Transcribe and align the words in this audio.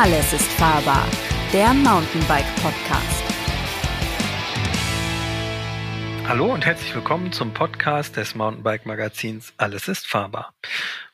Alles 0.00 0.32
ist 0.32 0.52
fahrbar, 0.52 1.08
der 1.52 1.74
Mountainbike 1.74 2.46
Podcast. 2.62 3.24
Hallo 6.24 6.54
und 6.54 6.64
herzlich 6.64 6.94
willkommen 6.94 7.32
zum 7.32 7.52
Podcast 7.52 8.16
des 8.16 8.36
Mountainbike 8.36 8.86
Magazins 8.86 9.52
Alles 9.56 9.88
ist 9.88 10.06
fahrbar. 10.06 10.54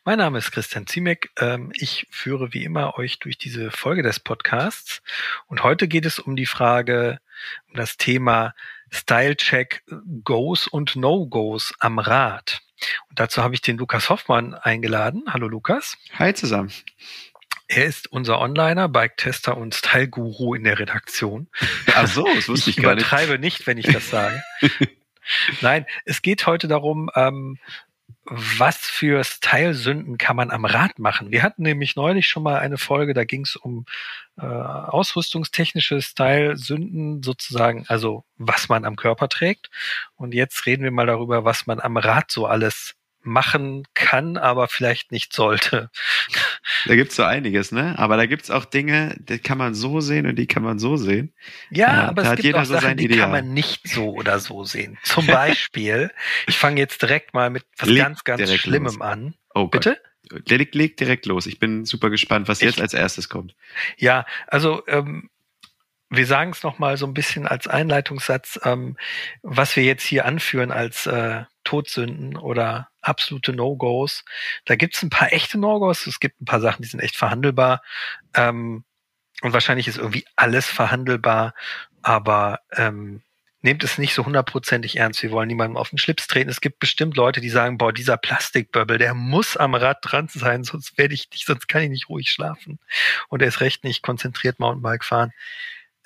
Mein 0.05 0.19
Name 0.19 0.37
ist 0.37 0.53
Christian 0.53 0.87
Ziemek. 0.87 1.31
Ähm, 1.39 1.73
ich 1.73 2.07
führe 2.11 2.53
wie 2.53 2.63
immer 2.63 2.99
euch 2.99 3.19
durch 3.21 3.39
diese 3.39 3.71
Folge 3.71 4.03
des 4.03 4.21
Podcasts 4.21 5.01
und 5.47 5.63
heute 5.63 5.89
geht 5.89 6.05
es 6.05 6.19
um 6.19 6.37
die 6.37 6.45
Frage, 6.45 7.21
um 7.71 7.77
das 7.77 7.97
Thema 7.97 8.55
Style 8.91 9.37
Check 9.37 9.83
Goes 10.25 10.67
und 10.67 10.95
No-Goes 10.95 11.73
am 11.79 11.99
Rad. 11.99 12.61
Und 13.09 13.19
dazu 13.19 13.43
habe 13.43 13.55
ich 13.55 13.63
den 13.63 13.79
Lukas 13.79 14.11
Hoffmann 14.11 14.53
eingeladen. 14.53 15.25
Hallo 15.31 15.49
Lukas. 15.49 15.97
Hi 16.19 16.35
zusammen. 16.35 16.71
Er 17.67 17.87
ist 17.87 18.13
unser 18.13 18.41
Onliner, 18.41 18.89
Bike-Tester 18.89 19.57
und 19.57 19.75
Style-Guru 19.75 20.55
in 20.55 20.65
der 20.65 20.79
Redaktion. 20.79 21.49
Ach 21.95 22.07
so, 22.07 22.27
das 22.35 22.49
wusste 22.49 22.71
ich, 22.71 22.79
ich 22.79 22.83
gar 22.85 22.95
nicht. 22.95 23.07
Ich 23.07 23.13
übertreibe 23.13 23.39
nicht, 23.39 23.67
wenn 23.67 23.79
ich 23.79 23.87
das 23.87 24.11
sage. 24.11 24.43
Nein, 25.63 25.87
es 26.05 26.21
geht 26.21 26.47
heute 26.47 26.69
darum, 26.69 27.11
ähm, 27.15 27.59
was 28.27 28.79
für 28.79 29.23
Style-Sünden 29.23 30.17
kann 30.17 30.37
man 30.37 30.51
am 30.51 30.65
Rad 30.65 30.99
machen? 30.99 31.31
Wir 31.31 31.43
hatten 31.43 31.63
nämlich 31.63 31.95
neulich 31.95 32.27
schon 32.27 32.43
mal 32.43 32.59
eine 32.59 32.79
Folge, 32.79 33.13
da 33.13 33.25
ging 33.25 33.43
es 33.43 33.55
um 33.55 33.85
äh, 34.39 34.45
ausrüstungstechnische 34.47 36.01
Style-Sünden 36.01 37.23
sozusagen, 37.23 37.85
also 37.89 38.25
was 38.37 38.69
man 38.69 38.85
am 38.85 38.97
Körper 38.97 39.29
trägt. 39.29 39.71
Und 40.17 40.33
jetzt 40.33 40.65
reden 40.67 40.85
wir 40.85 40.91
mal 40.91 41.07
darüber, 41.07 41.45
was 41.45 41.67
man 41.67 41.81
am 41.81 41.97
Rad 41.97 42.31
so 42.31 42.47
alles 42.47 42.95
machen 43.27 43.85
kann, 43.95 44.37
aber 44.37 44.69
vielleicht 44.69 45.13
nicht 45.13 45.33
sollte. 45.33 45.91
Da 46.87 46.97
gibt's 46.97 47.17
so 47.17 47.23
einiges, 47.23 47.73
ne? 47.73 47.99
Aber 47.99 48.17
da 48.17 48.27
gibt's 48.27 48.51
auch 48.51 48.65
Dinge, 48.65 49.17
die 49.19 49.39
kann 49.39 49.59
man 49.59 49.75
so 49.75 50.01
sehen 50.01 50.27
und 50.27 50.37
die 50.37 50.47
kann 50.47 50.63
man 50.63 50.79
so 50.79 50.97
sehen. 50.97 51.33
Ja, 51.71 51.95
ja 51.95 52.09
aber 52.09 52.23
es 52.23 52.41
gibt 52.41 52.57
auch 52.57 52.65
so 52.65 52.75
Sachen, 52.75 52.97
die 52.97 53.05
Ideal. 53.05 53.21
kann 53.21 53.31
man 53.31 53.53
nicht 53.53 53.89
so 53.89 54.13
oder 54.13 54.39
so 54.39 54.65
sehen. 54.65 54.99
Zum 55.03 55.27
Beispiel, 55.27 56.11
ich 56.47 56.59
fange 56.59 56.81
jetzt 56.81 57.01
direkt 57.03 57.35
mal 57.35 57.51
mit 57.51 57.65
was 57.79 57.89
leg 57.89 58.03
ganz, 58.03 58.25
ganz 58.25 58.53
Schlimmem 58.55 58.87
los. 58.87 59.01
an. 59.01 59.35
Oh 59.55 59.67
Bitte? 59.67 59.99
Leg, 60.47 60.75
leg 60.75 60.97
direkt 60.97 61.27
los. 61.27 61.47
Ich 61.47 61.59
bin 61.59 61.85
super 61.85 62.11
gespannt, 62.11 62.49
was 62.49 62.61
ich, 62.61 62.67
jetzt 62.67 62.81
als 62.81 62.95
erstes 62.95 63.29
kommt. 63.29 63.55
Ja, 63.99 64.25
also 64.47 64.83
ähm, 64.87 65.29
wir 66.11 66.27
sagen 66.27 66.51
es 66.51 66.63
nochmal 66.63 66.97
so 66.97 67.07
ein 67.07 67.15
bisschen 67.15 67.47
als 67.47 67.67
Einleitungssatz, 67.67 68.61
ähm, 68.65 68.97
was 69.43 69.77
wir 69.77 69.85
jetzt 69.85 70.05
hier 70.05 70.25
anführen 70.25 70.71
als 70.71 71.07
äh, 71.07 71.45
Todsünden 71.65 72.37
oder 72.37 72.89
absolute 73.01 73.53
No-Gos. 73.53 74.25
Da 74.65 74.77
gibt 74.77 74.97
es 74.97 75.03
ein 75.03 75.11
paar 75.11 75.33
echte 75.33 75.59
No-Gos, 75.59 76.07
es 76.07 76.21
gibt 76.21 76.41
ein 76.41 76.47
paar 76.47 76.61
Sachen, 76.61 76.83
die 76.83 76.89
sind 76.89 77.01
echt 77.01 77.17
verhandelbar. 77.17 77.83
Ähm, 78.35 78.85
und 79.43 79.53
wahrscheinlich 79.53 79.89
ist 79.89 79.99
irgendwie 79.99 80.25
alles 80.37 80.67
verhandelbar, 80.67 81.55
aber 82.03 82.61
ähm, 82.77 83.23
nehmt 83.65 83.83
es 83.83 83.97
nicht 83.97 84.15
so 84.15 84.27
hundertprozentig 84.27 84.97
ernst. 84.97 85.23
Wir 85.23 85.31
wollen 85.31 85.49
niemandem 85.49 85.79
auf 85.79 85.89
den 85.89 85.99
Schlips 85.99 86.27
treten. 86.27 86.51
Es 86.51 86.61
gibt 86.61 86.79
bestimmt 86.79 87.17
Leute, 87.17 87.41
die 87.41 87.49
sagen, 87.49 87.79
boah, 87.79 87.95
dieser 87.95 88.19
Plastikböbbel, 88.19 88.99
der 88.99 89.15
muss 89.15 89.57
am 89.57 89.75
Rad 89.75 89.99
dran 90.03 90.29
sein, 90.29 90.65
sonst 90.65 90.99
werde 90.99 91.15
ich 91.15 91.31
nicht, 91.31 91.47
sonst 91.47 91.67
kann 91.67 91.83
ich 91.83 91.89
nicht 91.89 92.09
ruhig 92.11 92.29
schlafen. 92.31 92.79
Und 93.29 93.41
er 93.41 93.49
ist 93.49 93.61
recht 93.61 93.83
nicht 93.83 94.03
konzentriert 94.03 94.61
Mountainbike 94.61 95.05
fahren. 95.05 95.33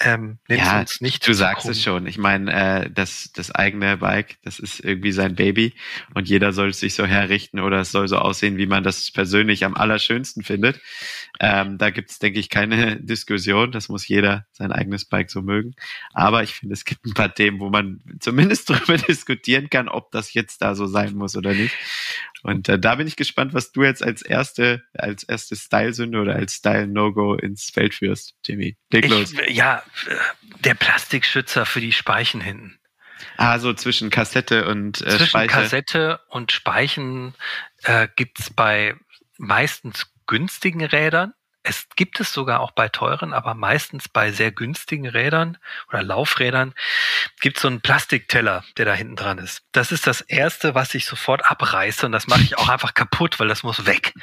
Ähm, 0.00 0.38
ja, 0.48 0.78
uns 0.78 1.00
nicht 1.00 1.26
du 1.26 1.32
sagst 1.32 1.62
krumm. 1.62 1.72
es 1.72 1.82
schon. 1.82 2.06
Ich 2.06 2.18
meine, 2.18 2.52
äh, 2.52 2.90
das, 2.90 3.32
das 3.34 3.50
eigene 3.50 3.96
Bike, 3.96 4.38
das 4.44 4.60
ist 4.60 4.78
irgendwie 4.78 5.10
sein 5.10 5.34
Baby 5.34 5.74
und 6.14 6.28
jeder 6.28 6.52
soll 6.52 6.68
es 6.68 6.78
sich 6.78 6.94
so 6.94 7.04
herrichten 7.04 7.58
oder 7.58 7.80
es 7.80 7.90
soll 7.90 8.06
so 8.06 8.18
aussehen, 8.18 8.58
wie 8.58 8.66
man 8.66 8.84
das 8.84 9.10
persönlich 9.10 9.64
am 9.64 9.74
allerschönsten 9.74 10.44
findet. 10.44 10.80
Ähm, 11.40 11.78
da 11.78 11.90
gibt 11.90 12.10
es, 12.10 12.20
denke 12.20 12.38
ich, 12.38 12.48
keine 12.48 12.96
Diskussion. 13.00 13.72
Das 13.72 13.88
muss 13.88 14.06
jeder 14.06 14.46
sein 14.52 14.70
eigenes 14.70 15.04
Bike 15.04 15.30
so 15.30 15.42
mögen. 15.42 15.74
Aber 16.12 16.44
ich 16.44 16.54
finde, 16.54 16.74
es 16.74 16.84
gibt 16.84 17.04
ein 17.04 17.14
paar 17.14 17.34
Themen, 17.34 17.58
wo 17.58 17.68
man 17.68 18.00
zumindest 18.20 18.70
darüber 18.70 18.98
diskutieren 18.98 19.68
kann, 19.68 19.88
ob 19.88 20.12
das 20.12 20.32
jetzt 20.32 20.62
da 20.62 20.76
so 20.76 20.86
sein 20.86 21.16
muss 21.16 21.36
oder 21.36 21.54
nicht. 21.54 21.74
Und 22.42 22.68
äh, 22.68 22.78
da 22.78 22.94
bin 22.94 23.06
ich 23.06 23.16
gespannt, 23.16 23.54
was 23.54 23.72
du 23.72 23.82
jetzt 23.82 24.02
als 24.02 24.22
erste, 24.22 24.82
als 24.94 25.24
erste 25.24 25.56
Style-Sünde 25.56 26.20
oder 26.20 26.34
als 26.34 26.54
Style-No-Go 26.54 27.34
ins 27.34 27.70
Feld 27.70 27.94
führst, 27.94 28.34
Jimmy. 28.44 28.76
Leg 28.92 29.06
ich, 29.06 29.10
los. 29.10 29.34
Ja, 29.48 29.82
der 30.64 30.74
Plastikschützer 30.74 31.66
für 31.66 31.80
die 31.80 31.92
Speichen 31.92 32.40
hinten. 32.40 32.78
Ah, 33.36 33.58
so 33.58 33.72
zwischen 33.74 34.10
Kassette 34.10 34.66
und 34.68 35.00
äh, 35.00 35.10
zwischen 35.10 35.26
Speiche. 35.26 35.48
Kassette 35.48 36.20
und 36.28 36.52
Speichen 36.52 37.34
äh, 37.82 38.08
gibt's 38.14 38.50
bei 38.50 38.94
meistens 39.36 40.06
günstigen 40.26 40.84
Rädern 40.84 41.32
es 41.68 41.86
gibt 41.96 42.18
es 42.18 42.32
sogar 42.32 42.60
auch 42.60 42.70
bei 42.70 42.88
teuren, 42.88 43.34
aber 43.34 43.54
meistens 43.54 44.08
bei 44.08 44.32
sehr 44.32 44.50
günstigen 44.50 45.06
Rädern 45.06 45.58
oder 45.88 46.02
Laufrädern 46.02 46.74
gibt 47.40 47.58
es 47.58 47.62
so 47.62 47.68
einen 47.68 47.82
Plastikteller, 47.82 48.64
der 48.78 48.86
da 48.86 48.94
hinten 48.94 49.16
dran 49.16 49.38
ist. 49.38 49.62
Das 49.72 49.92
ist 49.92 50.06
das 50.06 50.22
erste, 50.22 50.74
was 50.74 50.94
ich 50.94 51.04
sofort 51.04 51.44
abreiße 51.44 52.06
und 52.06 52.12
das 52.12 52.26
mache 52.26 52.42
ich 52.42 52.56
auch 52.56 52.68
einfach 52.68 52.94
kaputt, 52.94 53.38
weil 53.38 53.48
das 53.48 53.62
muss 53.62 53.86
weg. 53.86 54.14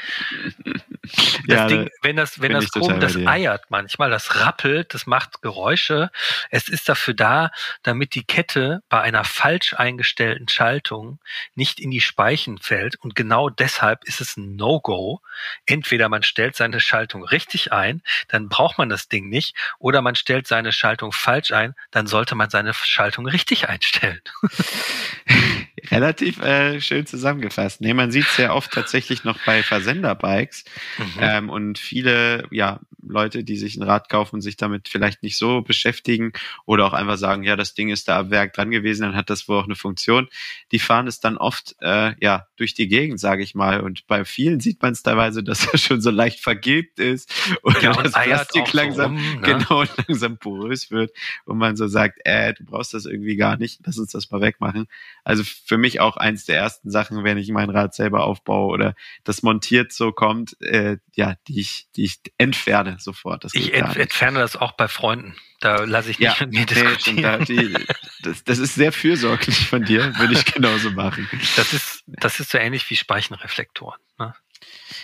Das 1.48 1.60
ja, 1.60 1.68
Ding, 1.68 1.90
wenn 2.02 2.16
das, 2.16 2.42
wenn 2.42 2.54
das 2.54 2.72
Chrom, 2.72 3.00
das 3.00 3.16
eiert 3.16 3.66
manchmal, 3.70 4.10
das 4.10 4.40
rappelt, 4.40 4.92
das 4.96 5.06
macht 5.06 5.44
Geräusche. 5.44 6.10
Es 6.50 6.68
ist 6.68 6.90
dafür 6.90 7.14
da, 7.14 7.52
damit 7.84 8.16
die 8.16 8.24
Kette 8.24 8.82
bei 8.90 9.02
einer 9.02 9.24
falsch 9.24 9.76
eingestellten 9.76 10.48
Schaltung 10.48 11.20
nicht 11.54 11.80
in 11.80 11.92
die 11.92 12.02
Speichen 12.02 12.58
fällt 12.58 12.96
und 12.96 13.14
genau 13.14 13.52
deshalb 13.52 14.04
ist 14.06 14.20
es 14.20 14.36
ein 14.36 14.56
No-Go. 14.56 15.22
Entweder 15.68 16.10
man 16.10 16.24
stellt 16.24 16.56
seine 16.56 16.80
Schaltung 16.80 17.24
richtig 17.36 17.74
ein, 17.74 18.02
dann 18.30 18.48
braucht 18.50 18.78
man 18.78 18.90
das 18.90 19.10
Ding 19.10 19.30
nicht. 19.30 19.56
Oder 19.78 20.02
man 20.02 20.16
stellt 20.16 20.48
seine 20.48 20.72
Schaltung 20.72 21.12
falsch 21.12 21.52
ein, 21.52 21.76
dann 21.92 22.08
sollte 22.08 22.34
man 22.36 22.50
seine 22.50 22.74
Schaltung 22.74 23.28
richtig 23.28 23.68
einstellen. 23.70 24.22
Relativ 25.92 26.42
äh, 26.42 26.80
schön 26.82 27.06
zusammengefasst. 27.06 27.82
Nee, 27.82 27.94
man 27.94 28.12
sieht 28.12 28.26
es 28.26 28.36
sehr 28.36 28.56
oft 28.56 28.72
tatsächlich 28.72 29.24
noch 29.24 29.40
bei 29.46 29.64
Versenderbikes. 29.64 30.66
Mhm. 30.98 31.06
Ähm, 31.20 31.50
und 31.50 31.78
viele 31.78 32.48
ja, 32.52 32.80
Leute, 33.08 33.44
die 33.44 33.58
sich 33.58 33.76
ein 33.76 33.84
Rad 33.84 34.10
kaufen, 34.10 34.42
sich 34.42 34.58
damit 34.58 34.90
vielleicht 34.90 35.24
nicht 35.24 35.38
so 35.38 35.62
beschäftigen 35.62 36.34
oder 36.66 36.86
auch 36.86 36.94
einfach 36.94 37.18
sagen, 37.18 37.44
ja, 37.44 37.56
das 37.56 37.74
Ding 37.74 37.90
ist 37.90 38.08
da 38.08 38.20
ab 38.20 38.30
Werk 38.30 38.54
dran 38.54 38.72
gewesen, 38.72 39.04
dann 39.04 39.16
hat 39.16 39.30
das 39.30 39.48
wohl 39.48 39.60
auch 39.60 39.66
eine 39.66 39.76
Funktion. 39.76 40.28
Die 40.72 40.80
fahren 40.80 41.08
es 41.08 41.20
dann 41.20 41.38
oft 41.38 41.76
äh, 41.82 42.14
ja 42.20 42.48
durch 42.58 42.74
die 42.74 42.88
Gegend, 42.88 43.20
sage 43.20 43.44
ich 43.44 43.56
mal. 43.56 43.82
Und 43.82 44.08
bei 44.08 44.26
vielen 44.26 44.60
sieht 44.60 44.82
man 44.82 44.94
es 44.94 45.04
teilweise, 45.04 45.44
dass 45.44 45.68
er 45.68 45.78
schon 45.78 46.02
so 46.02 46.10
leicht 46.10 46.40
vergilbt 46.40 47.00
ist 47.00 47.32
oder 47.64 47.82
ja, 47.82 47.94
das 47.94 48.14
Plastik 48.14 48.74
langsam, 48.74 49.18
so 49.18 49.24
rum, 49.24 49.42
ne? 49.42 49.42
genau, 49.42 49.84
langsam 50.08 50.38
porös 50.38 50.92
wird 50.92 51.12
und 51.46 51.58
man 51.58 51.76
so 51.76 51.88
sagt, 51.88 52.20
äh, 52.24 52.54
du 52.54 52.66
brauchst 52.66 52.94
das 52.94 53.06
irgendwie 53.06 53.36
gar 53.36 53.58
nicht, 53.58 53.82
lass 53.86 53.98
uns 53.98 54.12
das 54.12 54.32
mal 54.32 54.42
wegmachen. 54.42 54.88
Also 55.24 55.44
für 55.44 55.75
mich 55.78 56.00
auch 56.00 56.18
eins 56.18 56.46
der 56.46 56.58
ersten 56.58 56.90
Sachen, 56.92 57.24
wenn 57.24 57.38
ich 57.38 57.50
mein 57.50 57.70
Rad 57.70 57.94
selber 57.94 58.26
aufbaue 58.26 58.72
oder 58.72 58.96
das 59.24 59.44
montiert 59.44 59.94
so 59.94 60.12
kommt, 60.12 60.60
äh, 60.62 60.98
ja, 61.14 61.36
die 61.48 61.60
ich, 61.60 61.88
die 61.96 62.06
ich 62.06 62.20
entferne 62.38 62.98
sofort. 63.00 63.44
Das 63.44 63.54
ich 63.54 63.74
ent 63.74 63.96
entferne 63.96 64.40
das 64.40 64.56
auch 64.56 64.74
bei 64.74 64.88
Freunden. 64.88 65.36
Da 65.60 65.84
lasse 65.84 66.12
ich 66.12 66.20
nicht 66.20 66.40
ja, 66.40 66.46
mit 66.46 66.56
mir 66.56 66.66
diskutieren. 66.66 67.16
Nee, 67.16 67.22
da, 67.22 67.38
die, 67.40 67.74
das, 68.22 68.44
das 68.44 68.60
ist 68.60 68.76
sehr 68.76 68.92
fürsorglich 68.92 69.68
von 69.68 69.84
dir, 69.84 70.18
würde 70.20 70.34
ich 70.34 70.46
genauso 70.46 70.92
machen. 70.92 71.30
Das 71.56 71.74
ist, 71.74 72.04
das 72.08 72.40
ist 72.40 72.52
so 72.52 72.58
ähnlich 72.58 72.90
wie 72.90 72.96
Speichenreflektoren. 72.96 74.00
Ne? 74.20 74.34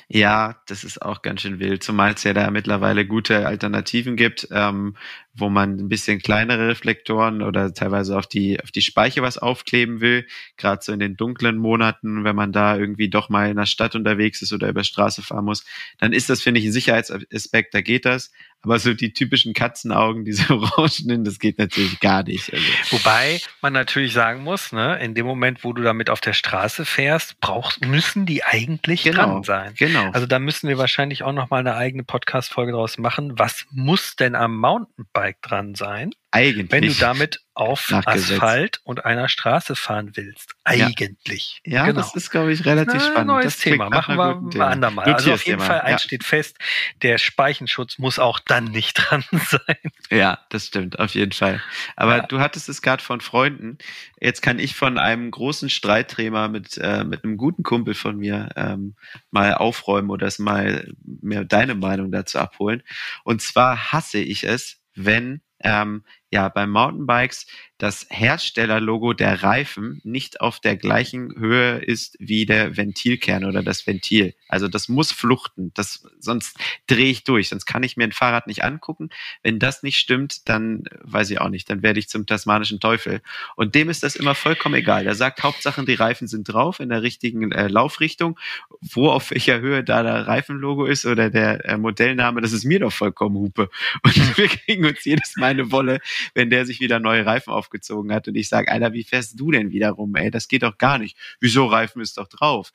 Ja, 0.08 0.62
das 0.68 0.84
ist 0.84 1.02
auch 1.02 1.22
ganz 1.22 1.42
schön 1.42 1.60
wild, 1.60 1.84
zumal 1.84 2.14
es 2.14 2.24
ja 2.24 2.34
da 2.34 2.50
mittlerweile 2.52 3.06
gute 3.06 3.48
Alternativen 3.48 4.16
gibt, 4.16 4.48
ähm, 4.52 4.96
wo 5.34 5.50
man 5.50 5.78
ein 5.78 5.88
bisschen 5.88 6.20
kleinere 6.20 6.68
Reflektoren 6.68 7.42
oder 7.42 7.74
teilweise 7.74 8.18
auf 8.18 8.28
die, 8.28 8.62
auf 8.62 8.72
die 8.72 8.82
Speiche 8.82 9.22
was 9.22 9.38
aufkleben 9.38 10.02
will. 10.02 10.28
Gerade 10.58 10.84
so 10.84 10.92
in 10.92 11.00
den 11.00 11.16
dunklen 11.16 11.58
Monaten, 11.58 12.24
wenn 12.24 12.36
man 12.36 12.52
da 12.52 12.76
irgendwie 12.78 13.10
doch 13.10 13.30
mal 13.30 13.50
in 13.50 13.58
der 13.58 13.66
Stadt 13.66 13.96
unterwegs 13.96 14.42
ist 14.42 14.52
oder 14.52 14.68
über 14.68 14.84
Straße 14.84 15.22
fahren 15.22 15.46
muss, 15.46 15.64
dann 16.00 16.12
ist 16.12 16.30
das, 16.30 16.42
finde 16.42 16.60
ich, 16.60 16.66
ein 16.66 16.74
Sicherheitsaspekt, 16.74 17.74
da 17.74 17.82
geht 17.82 18.06
das. 18.06 18.32
Aber 18.64 18.78
so 18.78 18.94
die 18.94 19.12
typischen 19.12 19.54
Katzenaugen, 19.54 20.24
diese 20.24 20.54
orangenen, 20.54 21.24
das 21.24 21.40
geht 21.40 21.58
natürlich 21.58 22.00
gar 22.00 22.24
nicht. 22.24 22.54
Also. 22.54 22.66
Wobei 22.92 23.42
man 23.62 23.74
natürlich 23.74 24.14
sagen 24.14 24.44
muss, 24.44 24.72
ne, 24.72 25.00
in 25.00 25.16
dem 25.16 25.26
Moment, 25.26 25.64
wo 25.64 25.74
du 25.74 25.82
damit 25.82 26.12
auf 26.12 26.22
der 26.22 26.34
Straße 26.34 26.86
fährst, 26.86 27.40
brauchst, 27.40 27.84
müssen 27.84 28.28
die 28.28 28.44
eigentlich 28.44 29.04
genau, 29.04 29.42
dran 29.42 29.44
sein. 29.44 29.74
Genau. 29.78 30.12
Also 30.12 30.28
da 30.28 30.38
müssen 30.38 30.68
wir 30.70 30.78
wahrscheinlich 30.78 31.24
auch 31.24 31.34
noch 31.34 31.50
mal 31.50 31.60
eine 31.60 31.76
eigene 31.76 32.04
Podcast-Folge 32.04 32.74
draus 32.74 33.00
machen. 33.00 33.40
Was 33.40 33.66
muss 33.72 34.16
denn 34.16 34.36
am 34.36 34.56
Mountainbike 34.58 35.21
dran 35.42 35.76
sein? 35.76 36.12
Eigentlich. 36.34 36.72
Wenn 36.72 36.84
du 36.84 36.94
damit 36.94 37.42
auf 37.54 37.92
Asphalt 37.92 38.80
und 38.86 39.04
einer 39.04 39.28
Straße 39.28 39.76
fahren 39.76 40.12
willst. 40.16 40.56
Eigentlich. 40.64 41.60
Ja, 41.66 41.74
ja 41.74 41.86
genau. 41.88 42.00
das 42.00 42.16
ist, 42.16 42.30
glaube 42.30 42.54
ich, 42.54 42.66
relativ 42.66 43.02
Na, 43.02 43.12
spannend. 43.12 43.28
Neues 43.28 43.46
das 43.46 43.58
Thema. 43.58 43.90
Machen 43.90 44.16
wir 44.16 44.38
ein 44.38 44.62
andermal. 44.62 45.14
Also 45.14 45.34
auf 45.34 45.46
jeden 45.46 45.60
Fall, 45.60 45.82
eins 45.82 46.04
ja. 46.04 46.08
steht 46.08 46.24
fest, 46.24 46.58
der 47.02 47.18
Speichenschutz 47.18 47.98
muss 47.98 48.20
auch 48.20 48.40
dann 48.40 48.64
nicht 48.66 48.94
dran 48.96 49.26
sein. 49.32 49.92
Ja, 50.10 50.40
das 50.50 50.68
stimmt, 50.68 51.00
auf 51.00 51.14
jeden 51.14 51.34
Fall. 51.34 51.62
Aber 51.98 52.18
ja. 52.18 52.26
du 52.26 52.40
hattest 52.40 52.70
es 52.70 52.82
gerade 52.82 53.04
von 53.04 53.20
Freunden. 53.20 53.78
Jetzt 54.22 54.42
kann 54.42 54.58
ich 54.58 54.74
von 54.76 54.98
einem 54.98 55.30
großen 55.30 55.70
Streitthema 55.70 56.48
mit, 56.48 56.78
äh, 56.78 57.04
mit 57.04 57.26
einem 57.26 57.36
guten 57.36 57.64
Kumpel 57.64 57.94
von 57.94 58.18
mir 58.18 58.50
ähm, 58.56 58.96
mal 59.30 59.54
aufräumen 59.56 60.10
oder 60.10 60.28
es 60.28 60.40
mal 60.40 60.88
mehr 61.04 61.44
deine 61.44 61.76
Meinung 61.76 62.12
dazu 62.12 62.40
abholen. 62.40 62.82
Und 63.26 63.42
zwar 63.42 63.92
hasse 63.92 64.20
ich 64.20 64.46
es, 64.46 64.81
wenn 64.96 65.42
ähm, 65.60 66.06
ja 66.32 66.50
bei 66.50 66.66
Mountainbikes 66.66 67.48
das 67.82 68.06
Herstellerlogo 68.12 69.14
der 69.14 69.42
Reifen 69.42 70.02
nicht 70.04 70.40
auf 70.40 70.60
der 70.60 70.78
gleichen 70.78 71.36
Höhe 71.36 71.80
ist 71.80 72.16
wie 72.20 72.46
der 72.46 72.78
Ventilkern 72.78 73.44
oder 73.44 73.64
das 73.64 73.88
Ventil. 73.88 74.36
Also 74.48 74.68
das 74.68 74.88
muss 74.88 75.12
fluchten, 75.12 75.72
das, 75.74 76.08
sonst 76.20 76.60
drehe 76.86 77.10
ich 77.10 77.24
durch, 77.24 77.50
sonst 77.50 77.66
kann 77.66 77.82
ich 77.82 77.98
mir 77.98 78.04
ein 78.04 78.12
Fahrrad 78.12 78.46
nicht 78.46 78.64
angucken. 78.64 79.10
Wenn 79.42 79.58
das 79.58 79.82
nicht 79.82 79.98
stimmt, 79.98 80.48
dann 80.48 80.84
weiß 81.02 81.32
ich 81.32 81.42
auch 81.42 81.50
nicht, 81.50 81.72
dann 81.72 81.82
werde 81.82 81.98
ich 82.00 82.08
zum 82.08 82.28
tasmanischen 82.28 82.80
Teufel. 82.80 83.24
Und 83.56 83.74
dem 83.74 83.90
ist 83.90 84.04
das 84.04 84.16
immer 84.16 84.36
vollkommen 84.36 84.76
egal. 84.76 85.08
Er 85.08 85.16
sagt, 85.16 85.42
Hauptsache 85.42 85.84
die 85.84 85.96
Reifen 85.96 86.28
sind 86.28 86.44
drauf 86.44 86.80
in 86.80 86.90
der 86.90 87.02
richtigen 87.02 87.52
äh, 87.52 87.68
Laufrichtung. 87.68 88.38
Wo 88.82 89.10
auf 89.10 89.32
welcher 89.32 89.60
Höhe 89.60 89.84
da 89.84 90.04
der 90.04 90.28
Reifenlogo 90.28 90.86
ist 90.86 91.08
oder 91.08 91.32
der 91.32 91.66
äh, 91.66 91.78
Modellname, 91.78 92.42
das 92.42 92.52
ist 92.52 92.64
mir 92.64 92.80
doch 92.80 92.94
vollkommen 92.94 93.38
Hupe. 93.38 93.72
Und 94.04 94.16
wir 94.38 94.48
kriegen 94.50 94.86
uns 94.86 95.04
jedes 95.04 95.36
Mal 95.38 95.48
eine 95.48 95.72
Wolle, 95.72 96.00
wenn 96.36 96.52
der 96.52 96.68
sich 96.68 96.80
wieder 96.80 97.00
neue 97.00 97.26
Reifen 97.26 97.52
auf 97.52 97.71
aufgezogen 97.72 98.14
hat 98.14 98.28
und 98.28 98.36
ich 98.36 98.50
sage, 98.50 98.72
Alter, 98.72 98.94
wie 98.94 99.04
fährst 99.04 99.40
du 99.40 99.52
denn 99.52 99.72
wieder 99.72 99.92
rum, 99.92 100.16
ey? 100.16 100.30
Das 100.30 100.48
geht 100.48 100.64
doch 100.64 100.78
gar 100.78 100.98
nicht. 100.98 101.18
Wieso 101.40 101.66
Reifen 101.66 102.02
ist 102.02 102.18
doch 102.18 102.28
drauf? 102.28 102.72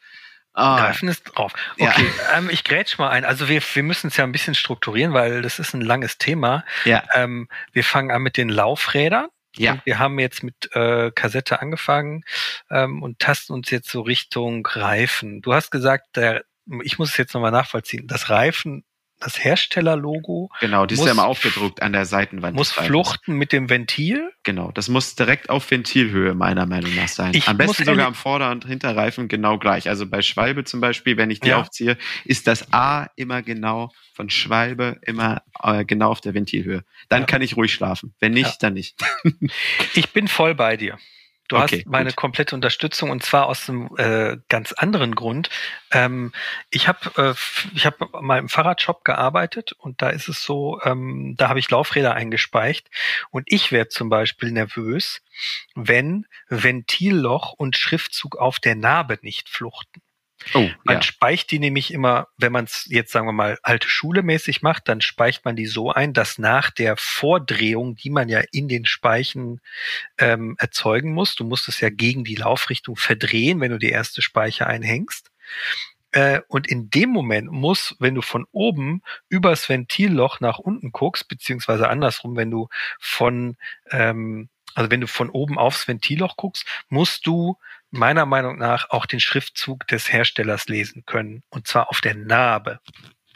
Ah. 0.53 0.77
Reifen 0.77 1.09
ist 1.09 1.25
drauf. 1.25 1.53
Okay, 1.79 2.07
ja. 2.17 2.39
ähm, 2.39 2.49
ich 2.51 2.65
grätsch 2.65 2.99
mal 2.99 3.11
ein. 3.11 3.27
Also 3.27 3.49
wir, 3.49 3.61
wir 3.61 3.83
müssen 3.83 4.07
es 4.07 4.17
ja 4.17 4.25
ein 4.25 4.33
bisschen 4.33 4.55
strukturieren, 4.55 5.13
weil 5.13 5.43
das 5.43 5.59
ist 5.59 5.75
ein 5.75 5.83
langes 5.83 6.17
Thema. 6.17 6.65
Ja. 6.87 7.05
Ähm, 7.13 7.49
wir 7.73 7.85
fangen 7.85 8.11
an 8.11 8.23
mit 8.23 8.39
den 8.39 8.49
Laufrädern. 8.49 9.29
Ja. 9.57 9.73
Und 9.73 9.87
wir 9.87 9.99
haben 9.99 10.19
jetzt 10.19 10.43
mit 10.43 10.75
äh, 10.75 11.11
Kassette 11.11 11.61
angefangen 11.61 12.25
ähm, 12.71 13.03
und 13.03 13.19
tasten 13.19 13.53
uns 13.53 13.71
jetzt 13.71 13.91
so 13.91 14.03
Richtung 14.03 14.67
Reifen. 14.67 15.43
Du 15.43 15.53
hast 15.53 15.71
gesagt, 15.71 16.17
der, 16.17 16.45
ich 16.83 16.99
muss 16.99 17.11
es 17.11 17.17
jetzt 17.17 17.35
nochmal 17.35 17.53
nachvollziehen, 17.53 18.07
das 18.07 18.29
Reifen 18.29 18.85
das 19.21 19.43
Herstellerlogo. 19.43 20.51
Genau, 20.61 20.87
die 20.87 20.95
ist 20.95 21.05
ja 21.05 21.13
immer 21.13 21.27
aufgedruckt 21.27 21.83
an 21.83 21.93
der 21.93 22.05
Seitenwand. 22.05 22.57
Muss 22.57 22.73
fluchten 22.73 23.35
mit 23.35 23.53
dem 23.53 23.71
Ventil. 23.71 24.31
Genau, 24.43 24.71
das 24.73 24.89
muss 24.89 25.15
direkt 25.15 25.49
auf 25.49 25.71
Ventilhöhe 25.71 26.35
meiner 26.35 26.67
Meinung 26.67 26.95
nach 26.95 27.09
sein. 27.09 27.33
Ich 27.35 27.49
am 27.49 27.57
besten 27.57 27.85
sogar 27.85 28.07
am 28.07 28.15
Vorder- 28.15 28.51
und 28.51 28.67
Hinterreifen 28.67 29.29
genau 29.29 29.59
gleich. 29.59 29.89
Also 29.89 30.07
bei 30.07 30.23
Schwalbe 30.23 30.65
zum 30.65 30.81
Beispiel, 30.81 31.17
wenn 31.17 31.31
ich 31.31 31.41
die 31.41 31.49
ja. 31.49 31.61
aufziehe, 31.61 31.97
ist 32.25 32.47
das 32.47 32.73
A 32.73 33.07
immer 33.17 33.43
genau 33.43 33.91
von 34.13 34.31
Schwalbe 34.31 34.99
immer 35.03 35.43
äh, 35.63 35.85
genau 35.85 36.11
auf 36.11 36.21
der 36.21 36.35
Ventilhöhe. 36.35 36.85
Dann 37.09 37.23
ja. 37.23 37.27
kann 37.27 37.43
ich 37.43 37.57
ruhig 37.57 37.73
schlafen. 37.73 38.15
Wenn 38.21 38.33
nicht, 38.33 38.47
ja. 38.47 38.57
dann 38.61 38.75
nicht. 38.75 38.97
ich 39.95 40.11
bin 40.11 40.29
voll 40.29 40.55
bei 40.55 40.77
dir. 40.77 40.99
Du 41.49 41.57
okay, 41.57 41.79
hast 41.79 41.87
meine 41.87 42.11
gut. 42.11 42.17
komplette 42.17 42.55
Unterstützung 42.55 43.11
und 43.11 43.23
zwar 43.23 43.47
aus 43.47 43.69
einem 43.69 43.91
äh, 43.99 44.37
ganz 44.49 44.73
anderen 44.73 45.15
Grund. 45.15 45.49
Ähm, 45.93 46.33
ich 46.71 46.89
habe 46.89 47.11
äh, 47.17 47.35
ich 47.75 47.87
habe 47.87 48.09
mal 48.21 48.39
im 48.39 48.49
Fahrradshop 48.49 49.05
gearbeitet 49.05 49.73
und 49.73 50.03
da 50.03 50.11
ist 50.11 50.29
es 50.29 50.43
so, 50.43 50.81
ähm, 50.83 51.35
da 51.37 51.49
habe 51.49 51.59
ich 51.59 51.71
Laufräder 51.71 52.15
eingespeicht 52.15 52.89
und 53.31 53.45
ich 53.47 53.73
werde 53.73 53.91
zum 53.91 54.09
Beispiel 54.09 54.51
nervös, 54.51 55.23
wenn 55.75 56.27
Ventilloch 56.49 57.53
und 57.53 57.77
Schriftzug 57.77 58.37
auf 58.37 58.59
der 58.59 58.75
Narbe 58.75 59.19
nicht 59.23 59.49
fluchten. 59.49 60.03
Oh, 60.55 60.69
man 60.85 60.97
ja. 60.97 61.03
speicht 61.03 61.51
die 61.51 61.59
nämlich 61.59 61.93
immer, 61.93 62.29
wenn 62.37 62.53
man 62.53 62.67
es 62.67 62.87
jetzt 62.89 63.11
sagen 63.11 63.27
wir 63.27 63.33
mal 63.33 63.59
alte 63.63 63.89
Schule 63.89 64.23
mäßig 64.23 64.63
macht, 64.63 64.89
dann 64.89 65.01
speicht 65.01 65.45
man 65.45 65.57
die 65.57 65.67
so 65.67 65.91
ein, 65.91 66.13
dass 66.13 66.39
nach 66.39 66.71
der 66.71 66.97
Vordrehung, 66.97 67.97
die 67.97 68.11
man 68.11 68.29
ja 68.29 68.43
in 68.53 68.69
den 68.69 68.85
Speichen 68.85 69.61
ähm, 70.19 70.57
erzeugen 70.59 71.13
muss, 71.13 71.35
du 71.35 71.45
musst 71.45 71.69
es 71.69 71.81
ja 71.81 71.91
gegen 71.91 72.25
die 72.25 72.37
Laufrichtung 72.37 72.97
verdrehen, 72.97 73.61
wenn 73.61 73.73
du 73.73 73.79
die 73.79 73.91
erste 73.91 74.23
Speiche 74.23 74.67
einhängst. 74.67 75.31
Äh, 76.13 76.43
und 76.49 76.67
in 76.67 76.91
dem 76.91 77.11
Moment 77.11 77.51
muss, 77.51 77.97
wenn 77.99 78.15
du 78.15 78.23
von 78.23 78.47
oben 78.53 79.03
übers 79.29 79.69
Ventilloch 79.69 80.41
nach 80.41 80.59
unten 80.59 80.93
guckst, 80.93 81.29
beziehungsweise 81.29 81.89
andersrum, 81.89 82.37
wenn 82.37 82.51
du 82.51 82.69
von 83.01 83.57
ähm, 83.91 84.49
also 84.77 84.91
wenn 84.91 85.01
du 85.01 85.09
von 85.09 85.31
oben 85.31 85.59
aufs 85.59 85.89
Ventilloch 85.89 86.37
guckst, 86.37 86.67
musst 86.91 87.27
du 87.27 87.57
meiner 87.97 88.27
Meinung 88.27 88.59
nach 88.59 88.91
auch 88.91 89.07
den 89.07 89.21
Schriftzug 89.21 89.87
des 89.89 90.13
Herstellers 90.13 90.67
lesen 90.67 91.05
können. 91.07 91.43
Und 91.51 91.67
zwar 91.67 91.91
auf 91.91 92.01
der 92.01 92.15
Narbe. 92.15 92.81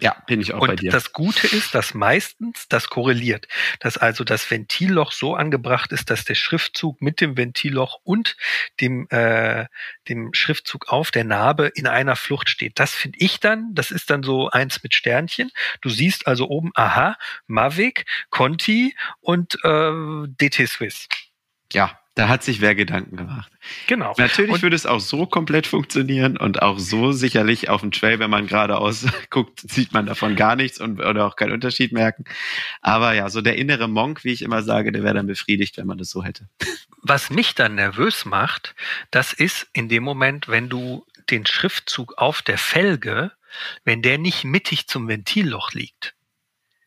Ja, 0.01 0.17
bin 0.27 0.41
ich 0.41 0.55
auch 0.55 0.63
und 0.63 0.69
bei 0.69 0.77
dir. 0.77 0.91
Das 0.91 1.13
Gute 1.13 1.47
ist, 1.47 1.75
dass 1.75 1.93
meistens 1.93 2.69
das 2.69 2.89
korreliert, 2.89 3.47
dass 3.81 3.99
also 3.99 4.25
das 4.25 4.51
Ventilloch 4.51 5.13
so 5.13 5.35
angebracht 5.35 5.93
ist, 5.93 6.11
dass 6.11 6.25
der 6.25 6.35
Schriftzug 6.35 7.03
mit 7.03 7.21
dem 7.21 7.37
Ventilloch 7.37 8.01
und 8.03 8.37
dem 8.81 9.07
äh, 9.11 9.67
dem 10.09 10.33
Schriftzug 10.33 10.89
auf 10.89 11.11
der 11.11 11.25
Narbe 11.25 11.67
in 11.75 11.87
einer 11.87 12.17
Flucht 12.17 12.49
steht. 12.49 12.79
Das 12.79 12.95
finde 12.95 13.19
ich 13.21 13.41
dann, 13.41 13.75
das 13.75 13.91
ist 13.91 14.09
dann 14.09 14.23
so 14.23 14.49
eins 14.51 14.83
mit 14.83 14.95
Sternchen. 14.95 15.51
Du 15.83 15.91
siehst 15.91 16.27
also 16.27 16.49
oben, 16.49 16.71
aha, 16.75 17.17
Mavic, 17.47 18.07
Conti 18.31 18.97
und 19.21 19.59
äh, 19.65 19.93
DT 20.29 20.67
Swiss. 20.67 21.09
Ja, 21.73 22.00
da 22.15 22.29
hat 22.29 22.43
sich 22.43 22.61
wer 22.61 22.75
Gedanken 22.75 23.17
gemacht. 23.17 23.53
Genau. 23.87 24.15
Natürlich 24.19 24.55
und 24.55 24.63
würde 24.63 24.77
es 24.77 24.85
auch 24.85 25.01
so 25.01 25.27
komplett 25.27 25.67
funktionieren 25.67 26.37
und 26.37 26.61
auch 26.61 26.79
so 26.79 27.13
sicherlich 27.13 27.69
auf 27.69 27.83
dem 27.83 27.93
Trail, 27.93 28.19
wenn 28.19 28.31
man 28.31 28.47
geradeaus 28.47 29.07
guckt, 29.31 29.61
sieht 29.71 29.93
man 29.93 30.07
davon 30.07 30.35
gar 30.35 30.57
nichts 30.57 30.81
und 30.81 31.01
oder 31.01 31.27
auch 31.27 31.37
keinen 31.37 31.53
Unterschied 31.53 31.93
merken. 31.93 32.25
Aber 32.83 33.13
ja, 33.15 33.31
so 33.31 33.41
der 33.41 33.57
innere 33.57 33.89
Monk, 33.89 34.25
wie 34.25 34.33
ich 34.33 34.43
immer 34.43 34.63
sage, 34.63 34.91
der 34.93 35.05
wäre 35.05 35.15
dann 35.15 35.27
befriedigt, 35.27 35.77
wenn 35.77 35.87
man 35.87 35.99
das 35.99 36.11
so 36.11 36.25
hätte. 36.25 36.49
Was 37.03 37.31
mich 37.31 37.55
dann 37.55 37.77
nervös 37.77 38.25
macht, 38.25 38.75
das 39.11 39.33
ist 39.33 39.69
in 39.73 39.89
dem 39.89 40.03
Moment, 40.03 40.49
wenn 40.49 40.69
du 40.69 41.07
den 41.31 41.47
Schriftzug 41.47 42.19
auf 42.19 42.43
der 42.43 42.59
Felge, 42.59 43.33
wenn 43.85 44.03
der 44.03 44.19
nicht 44.19 44.45
mittig 44.45 44.89
zum 44.89 45.09
Ventilloch 45.09 45.73
liegt. 45.73 46.15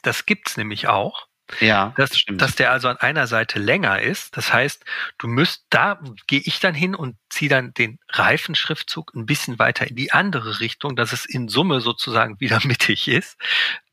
Das 0.02 0.25
gibt's 0.25 0.58
nämlich 0.58 0.88
auch. 0.88 1.28
Ja, 1.60 1.94
dass, 1.98 2.12
das 2.12 2.19
stimmt. 2.19 2.42
dass 2.42 2.56
der 2.56 2.72
also 2.72 2.88
an 2.88 2.98
einer 2.98 3.28
Seite 3.28 3.60
länger 3.60 4.01
ist. 4.01 4.36
Das 4.38 4.54
heißt, 4.54 4.84
du 5.18 5.28
müsst, 5.28 5.66
da 5.69 6.00
gehe 6.28 6.42
ich 6.44 6.60
dann 6.60 6.74
hin 6.74 6.95
und 6.95 7.18
ziehe 7.30 7.50
dann 7.50 7.74
den 7.74 8.00
Reifenschriftzug 8.10 9.13
ein 9.13 9.25
bisschen 9.25 9.60
weiter 9.60 9.88
in 9.88 9.95
die 9.95 10.12
andere 10.12 10.60
Richtung, 10.60 10.95
dass 10.95 11.12
es 11.12 11.25
in 11.25 11.50
Summe 11.50 11.81
sozusagen 11.81 12.40
wieder 12.40 12.60
mittig 12.63 13.07
ist. 13.07 13.38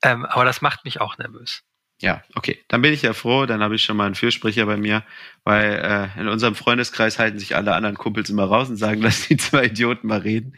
Ähm, 0.02 0.25
aber 0.26 0.44
das 0.44 0.61
macht 0.61 0.85
mich 0.85 1.00
auch 1.00 1.19
nervös. 1.19 1.62
Ja, 2.02 2.23
okay. 2.35 2.58
Dann 2.69 2.81
bin 2.81 2.94
ich 2.94 3.02
ja 3.02 3.12
froh, 3.12 3.44
dann 3.44 3.62
habe 3.62 3.75
ich 3.75 3.82
schon 3.82 3.96
mal 3.96 4.06
einen 4.06 4.14
Fürsprecher 4.14 4.64
bei 4.64 4.79
mir, 4.79 5.05
weil 5.44 6.11
äh, 6.17 6.20
in 6.20 6.29
unserem 6.29 6.55
Freundeskreis 6.55 7.19
halten 7.19 7.38
sich 7.38 7.56
alle 7.56 7.75
anderen 7.75 7.99
Kumpels 7.99 8.31
immer 8.31 8.44
raus 8.44 8.70
und 8.70 8.76
sagen, 8.76 9.03
lass 9.03 9.29
die 9.29 9.37
zwei 9.37 9.67
Idioten 9.67 10.06
mal 10.06 10.20
reden. 10.20 10.56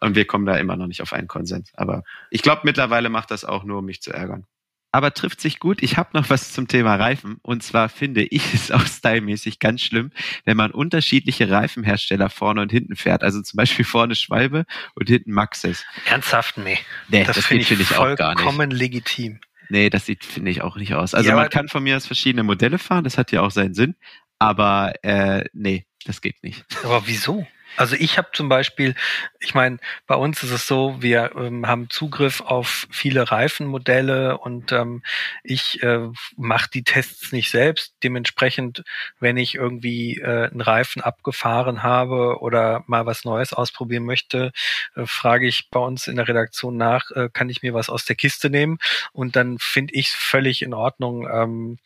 Und 0.00 0.14
wir 0.14 0.24
kommen 0.24 0.46
da 0.46 0.56
immer 0.56 0.76
noch 0.76 0.86
nicht 0.86 1.02
auf 1.02 1.12
einen 1.12 1.28
Konsens. 1.28 1.72
Aber 1.74 2.04
ich 2.30 2.42
glaube, 2.42 2.62
mittlerweile 2.64 3.10
macht 3.10 3.30
das 3.30 3.44
auch 3.44 3.64
nur, 3.64 3.80
um 3.80 3.84
mich 3.84 4.00
zu 4.00 4.12
ärgern 4.12 4.46
aber 4.92 5.12
trifft 5.12 5.40
sich 5.40 5.58
gut. 5.58 5.82
Ich 5.82 5.96
habe 5.96 6.10
noch 6.14 6.30
was 6.30 6.52
zum 6.52 6.68
Thema 6.68 6.94
Reifen. 6.94 7.38
Und 7.42 7.62
zwar 7.62 7.88
finde 7.88 8.22
ich 8.22 8.54
es 8.54 8.70
auch 8.70 8.86
stylmäßig 8.86 9.58
ganz 9.58 9.82
schlimm, 9.82 10.10
wenn 10.44 10.56
man 10.56 10.70
unterschiedliche 10.70 11.50
Reifenhersteller 11.50 12.30
vorne 12.30 12.62
und 12.62 12.72
hinten 12.72 12.96
fährt. 12.96 13.22
Also 13.22 13.42
zum 13.42 13.56
Beispiel 13.56 13.84
vorne 13.84 14.14
Schwalbe 14.14 14.64
und 14.94 15.08
hinten 15.08 15.32
Maxis. 15.32 15.84
Ernsthaft? 16.06 16.58
Nee. 16.58 16.78
Nee, 17.08 17.24
das, 17.24 17.36
das 17.36 17.46
finde 17.46 17.62
ich, 17.62 17.68
find 17.68 17.80
ich 17.80 17.96
auch 17.96 18.16
gar 18.16 18.34
nicht. 18.34 18.42
Vollkommen 18.42 18.70
legitim. 18.70 19.40
Nee, 19.68 19.90
das 19.90 20.06
sieht, 20.06 20.24
finde 20.24 20.50
ich, 20.50 20.62
auch 20.62 20.76
nicht 20.76 20.94
aus. 20.94 21.14
Also 21.14 21.28
ja, 21.28 21.36
man 21.36 21.50
kann 21.50 21.68
von 21.68 21.82
mir 21.82 21.96
aus 21.96 22.06
verschiedene 22.06 22.42
Modelle 22.42 22.78
fahren, 22.78 23.04
das 23.04 23.18
hat 23.18 23.32
ja 23.32 23.42
auch 23.42 23.50
seinen 23.50 23.74
Sinn. 23.74 23.96
Aber 24.38 24.94
äh, 25.02 25.44
nee, 25.52 25.84
das 26.06 26.20
geht 26.22 26.42
nicht. 26.42 26.64
Aber 26.84 27.02
wieso? 27.06 27.46
Also 27.78 27.94
ich 27.94 28.18
habe 28.18 28.28
zum 28.32 28.48
Beispiel, 28.48 28.96
ich 29.38 29.54
meine, 29.54 29.78
bei 30.08 30.16
uns 30.16 30.42
ist 30.42 30.50
es 30.50 30.66
so, 30.66 30.96
wir 31.00 31.30
ähm, 31.36 31.64
haben 31.68 31.88
Zugriff 31.90 32.40
auf 32.40 32.88
viele 32.90 33.30
Reifenmodelle 33.30 34.36
und 34.38 34.72
ähm, 34.72 35.04
ich 35.44 35.80
äh, 35.84 36.08
mache 36.36 36.68
die 36.74 36.82
Tests 36.82 37.30
nicht 37.30 37.52
selbst. 37.52 37.94
Dementsprechend, 38.02 38.82
wenn 39.20 39.36
ich 39.36 39.54
irgendwie 39.54 40.16
äh, 40.16 40.50
einen 40.50 40.60
Reifen 40.60 41.02
abgefahren 41.02 41.84
habe 41.84 42.40
oder 42.40 42.82
mal 42.88 43.06
was 43.06 43.24
Neues 43.24 43.52
ausprobieren 43.52 44.04
möchte, 44.04 44.50
äh, 44.96 45.06
frage 45.06 45.46
ich 45.46 45.70
bei 45.70 45.78
uns 45.78 46.08
in 46.08 46.16
der 46.16 46.26
Redaktion 46.26 46.76
nach, 46.76 47.12
äh, 47.12 47.28
kann 47.32 47.48
ich 47.48 47.62
mir 47.62 47.74
was 47.74 47.90
aus 47.90 48.04
der 48.04 48.16
Kiste 48.16 48.50
nehmen? 48.50 48.78
Und 49.12 49.36
dann 49.36 49.56
finde 49.60 49.94
ich 49.94 50.08
es 50.08 50.14
völlig 50.14 50.62
in 50.62 50.74
Ordnung, 50.74 51.28
ähm, 51.32 51.78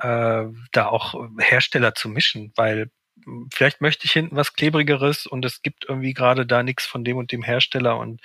äh, 0.00 0.46
da 0.72 0.86
auch 0.86 1.14
Hersteller 1.38 1.94
zu 1.94 2.08
mischen, 2.08 2.52
weil 2.56 2.90
vielleicht 3.52 3.80
möchte 3.80 4.04
ich 4.06 4.12
hinten 4.12 4.36
was 4.36 4.54
klebrigeres 4.54 5.26
und 5.26 5.44
es 5.44 5.62
gibt 5.62 5.86
irgendwie 5.88 6.14
gerade 6.14 6.46
da 6.46 6.62
nichts 6.62 6.86
von 6.86 7.04
dem 7.04 7.16
und 7.16 7.32
dem 7.32 7.42
Hersteller 7.42 7.98
und 7.98 8.20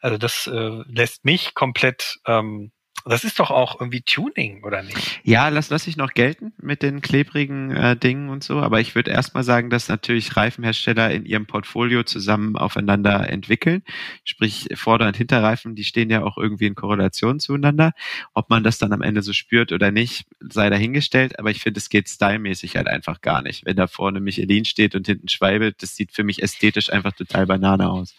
also 0.00 0.18
das 0.18 0.46
äh, 0.46 0.82
lässt 0.86 1.24
mich 1.24 1.54
komplett 1.54 2.18
ähm, 2.26 2.72
Das 3.08 3.22
ist 3.22 3.38
doch 3.38 3.52
auch 3.52 3.80
irgendwie 3.80 4.00
Tuning, 4.00 4.64
oder 4.64 4.82
nicht? 4.82 5.20
Ja, 5.22 5.48
das 5.50 5.70
lasse 5.70 5.88
ich 5.88 5.96
noch 5.96 6.12
gelten 6.12 6.52
mit 6.60 6.82
den 6.82 7.00
klebrigen 7.00 7.70
äh, 7.70 7.96
Dingen 7.96 8.30
und 8.30 8.42
so. 8.42 8.58
Aber 8.58 8.80
ich 8.80 8.96
würde 8.96 9.12
erstmal 9.12 9.44
sagen, 9.44 9.70
dass 9.70 9.88
natürlich 9.88 10.36
Reifenhersteller 10.36 11.12
in 11.12 11.24
ihrem 11.24 11.46
Portfolio 11.46 12.02
zusammen 12.02 12.56
aufeinander 12.56 13.30
entwickeln. 13.30 13.84
Sprich, 14.24 14.68
Vorder- 14.74 15.06
und 15.06 15.16
Hinterreifen, 15.16 15.76
die 15.76 15.84
stehen 15.84 16.10
ja 16.10 16.24
auch 16.24 16.36
irgendwie 16.36 16.66
in 16.66 16.74
Korrelation 16.74 17.38
zueinander. 17.38 17.92
Ob 18.34 18.50
man 18.50 18.64
das 18.64 18.78
dann 18.78 18.92
am 18.92 19.02
Ende 19.02 19.22
so 19.22 19.32
spürt 19.32 19.70
oder 19.70 19.92
nicht, 19.92 20.26
sei 20.40 20.68
dahingestellt. 20.68 21.38
Aber 21.38 21.52
ich 21.52 21.60
finde, 21.62 21.78
es 21.78 21.88
geht 21.88 22.08
stylmäßig 22.08 22.76
halt 22.76 22.88
einfach 22.88 23.20
gar 23.20 23.40
nicht. 23.40 23.64
Wenn 23.64 23.76
da 23.76 23.86
vorne 23.86 24.18
Michelin 24.18 24.64
steht 24.64 24.96
und 24.96 25.06
hinten 25.06 25.28
Schwalbe, 25.28 25.72
das 25.72 25.94
sieht 25.94 26.10
für 26.10 26.24
mich 26.24 26.42
ästhetisch 26.42 26.92
einfach 26.92 27.12
total 27.12 27.46
Banane 27.46 27.88
aus. 27.88 28.16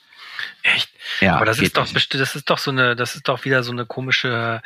Echt? 0.63 0.89
Ja, 1.21 1.35
aber 1.35 1.45
das 1.45 1.59
ist 1.59 1.77
doch 1.77 1.91
nicht. 1.91 2.13
das 2.13 2.35
ist 2.35 2.49
doch 2.49 2.57
so 2.57 2.71
eine, 2.71 2.95
das 2.95 3.15
ist 3.15 3.27
doch 3.27 3.45
wieder 3.45 3.63
so 3.63 3.71
eine 3.71 3.85
komische 3.85 4.61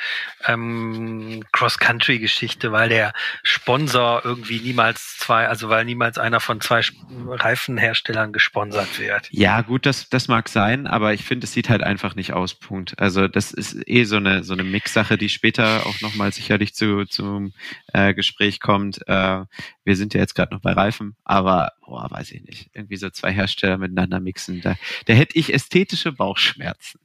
ähm, 0.46 1.44
Cross-Country-Geschichte, 1.52 2.72
weil 2.72 2.90
der 2.90 3.14
Sponsor 3.44 4.22
irgendwie 4.24 4.60
niemals 4.60 5.18
zwei, 5.18 5.48
also 5.48 5.70
weil 5.70 5.86
niemals 5.86 6.18
einer 6.18 6.40
von 6.40 6.62
zwei 6.62 6.82
Reifenherstellern 7.28 8.34
gesponsert 8.34 9.00
wird. 9.00 9.28
Ja, 9.32 9.62
gut, 9.62 9.86
das, 9.86 10.10
das 10.10 10.28
mag 10.28 10.50
sein, 10.50 10.88
aber 10.88 11.14
ich 11.14 11.24
finde, 11.24 11.46
es 11.46 11.54
sieht 11.54 11.70
halt 11.70 11.84
einfach 11.84 12.16
nicht 12.16 12.34
aus. 12.34 12.54
Punkt. 12.54 13.00
Also 13.00 13.28
das 13.28 13.52
ist 13.52 13.78
eh 13.88 14.04
so 14.04 14.18
eine 14.18 14.44
so 14.44 14.54
eine 14.54 14.64
Mix-Sache, 14.64 15.18
die 15.18 15.30
später 15.30 15.86
auch 15.86 16.00
nochmal 16.02 16.32
sicherlich 16.32 16.74
zu 16.74 17.06
zum 17.06 17.54
äh, 17.94 18.14
Gespräch 18.14 18.60
kommt. 18.60 19.02
Äh, 19.08 19.46
wir 19.84 19.96
sind 19.96 20.14
ja 20.14 20.22
jetzt 20.22 20.36
gerade 20.36 20.54
noch 20.54 20.62
bei 20.62 20.74
Reifen, 20.74 21.16
aber 21.24 21.74
boah, 21.92 22.10
weiß 22.10 22.32
ich 22.32 22.44
nicht. 22.44 22.70
Irgendwie 22.74 22.96
so 22.96 23.10
zwei 23.10 23.32
Hersteller 23.34 23.78
miteinander 23.78 24.20
mixen, 24.20 24.62
da, 24.62 24.76
da 25.06 25.14
hätte 25.14 25.38
ich 25.38 25.54
ästhetische 25.54 26.14
Bauchschmerzen. 26.32 27.00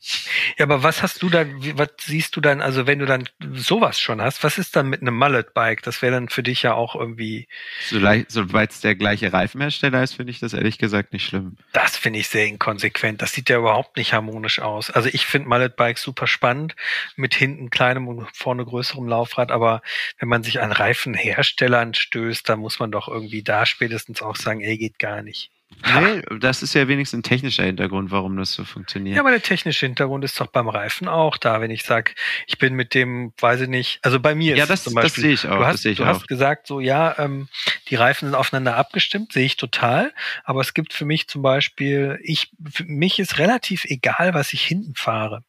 Ja, 0.56 0.66
aber 0.66 0.84
was 0.84 1.02
hast 1.02 1.20
du 1.20 1.28
dann, 1.28 1.76
was 1.76 1.88
siehst 2.00 2.36
du 2.36 2.40
dann, 2.40 2.60
also 2.60 2.86
wenn 2.86 3.00
du 3.00 3.06
dann 3.06 3.28
sowas 3.54 3.98
schon 3.98 4.22
hast, 4.22 4.44
was 4.44 4.56
ist 4.56 4.76
dann 4.76 4.88
mit 4.88 5.00
einem 5.00 5.16
Mullet-Bike? 5.16 5.82
Das 5.82 6.00
wäre 6.00 6.12
dann 6.12 6.28
für 6.28 6.44
dich 6.44 6.62
ja 6.62 6.74
auch 6.74 6.94
irgendwie. 6.94 7.48
Sobald 7.88 8.30
so 8.30 8.44
es 8.52 8.80
der 8.80 8.94
gleiche 8.94 9.32
Reifenhersteller 9.32 10.00
ist, 10.04 10.14
finde 10.14 10.30
ich 10.30 10.38
das 10.38 10.52
ehrlich 10.52 10.78
gesagt 10.78 11.12
nicht 11.12 11.26
schlimm. 11.26 11.56
Das 11.72 11.96
finde 11.96 12.20
ich 12.20 12.28
sehr 12.28 12.46
inkonsequent. 12.46 13.20
Das 13.20 13.32
sieht 13.32 13.48
ja 13.48 13.58
überhaupt 13.58 13.96
nicht 13.96 14.12
harmonisch 14.12 14.60
aus. 14.60 14.90
Also 14.90 15.08
ich 15.12 15.26
finde 15.26 15.48
Mullet-Bikes 15.48 16.02
super 16.02 16.28
spannend, 16.28 16.76
mit 17.16 17.34
hinten 17.34 17.70
kleinem 17.70 18.06
und 18.06 18.28
vorne 18.32 18.64
größerem 18.64 19.08
Laufrad, 19.08 19.50
aber 19.50 19.82
wenn 20.20 20.28
man 20.28 20.44
sich 20.44 20.60
an 20.60 20.70
Reifenherstellern 20.70 21.94
stößt, 21.94 22.48
dann 22.48 22.60
muss 22.60 22.78
man 22.78 22.92
doch 22.92 23.08
irgendwie 23.08 23.42
da 23.42 23.66
spätestens 23.66 24.22
auch 24.22 24.36
sagen, 24.36 24.60
ey, 24.60 24.78
geht 24.78 25.00
gar 25.00 25.22
nicht. 25.22 25.50
Nee, 25.84 26.22
das 26.40 26.62
ist 26.62 26.74
ja 26.74 26.88
wenigstens 26.88 27.20
ein 27.20 27.22
technischer 27.22 27.64
Hintergrund, 27.64 28.10
warum 28.10 28.36
das 28.36 28.52
so 28.52 28.64
funktioniert. 28.64 29.16
Ja, 29.16 29.22
aber 29.22 29.30
der 29.30 29.42
technische 29.42 29.86
Hintergrund 29.86 30.24
ist 30.24 30.38
doch 30.40 30.48
beim 30.48 30.68
Reifen 30.68 31.08
auch 31.08 31.36
da, 31.36 31.60
wenn 31.60 31.70
ich 31.70 31.84
sage, 31.84 32.12
ich 32.46 32.58
bin 32.58 32.74
mit 32.74 32.94
dem, 32.94 33.32
weiß 33.38 33.62
ich 33.62 33.68
nicht, 33.68 34.00
also 34.02 34.18
bei 34.18 34.34
mir 34.34 34.56
ja, 34.56 34.64
ist 34.64 34.70
das, 34.70 34.84
zum 34.84 34.94
Beispiel, 34.94 35.10
das 35.10 35.20
sehe 35.22 35.32
ich 35.32 35.48
auch. 35.48 35.58
Du 35.58 35.66
hast, 35.66 35.84
ich 35.84 35.98
du 35.98 36.04
auch. 36.04 36.08
hast 36.08 36.28
gesagt, 36.28 36.66
so 36.66 36.80
ja, 36.80 37.14
ähm, 37.18 37.48
die 37.88 37.94
Reifen 37.94 38.26
sind 38.26 38.34
aufeinander 38.34 38.76
abgestimmt, 38.76 39.32
sehe 39.32 39.46
ich 39.46 39.56
total. 39.56 40.12
Aber 40.44 40.60
es 40.60 40.74
gibt 40.74 40.92
für 40.92 41.04
mich 41.04 41.28
zum 41.28 41.42
Beispiel, 41.42 42.18
ich, 42.22 42.50
für 42.70 42.84
mich 42.84 43.18
ist 43.18 43.38
relativ 43.38 43.84
egal, 43.84 44.34
was 44.34 44.52
ich 44.52 44.62
hinten 44.62 44.94
fahre. 44.94 45.42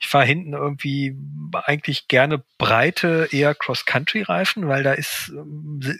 Ich 0.00 0.08
fahre 0.08 0.24
hinten 0.24 0.52
irgendwie 0.52 1.16
eigentlich 1.52 2.08
gerne 2.08 2.42
breite, 2.58 3.28
eher 3.30 3.54
Cross-Country-Reifen, 3.54 4.68
weil 4.68 4.82
da 4.82 4.92
ist, 4.92 5.32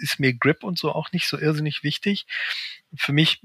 ist 0.00 0.21
mir 0.21 0.35
Grip 0.35 0.64
und 0.64 0.79
so 0.79 0.93
auch 0.93 1.12
nicht 1.12 1.29
so 1.29 1.38
irrsinnig 1.38 1.83
wichtig. 1.83 2.26
Für 2.95 3.12
mich, 3.12 3.41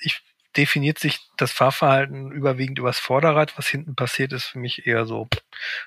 ich 0.00 0.22
definiert 0.56 0.98
sich 0.98 1.20
das 1.36 1.52
Fahrverhalten 1.52 2.32
überwiegend 2.32 2.78
übers 2.78 2.98
Vorderrad. 2.98 3.56
Was 3.56 3.68
hinten 3.68 3.94
passiert, 3.94 4.32
ist 4.32 4.46
für 4.46 4.58
mich 4.58 4.86
eher 4.86 5.06
so, 5.06 5.28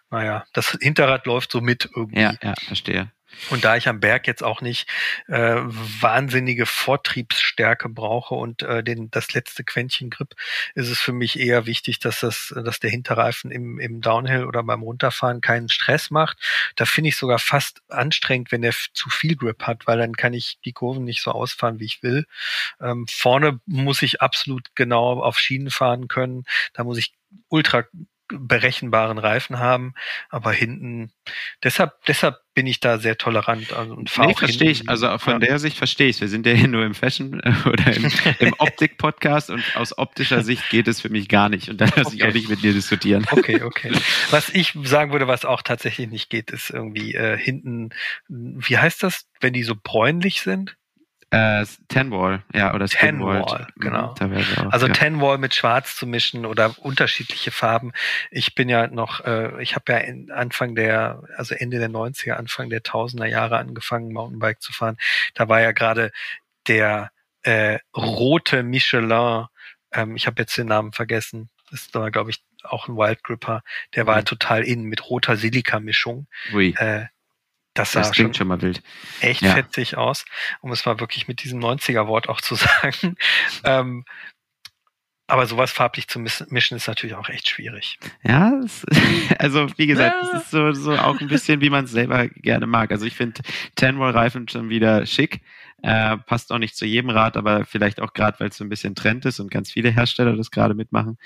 naja, 0.09 0.45
das 0.53 0.77
Hinterrad 0.81 1.25
läuft 1.25 1.51
so 1.51 1.61
mit 1.61 1.89
irgendwie. 1.95 2.21
Ja, 2.21 2.33
ja, 2.41 2.53
verstehe. 2.65 3.11
Und 3.49 3.63
da 3.63 3.75
ich 3.75 3.87
am 3.87 3.99
Berg 3.99 4.27
jetzt 4.27 4.43
auch 4.43 4.61
nicht 4.61 4.87
äh, 5.27 5.57
wahnsinnige 5.63 6.65
Vortriebsstärke 6.65 7.89
brauche 7.89 8.35
und 8.35 8.63
äh, 8.63 8.83
den, 8.83 9.09
das 9.11 9.33
letzte 9.33 9.63
Quäntchen 9.63 10.09
Grip, 10.09 10.35
ist 10.75 10.89
es 10.89 10.99
für 10.99 11.13
mich 11.13 11.39
eher 11.39 11.65
wichtig, 11.65 11.99
dass 11.99 12.21
das, 12.21 12.53
dass 12.63 12.79
der 12.79 12.89
Hinterreifen 12.89 13.51
im, 13.51 13.79
im 13.79 14.01
Downhill 14.01 14.45
oder 14.45 14.63
beim 14.63 14.83
Runterfahren 14.83 15.41
keinen 15.41 15.69
Stress 15.69 16.09
macht. 16.09 16.37
Da 16.75 16.85
finde 16.85 17.09
ich 17.09 17.17
sogar 17.17 17.39
fast 17.39 17.81
anstrengend, 17.89 18.51
wenn 18.51 18.61
der 18.61 18.73
zu 18.93 19.09
viel 19.09 19.35
Grip 19.35 19.63
hat, 19.63 19.87
weil 19.87 19.97
dann 19.97 20.15
kann 20.15 20.33
ich 20.33 20.59
die 20.65 20.73
Kurven 20.73 21.03
nicht 21.03 21.21
so 21.21 21.31
ausfahren, 21.31 21.79
wie 21.79 21.85
ich 21.85 22.03
will. 22.03 22.25
Ähm, 22.81 23.05
vorne 23.09 23.59
muss 23.65 24.01
ich 24.01 24.21
absolut 24.21 24.69
genau 24.75 25.21
auf 25.21 25.39
Schienen 25.39 25.69
fahren 25.69 26.07
können. 26.07 26.43
Da 26.73 26.83
muss 26.83 26.97
ich 26.97 27.13
ultra 27.49 27.83
berechenbaren 28.39 29.17
Reifen 29.17 29.59
haben, 29.59 29.93
aber 30.29 30.51
hinten, 30.51 31.11
deshalb, 31.63 31.93
deshalb 32.05 32.37
bin 32.53 32.67
ich 32.67 32.79
da 32.79 32.99
sehr 32.99 33.17
tolerant 33.17 33.73
also, 33.73 33.93
und 33.93 34.09
fahre 34.09 34.29
nee, 34.29 34.35
verstehe 34.35 34.69
ich. 34.69 34.87
Also 34.87 35.17
von 35.17 35.33
ja. 35.33 35.39
der 35.39 35.59
Sicht 35.59 35.77
verstehe 35.77 36.07
ich. 36.07 36.21
Wir 36.21 36.27
sind 36.27 36.45
ja 36.45 36.53
hier 36.53 36.67
nur 36.67 36.85
im 36.85 36.93
Fashion 36.93 37.41
oder 37.65 37.95
im, 37.95 38.11
im 38.39 38.53
Optik-Podcast 38.57 39.49
und 39.49 39.63
aus 39.75 39.97
optischer 39.97 40.43
Sicht 40.43 40.69
geht 40.69 40.87
es 40.87 41.01
für 41.01 41.09
mich 41.09 41.29
gar 41.29 41.49
nicht 41.49 41.69
und 41.69 41.81
da 41.81 41.85
lasse 41.85 42.07
okay. 42.07 42.15
ich 42.15 42.23
auch 42.25 42.33
nicht 42.33 42.49
mit 42.49 42.61
dir 42.61 42.73
diskutieren. 42.73 43.25
Okay, 43.31 43.61
okay. 43.63 43.91
Was 44.29 44.49
ich 44.49 44.77
sagen 44.83 45.11
würde, 45.11 45.27
was 45.27 45.45
auch 45.45 45.61
tatsächlich 45.61 46.09
nicht 46.09 46.29
geht, 46.29 46.51
ist 46.51 46.69
irgendwie 46.69 47.15
äh, 47.15 47.37
hinten, 47.37 47.89
wie 48.27 48.77
heißt 48.77 49.01
das, 49.03 49.27
wenn 49.41 49.53
die 49.53 49.63
so 49.63 49.73
bräunlich 49.81 50.41
sind? 50.41 50.75
Äh, 51.33 51.65
Ten 51.87 52.11
Wall, 52.11 52.43
ja, 52.53 52.75
oder 52.75 52.85
Ten 52.87 53.19
Wall, 53.19 53.39
mhm, 53.39 53.81
genau. 53.81 54.05
Auch, 54.11 54.71
also 54.71 54.85
ja. 54.85 54.93
Ten 54.93 55.19
Wall 55.19 55.39
mit 55.39 55.55
Schwarz 55.55 55.95
zu 55.95 56.05
mischen 56.05 56.45
oder 56.45 56.75
unterschiedliche 56.77 57.49
Farben. 57.49 57.91
Ich 58.29 58.53
bin 58.53 58.69
ja 58.69 58.85
noch, 58.85 59.25
äh, 59.25 59.59
ich 59.59 59.73
habe 59.73 59.93
ja 59.93 60.35
Anfang 60.35 60.75
der, 60.75 61.23
also 61.35 61.55
Ende 61.55 61.79
der 61.79 61.89
90er, 61.89 62.33
Anfang 62.33 62.69
der 62.69 62.83
Tausender 62.83 63.25
Jahre 63.25 63.57
angefangen, 63.57 64.13
Mountainbike 64.13 64.61
zu 64.61 64.73
fahren. 64.73 64.97
Da 65.33 65.49
war 65.49 65.59
ja 65.59 65.71
gerade 65.71 66.11
der 66.67 67.09
äh, 67.41 67.79
rote 67.97 68.61
Michelin, 68.61 69.47
ähm, 69.91 70.15
ich 70.15 70.27
habe 70.27 70.39
jetzt 70.39 70.55
den 70.55 70.67
Namen 70.67 70.91
vergessen, 70.91 71.49
ist 71.71 71.95
da, 71.95 72.09
glaube 72.09 72.29
ich, 72.29 72.43
auch 72.61 72.87
ein 72.87 72.95
Wild 72.95 73.23
Gripper, 73.23 73.63
der 73.95 74.05
war 74.05 74.19
mhm. 74.19 74.25
total 74.25 74.63
in 74.63 74.83
mit 74.83 75.09
roter 75.09 75.35
Silika-Mischung. 75.35 76.27
Äh, 76.77 77.05
das 77.73 77.91
sah 77.91 78.01
das 78.01 78.15
schon, 78.15 78.33
schon 78.33 78.47
mal 78.47 78.61
wild. 78.61 78.83
echt 79.21 79.41
ja. 79.41 79.53
fetzig 79.53 79.97
aus, 79.97 80.25
um 80.61 80.71
es 80.71 80.85
mal 80.85 80.99
wirklich 80.99 81.27
mit 81.27 81.43
diesem 81.43 81.59
90er-Wort 81.59 82.29
auch 82.29 82.41
zu 82.41 82.55
sagen. 82.55 83.15
ähm, 83.63 84.05
aber 85.25 85.47
sowas 85.47 85.71
farblich 85.71 86.07
zu 86.07 86.19
mischen 86.19 86.77
ist 86.77 86.87
natürlich 86.87 87.15
auch 87.15 87.29
echt 87.29 87.49
schwierig. 87.49 87.97
Ja, 88.23 88.51
es, 88.63 88.85
also 89.39 89.67
wie 89.77 89.87
gesagt, 89.87 90.15
es 90.21 90.31
ja. 90.31 90.37
ist 90.37 90.51
so, 90.51 90.71
so 90.73 90.95
auch 90.97 91.19
ein 91.19 91.27
bisschen, 91.27 91.61
wie 91.61 91.69
man 91.69 91.85
es 91.85 91.91
selber 91.91 92.27
gerne 92.27 92.67
mag. 92.67 92.91
Also 92.91 93.05
ich 93.05 93.15
finde 93.15 93.41
Tenwall-Reifen 93.75 94.47
schon 94.49 94.69
wieder 94.69 95.05
schick. 95.05 95.41
Äh, 95.83 96.17
passt 96.17 96.53
auch 96.53 96.59
nicht 96.59 96.77
zu 96.77 96.85
jedem 96.85 97.09
Rad, 97.09 97.35
aber 97.35 97.65
vielleicht 97.65 97.99
auch 97.99 98.13
gerade, 98.13 98.39
weil 98.39 98.47
es 98.47 98.57
so 98.57 98.63
ein 98.63 98.69
bisschen 98.69 98.95
Trend 98.95 99.25
ist 99.25 99.41
und 99.41 99.51
ganz 99.51 99.69
viele 99.69 99.89
Hersteller 99.89 100.37
das 100.37 100.49
gerade 100.49 100.75
mitmachen. 100.75 101.17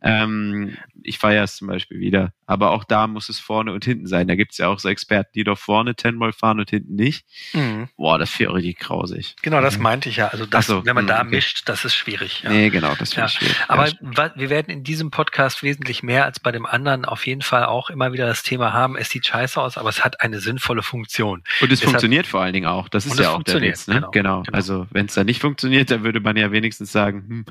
Ähm, 0.00 0.76
ich 1.02 1.18
feiere 1.18 1.42
es 1.42 1.56
zum 1.56 1.66
Beispiel 1.66 1.98
wieder. 1.98 2.32
Aber 2.46 2.70
auch 2.70 2.84
da 2.84 3.08
muss 3.08 3.28
es 3.28 3.40
vorne 3.40 3.72
und 3.72 3.84
hinten 3.84 4.06
sein. 4.06 4.28
Da 4.28 4.36
gibt 4.36 4.52
es 4.52 4.58
ja 4.58 4.68
auch 4.68 4.78
so 4.78 4.88
Experten, 4.88 5.30
die 5.34 5.42
doch 5.42 5.58
vorne 5.58 5.96
Tenmol 5.96 6.32
fahren 6.32 6.60
und 6.60 6.70
hinten 6.70 6.94
nicht. 6.94 7.26
Mhm. 7.52 7.88
Boah, 7.96 8.16
das 8.16 8.38
wäre 8.38 8.54
richtig 8.54 8.78
grausig. 8.78 9.34
Genau, 9.42 9.60
das 9.60 9.76
mhm. 9.76 9.82
meinte 9.82 10.08
ich 10.08 10.18
ja. 10.18 10.28
Also 10.28 10.46
das, 10.46 10.68
so, 10.68 10.86
wenn 10.86 10.94
man 10.94 11.06
mh, 11.06 11.12
da 11.12 11.20
okay. 11.22 11.30
mischt, 11.30 11.68
das 11.68 11.84
ist 11.84 11.96
schwierig. 11.96 12.42
Ja. 12.44 12.50
Nee, 12.50 12.70
genau, 12.70 12.94
das 12.94 13.14
finde 13.14 13.22
ja. 13.22 13.28
schwierig. 13.28 13.56
Aber 13.66 13.88
ja. 13.88 14.30
wir 14.36 14.50
werden 14.50 14.70
in 14.70 14.84
diesem 14.84 15.10
Podcast 15.10 15.64
wesentlich 15.64 16.04
mehr 16.04 16.24
als 16.24 16.38
bei 16.38 16.52
dem 16.52 16.64
anderen 16.64 17.04
auf 17.04 17.26
jeden 17.26 17.42
Fall 17.42 17.64
auch 17.64 17.90
immer 17.90 18.12
wieder 18.12 18.26
das 18.26 18.44
Thema 18.44 18.72
haben, 18.72 18.96
es 18.96 19.10
sieht 19.10 19.26
scheiße 19.26 19.60
aus, 19.60 19.76
aber 19.76 19.88
es 19.88 20.04
hat 20.04 20.20
eine 20.20 20.38
sinnvolle 20.38 20.84
Funktion. 20.84 21.42
Und 21.60 21.72
es 21.72 21.80
Deshalb, 21.80 21.90
funktioniert 21.90 22.28
vor 22.28 22.42
allen 22.42 22.52
Dingen 22.52 22.66
auch. 22.66 22.88
Das 22.88 23.04
ist 23.04 23.18
ja 23.18 23.30
auch 23.30 23.42
der 23.42 23.60
Witz. 23.60 23.88
Ne? 23.88 23.95
Genau, 23.96 24.10
genau. 24.10 24.42
genau. 24.42 24.56
Also 24.56 24.86
wenn 24.90 25.06
es 25.06 25.14
da 25.14 25.24
nicht 25.24 25.40
funktioniert, 25.40 25.90
dann 25.90 26.04
würde 26.04 26.20
man 26.20 26.36
ja 26.36 26.52
wenigstens 26.52 26.92
sagen, 26.92 27.24
hm, 27.28 27.44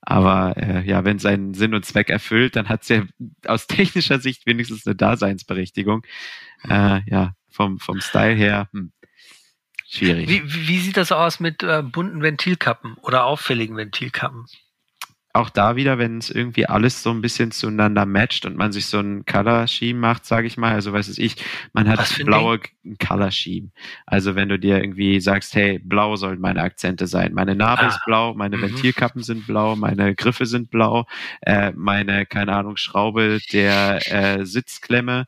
aber 0.00 0.56
äh, 0.56 0.86
ja, 0.86 1.04
wenn 1.04 1.18
seinen 1.18 1.54
Sinn 1.54 1.74
und 1.74 1.84
Zweck 1.84 2.10
erfüllt, 2.10 2.56
dann 2.56 2.68
hat 2.68 2.82
es 2.82 2.88
ja 2.88 3.02
aus 3.46 3.66
technischer 3.66 4.20
Sicht 4.20 4.46
wenigstens 4.46 4.86
eine 4.86 4.96
Daseinsberechtigung. 4.96 6.02
Äh, 6.68 7.00
ja, 7.06 7.34
vom, 7.48 7.78
vom 7.78 8.00
Style 8.00 8.34
her, 8.34 8.68
hm, 8.72 8.92
schwierig. 9.88 10.28
Wie, 10.28 10.68
wie 10.68 10.78
sieht 10.78 10.96
das 10.96 11.12
aus 11.12 11.40
mit 11.40 11.62
äh, 11.62 11.82
bunten 11.82 12.22
Ventilkappen 12.22 12.94
oder 12.94 13.24
auffälligen 13.24 13.76
Ventilkappen? 13.76 14.46
Auch 15.32 15.48
da 15.48 15.76
wieder, 15.76 15.98
wenn 15.98 16.18
es 16.18 16.28
irgendwie 16.28 16.66
alles 16.66 17.02
so 17.02 17.10
ein 17.10 17.20
bisschen 17.20 17.52
zueinander 17.52 18.04
matcht 18.04 18.46
und 18.46 18.56
man 18.56 18.72
sich 18.72 18.86
so 18.86 18.98
ein 18.98 19.24
Color 19.26 19.68
Scheme 19.68 19.98
macht, 19.98 20.26
sage 20.26 20.46
ich 20.48 20.56
mal, 20.56 20.72
also 20.72 20.92
weiß 20.92 21.16
ich, 21.18 21.36
man 21.72 21.88
hat 21.88 22.00
blaue 22.24 22.58
Color 22.98 23.30
Scheme. 23.30 23.70
Also 24.06 24.34
wenn 24.34 24.48
du 24.48 24.58
dir 24.58 24.82
irgendwie 24.82 25.20
sagst, 25.20 25.54
hey, 25.54 25.78
blau 25.78 26.16
sollen 26.16 26.40
meine 26.40 26.62
Akzente 26.62 27.06
sein, 27.06 27.32
meine 27.32 27.54
Narbe 27.54 27.82
ah. 27.82 27.88
ist 27.88 28.00
blau, 28.04 28.34
meine 28.34 28.56
mhm. 28.56 28.62
Ventilkappen 28.62 29.22
sind 29.22 29.46
blau, 29.46 29.76
meine 29.76 30.16
Griffe 30.16 30.46
sind 30.46 30.70
blau, 30.70 31.06
äh, 31.42 31.72
meine 31.76 32.26
keine 32.26 32.56
Ahnung 32.56 32.76
Schraube 32.76 33.38
der 33.52 34.00
äh, 34.12 34.44
Sitzklemme, 34.44 35.26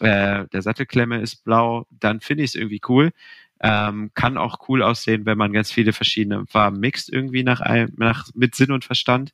äh, 0.00 0.44
der 0.52 0.62
Sattelklemme 0.62 1.20
ist 1.20 1.44
blau, 1.44 1.86
dann 1.90 2.20
finde 2.20 2.44
ich 2.44 2.50
es 2.50 2.54
irgendwie 2.54 2.82
cool. 2.88 3.12
Ähm, 3.60 4.10
kann 4.14 4.38
auch 4.38 4.68
cool 4.68 4.82
aussehen, 4.82 5.26
wenn 5.26 5.38
man 5.38 5.52
ganz 5.52 5.72
viele 5.72 5.92
verschiedene 5.92 6.46
Farben 6.46 6.78
mixt, 6.78 7.12
irgendwie 7.12 7.42
nach, 7.42 7.60
einem, 7.60 7.92
nach 7.96 8.28
mit 8.34 8.54
Sinn 8.54 8.70
und 8.70 8.84
Verstand. 8.84 9.32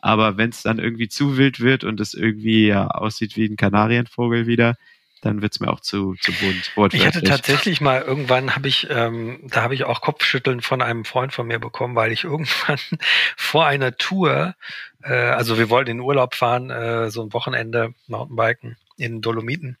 Aber 0.00 0.36
wenn 0.36 0.50
es 0.50 0.62
dann 0.62 0.78
irgendwie 0.78 1.08
zu 1.08 1.36
wild 1.36 1.60
wird 1.60 1.84
und 1.84 2.00
es 2.00 2.14
irgendwie 2.14 2.68
ja, 2.68 2.86
aussieht 2.86 3.36
wie 3.36 3.46
ein 3.46 3.56
Kanarienvogel 3.56 4.46
wieder, 4.46 4.76
dann 5.22 5.42
wird's 5.42 5.60
mir 5.60 5.68
auch 5.68 5.80
zu, 5.80 6.14
zu 6.20 6.32
bunt. 6.32 6.94
Ich 6.94 7.06
hatte 7.06 7.22
tatsächlich 7.22 7.80
mal 7.80 8.02
irgendwann 8.02 8.54
habe 8.54 8.68
ich, 8.68 8.86
ähm, 8.90 9.40
da 9.44 9.62
habe 9.62 9.74
ich 9.74 9.84
auch 9.84 10.00
Kopfschütteln 10.00 10.60
von 10.60 10.80
einem 10.80 11.04
Freund 11.04 11.32
von 11.32 11.46
mir 11.46 11.58
bekommen, 11.58 11.96
weil 11.96 12.12
ich 12.12 12.24
irgendwann 12.24 12.78
vor 13.36 13.66
einer 13.66 13.96
Tour, 13.96 14.54
äh, 15.02 15.12
also 15.12 15.58
wir 15.58 15.70
wollten 15.70 15.90
in 15.90 16.00
Urlaub 16.00 16.34
fahren, 16.34 16.70
äh, 16.70 17.10
so 17.10 17.22
ein 17.22 17.32
Wochenende 17.32 17.94
Mountainbiken 18.06 18.76
in 18.96 19.20
Dolomiten. 19.20 19.76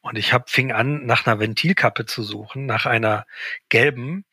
Und 0.00 0.18
ich 0.18 0.32
hab, 0.32 0.50
fing 0.50 0.72
an, 0.72 1.06
nach 1.06 1.26
einer 1.26 1.38
Ventilkappe 1.38 2.06
zu 2.06 2.22
suchen, 2.22 2.66
nach 2.66 2.86
einer 2.86 3.26
gelben, 3.68 4.24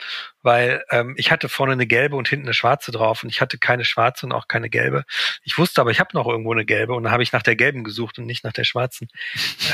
weil 0.42 0.84
ähm, 0.90 1.14
ich 1.18 1.32
hatte 1.32 1.50
vorne 1.50 1.74
eine 1.74 1.86
gelbe 1.86 2.16
und 2.16 2.28
hinten 2.28 2.48
eine 2.48 2.54
schwarze 2.54 2.92
drauf 2.92 3.24
und 3.24 3.30
ich 3.30 3.42
hatte 3.42 3.58
keine 3.58 3.86
schwarze 3.86 4.26
und 4.26 4.32
auch 4.32 4.48
keine 4.48 4.70
gelbe. 4.70 5.04
Ich 5.44 5.58
wusste 5.58 5.82
aber, 5.82 5.92
ich 5.92 6.00
habe 6.00 6.12
noch 6.14 6.28
irgendwo 6.28 6.54
eine 6.54 6.66
gelbe 6.66 6.94
und 6.94 7.04
dann 7.04 7.12
habe 7.12 7.24
ich 7.24 7.32
nach 7.32 7.44
der 7.44 7.56
gelben 7.56 7.84
gesucht 7.84 8.18
und 8.20 8.26
nicht 8.26 8.44
nach 8.44 8.54
der 8.54 8.64
schwarzen. 8.64 9.10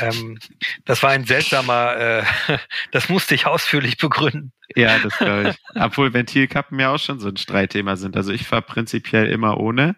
ähm, 0.02 0.38
das 0.84 1.02
war 1.02 1.10
ein 1.10 1.24
seltsamer, 1.24 1.96
äh, 1.96 2.24
das 2.92 3.08
musste 3.08 3.34
ich 3.34 3.46
ausführlich 3.46 3.96
begründen. 3.96 4.52
Ja, 4.74 4.98
das 4.98 5.16
glaube 5.16 5.50
ich. 5.50 5.56
Obwohl 5.80 6.12
Ventilkappen 6.12 6.78
ja 6.80 6.92
auch 6.92 6.98
schon 6.98 7.20
so 7.20 7.28
ein 7.28 7.36
Streitthema 7.36 7.96
sind. 7.96 8.16
Also 8.16 8.32
ich 8.32 8.46
fahre 8.46 8.62
prinzipiell 8.62 9.26
immer 9.26 9.58
ohne. 9.60 9.96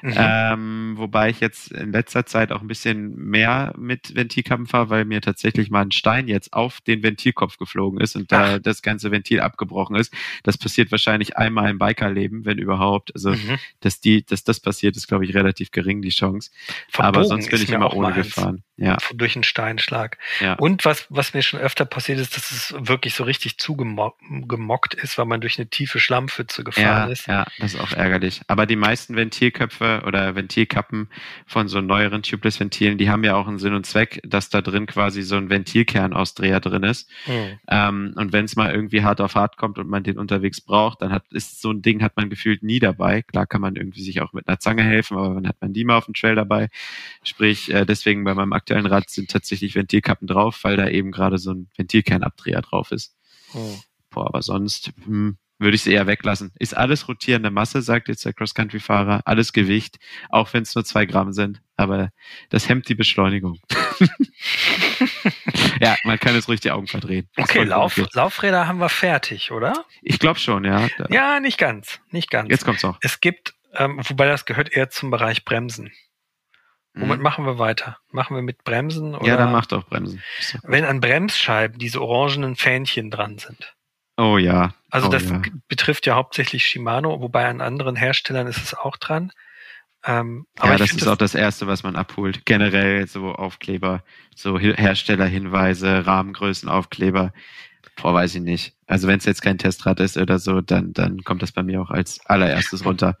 Mhm. 0.00 0.14
Ähm, 0.16 0.92
wobei 0.96 1.28
ich 1.28 1.40
jetzt 1.40 1.70
in 1.70 1.92
letzter 1.92 2.24
Zeit 2.24 2.50
auch 2.50 2.62
ein 2.62 2.68
bisschen 2.68 3.14
mehr 3.14 3.74
mit 3.76 4.14
Ventilkappen 4.14 4.66
fahre, 4.66 4.85
weil 4.90 5.04
mir 5.04 5.20
tatsächlich 5.20 5.70
mal 5.70 5.82
ein 5.82 5.92
Stein 5.92 6.28
jetzt 6.28 6.52
auf 6.52 6.80
den 6.80 7.02
Ventilkopf 7.02 7.56
geflogen 7.56 8.00
ist 8.00 8.16
und 8.16 8.30
da 8.32 8.58
das 8.58 8.82
ganze 8.82 9.10
Ventil 9.10 9.40
abgebrochen 9.40 9.96
ist. 9.96 10.12
Das 10.42 10.58
passiert 10.58 10.90
wahrscheinlich 10.90 11.36
einmal 11.36 11.70
im 11.70 11.78
Bikerleben, 11.78 12.44
wenn 12.44 12.58
überhaupt. 12.58 13.14
Also 13.14 13.30
mhm. 13.30 13.58
dass 13.80 14.00
die, 14.00 14.24
dass 14.24 14.44
das 14.44 14.60
passiert, 14.60 14.96
ist, 14.96 15.06
glaube 15.06 15.24
ich, 15.24 15.34
relativ 15.34 15.70
gering, 15.70 16.02
die 16.02 16.10
Chance. 16.10 16.50
Verbogen 16.88 17.16
Aber 17.16 17.24
sonst 17.24 17.50
bin 17.50 17.62
ich 17.62 17.70
immer 17.70 17.94
ohne 17.94 18.12
gefahren. 18.12 18.62
Ja. 18.78 18.98
Durch 19.14 19.36
einen 19.36 19.44
Steinschlag. 19.44 20.18
Ja. 20.40 20.54
Und 20.54 20.84
was, 20.84 21.06
was 21.08 21.32
mir 21.32 21.42
schon 21.42 21.60
öfter 21.60 21.86
passiert 21.86 22.18
ist, 22.18 22.36
dass 22.36 22.50
es 22.50 22.74
wirklich 22.78 23.14
so 23.14 23.24
richtig 23.24 23.58
zugemockt 23.58 24.94
ist, 24.94 25.16
weil 25.16 25.24
man 25.24 25.40
durch 25.40 25.58
eine 25.58 25.68
tiefe 25.68 25.98
Schlammpfütze 25.98 26.62
gefahren 26.62 27.08
ja, 27.08 27.12
ist. 27.12 27.26
Ja, 27.26 27.46
das 27.58 27.74
ist 27.74 27.80
auch 27.80 27.92
ärgerlich. 27.92 28.42
Aber 28.48 28.66
die 28.66 28.76
meisten 28.76 29.16
Ventilköpfe 29.16 30.02
oder 30.06 30.34
Ventilkappen 30.34 31.08
von 31.46 31.68
so 31.68 31.80
neueren 31.80 32.22
Tubeless-Ventilen, 32.22 32.98
die 32.98 33.08
haben 33.08 33.24
ja 33.24 33.36
auch 33.36 33.48
einen 33.48 33.58
Sinn 33.58 33.72
und 33.72 33.86
Zweck, 33.86 34.20
dass 34.24 34.50
da 34.50 34.60
drin 34.60 34.86
quasi 34.86 35.22
so 35.22 35.36
ein 35.36 35.48
Ventilkernausdreher 35.48 36.60
drin 36.60 36.82
ist. 36.82 37.08
Mhm. 37.26 37.58
Ähm, 37.68 38.14
und 38.16 38.32
wenn 38.32 38.44
es 38.44 38.56
mal 38.56 38.72
irgendwie 38.72 39.02
hart 39.02 39.22
auf 39.22 39.34
hart 39.36 39.56
kommt 39.56 39.78
und 39.78 39.88
man 39.88 40.02
den 40.02 40.18
unterwegs 40.18 40.60
braucht, 40.60 41.00
dann 41.00 41.12
hat 41.12 41.24
ist 41.30 41.62
so 41.62 41.70
ein 41.70 41.82
Ding 41.82 42.02
hat 42.02 42.16
man 42.16 42.30
gefühlt 42.30 42.62
nie 42.62 42.78
dabei. 42.78 43.22
Klar 43.22 43.46
kann 43.46 43.60
man 43.60 43.76
irgendwie 43.76 44.02
sich 44.02 44.20
auch 44.20 44.32
mit 44.32 44.48
einer 44.48 44.58
Zange 44.58 44.82
helfen, 44.82 45.16
aber 45.16 45.34
dann 45.34 45.48
hat 45.48 45.56
man 45.60 45.72
die 45.72 45.84
mal 45.84 45.96
auf 45.96 46.04
dem 46.04 46.14
Trail 46.14 46.34
dabei. 46.34 46.68
Sprich, 47.22 47.72
äh, 47.72 47.84
deswegen 47.84 48.24
bei 48.24 48.34
meinem 48.34 48.52
aktuellen 48.66 48.86
Rad 48.86 49.10
sind 49.10 49.30
tatsächlich 49.30 49.76
Ventilkappen 49.76 50.26
drauf, 50.26 50.58
weil 50.62 50.76
da 50.76 50.88
eben 50.88 51.12
gerade 51.12 51.38
so 51.38 51.52
ein 51.52 51.68
Ventilkernabdreher 51.76 52.62
drauf 52.62 52.90
ist. 52.90 53.14
Oh. 53.54 53.78
Boah, 54.10 54.26
aber 54.26 54.42
sonst 54.42 54.92
hm, 55.04 55.38
würde 55.60 55.76
ich 55.76 55.82
es 55.82 55.86
eher 55.86 56.08
weglassen. 56.08 56.52
Ist 56.58 56.76
alles 56.76 57.06
rotierende 57.06 57.50
Masse, 57.50 57.80
sagt 57.80 58.08
jetzt 58.08 58.24
der 58.24 58.32
Cross-Country-Fahrer. 58.32 59.22
Alles 59.24 59.52
Gewicht, 59.52 59.98
auch 60.30 60.52
wenn 60.52 60.64
es 60.64 60.74
nur 60.74 60.84
zwei 60.84 61.06
Gramm 61.06 61.32
sind. 61.32 61.62
Aber 61.76 62.10
das 62.50 62.68
hemmt 62.68 62.88
die 62.88 62.96
Beschleunigung. 62.96 63.60
ja, 65.80 65.94
man 66.02 66.18
kann 66.18 66.34
es 66.34 66.48
ruhig 66.48 66.58
die 66.58 66.72
Augen 66.72 66.88
verdrehen. 66.88 67.28
okay, 67.36 67.62
Lauf, 67.62 67.96
Laufräder 68.14 68.66
haben 68.66 68.80
wir 68.80 68.88
fertig, 68.88 69.52
oder? 69.52 69.84
Ich 70.02 70.18
glaube 70.18 70.40
schon, 70.40 70.64
ja. 70.64 70.88
Ja, 71.08 71.38
nicht 71.38 71.58
ganz. 71.58 72.00
Nicht 72.10 72.30
ganz. 72.30 72.50
Jetzt 72.50 72.64
kommt's 72.64 72.84
auch. 72.84 72.98
Es 73.00 73.20
gibt, 73.20 73.54
ähm, 73.74 74.00
wobei 74.08 74.26
das 74.26 74.44
gehört 74.44 74.72
eher 74.72 74.90
zum 74.90 75.10
Bereich 75.12 75.44
Bremsen. 75.44 75.92
Womit 76.98 77.18
mhm. 77.18 77.22
machen 77.22 77.44
wir 77.44 77.58
weiter? 77.58 77.98
Machen 78.10 78.36
wir 78.36 78.42
mit 78.42 78.64
Bremsen? 78.64 79.14
Oder 79.14 79.26
ja, 79.26 79.36
dann 79.36 79.52
macht 79.52 79.72
auch 79.74 79.84
Bremsen. 79.84 80.22
Wenn 80.62 80.84
an 80.84 81.00
Bremsscheiben 81.00 81.78
diese 81.78 82.00
orangenen 82.00 82.56
Fähnchen 82.56 83.10
dran 83.10 83.36
sind. 83.36 83.74
Oh 84.16 84.38
ja. 84.38 84.74
Also 84.90 85.08
oh, 85.08 85.10
das 85.10 85.28
ja. 85.28 85.42
betrifft 85.68 86.06
ja 86.06 86.14
hauptsächlich 86.14 86.64
Shimano, 86.64 87.20
wobei 87.20 87.46
an 87.46 87.60
anderen 87.60 87.96
Herstellern 87.96 88.46
ist 88.46 88.62
es 88.62 88.72
auch 88.72 88.96
dran. 88.96 89.30
Ähm, 90.06 90.46
aber 90.58 90.72
ja, 90.72 90.78
das 90.78 90.92
ist 90.92 91.02
das 91.02 91.08
auch 91.08 91.16
das 91.16 91.34
Erste, 91.34 91.66
was 91.66 91.82
man 91.82 91.96
abholt. 91.96 92.46
Generell 92.46 93.06
so 93.08 93.32
Aufkleber, 93.32 94.02
so 94.34 94.58
Herstellerhinweise, 94.58 96.06
Rahmengrößenaufkleber. 96.06 97.32
Boah, 97.96 98.12
weiß 98.12 98.34
ich 98.34 98.42
nicht. 98.42 98.74
Also 98.86 99.08
wenn 99.08 99.18
es 99.18 99.24
jetzt 99.24 99.40
kein 99.40 99.56
Testrad 99.56 100.00
ist 100.00 100.18
oder 100.18 100.38
so, 100.38 100.60
dann, 100.60 100.92
dann 100.92 101.24
kommt 101.24 101.42
das 101.42 101.52
bei 101.52 101.62
mir 101.62 101.80
auch 101.80 101.90
als 101.90 102.20
allererstes 102.26 102.84
runter. 102.84 103.18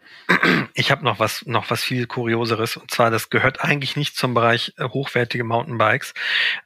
Ich 0.74 0.90
habe 0.90 1.02
noch 1.02 1.18
was, 1.18 1.46
noch 1.46 1.70
was 1.70 1.82
viel 1.82 2.06
Kurioseres. 2.06 2.76
Und 2.76 2.90
zwar, 2.90 3.10
das 3.10 3.30
gehört 3.30 3.64
eigentlich 3.64 3.96
nicht 3.96 4.16
zum 4.16 4.34
Bereich 4.34 4.74
äh, 4.76 4.84
hochwertige 4.84 5.44
Mountainbikes, 5.44 6.12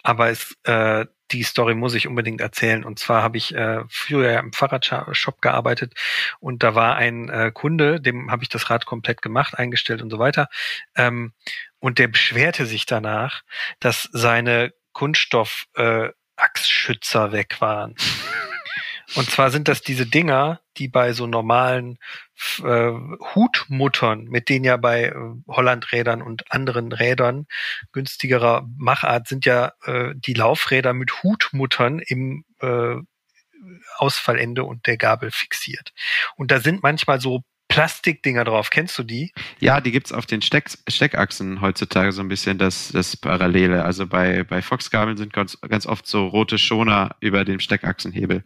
aber 0.03 0.31
es, 0.31 0.57
äh, 0.65 1.07
die 1.31 1.45
Story 1.45 1.75
muss 1.75 1.95
ich 1.95 2.09
unbedingt 2.09 2.41
erzählen. 2.41 2.85
Und 2.85 2.99
zwar 2.99 3.23
habe 3.23 3.37
ich 3.37 3.55
äh, 3.55 3.85
früher 3.89 4.39
im 4.41 4.53
Fahrradshop 4.53 5.41
gearbeitet 5.41 5.95
und 6.41 6.65
da 6.65 6.75
war 6.75 6.97
ein 6.97 7.29
äh, 7.29 7.53
Kunde, 7.55 8.01
dem 8.01 8.31
habe 8.33 8.43
ich 8.43 8.49
das 8.49 8.69
Rad 8.69 8.87
komplett 8.87 9.23
gemacht, 9.23 9.57
eingestellt 9.57 10.03
und 10.03 10.11
so 10.11 10.19
weiter. 10.19 10.49
Ähm, 10.97 11.33
und 11.79 11.99
der 11.99 12.09
beschwerte 12.09 12.67
sich 12.67 12.87
danach, 12.87 13.43
dass 13.79 14.09
seine 14.13 14.73
Kunststoff 14.93 15.67
äh, 15.77 16.11
Achsschützer 16.41 17.33
weg 17.33 17.61
waren. 17.61 17.95
Und 19.17 19.29
zwar 19.29 19.51
sind 19.51 19.67
das 19.67 19.83
diese 19.83 20.07
Dinger, 20.07 20.61
die 20.77 20.87
bei 20.87 21.13
so 21.13 21.27
normalen 21.27 21.99
äh, 22.63 22.93
Hutmuttern, 23.35 24.25
mit 24.25 24.49
denen 24.49 24.65
ja 24.65 24.77
bei 24.77 25.07
äh, 25.07 25.15
Hollandrädern 25.49 26.23
und 26.23 26.53
anderen 26.53 26.93
Rädern 26.93 27.47
günstigerer 27.93 28.69
Machart 28.77 29.27
sind 29.27 29.45
ja 29.47 29.73
äh, 29.85 30.13
die 30.15 30.35
Laufräder 30.35 30.93
mit 30.93 31.23
Hutmuttern 31.23 31.99
im 31.99 32.45
äh, 32.61 32.97
Ausfallende 33.97 34.65
und 34.65 34.87
der 34.87 34.97
Gabel 34.97 35.31
fixiert. 35.33 35.93
Und 36.37 36.51
da 36.51 36.61
sind 36.61 36.83
manchmal 36.83 37.21
so 37.21 37.43
Plastikdinger 37.71 38.45
drauf. 38.45 38.69
Kennst 38.71 38.99
du 38.99 39.05
die? 39.05 39.33
Ja, 39.61 39.81
die 39.81 39.93
gibt's 39.93 40.13
auf 40.13 40.27
den 40.27 40.43
Steck, 40.43 40.71
Steckachsen 40.89 41.61
heutzutage 41.61 42.11
so 42.11 42.21
ein 42.21 42.29
bisschen 42.29 42.59
das, 42.59 42.89
das 42.89 43.17
Parallele. 43.17 43.85
Also 43.85 44.09
bei, 44.09 44.43
bei 44.43 44.61
Foxgabeln 44.61 45.17
sind 45.17 45.33
ganz, 45.33 45.57
ganz 45.61 45.87
oft 45.87 46.07
so 46.07 46.27
rote 46.27 46.59
Schoner 46.59 47.15
über 47.21 47.45
dem 47.45 47.61
Steckachsenhebel. 47.61 48.43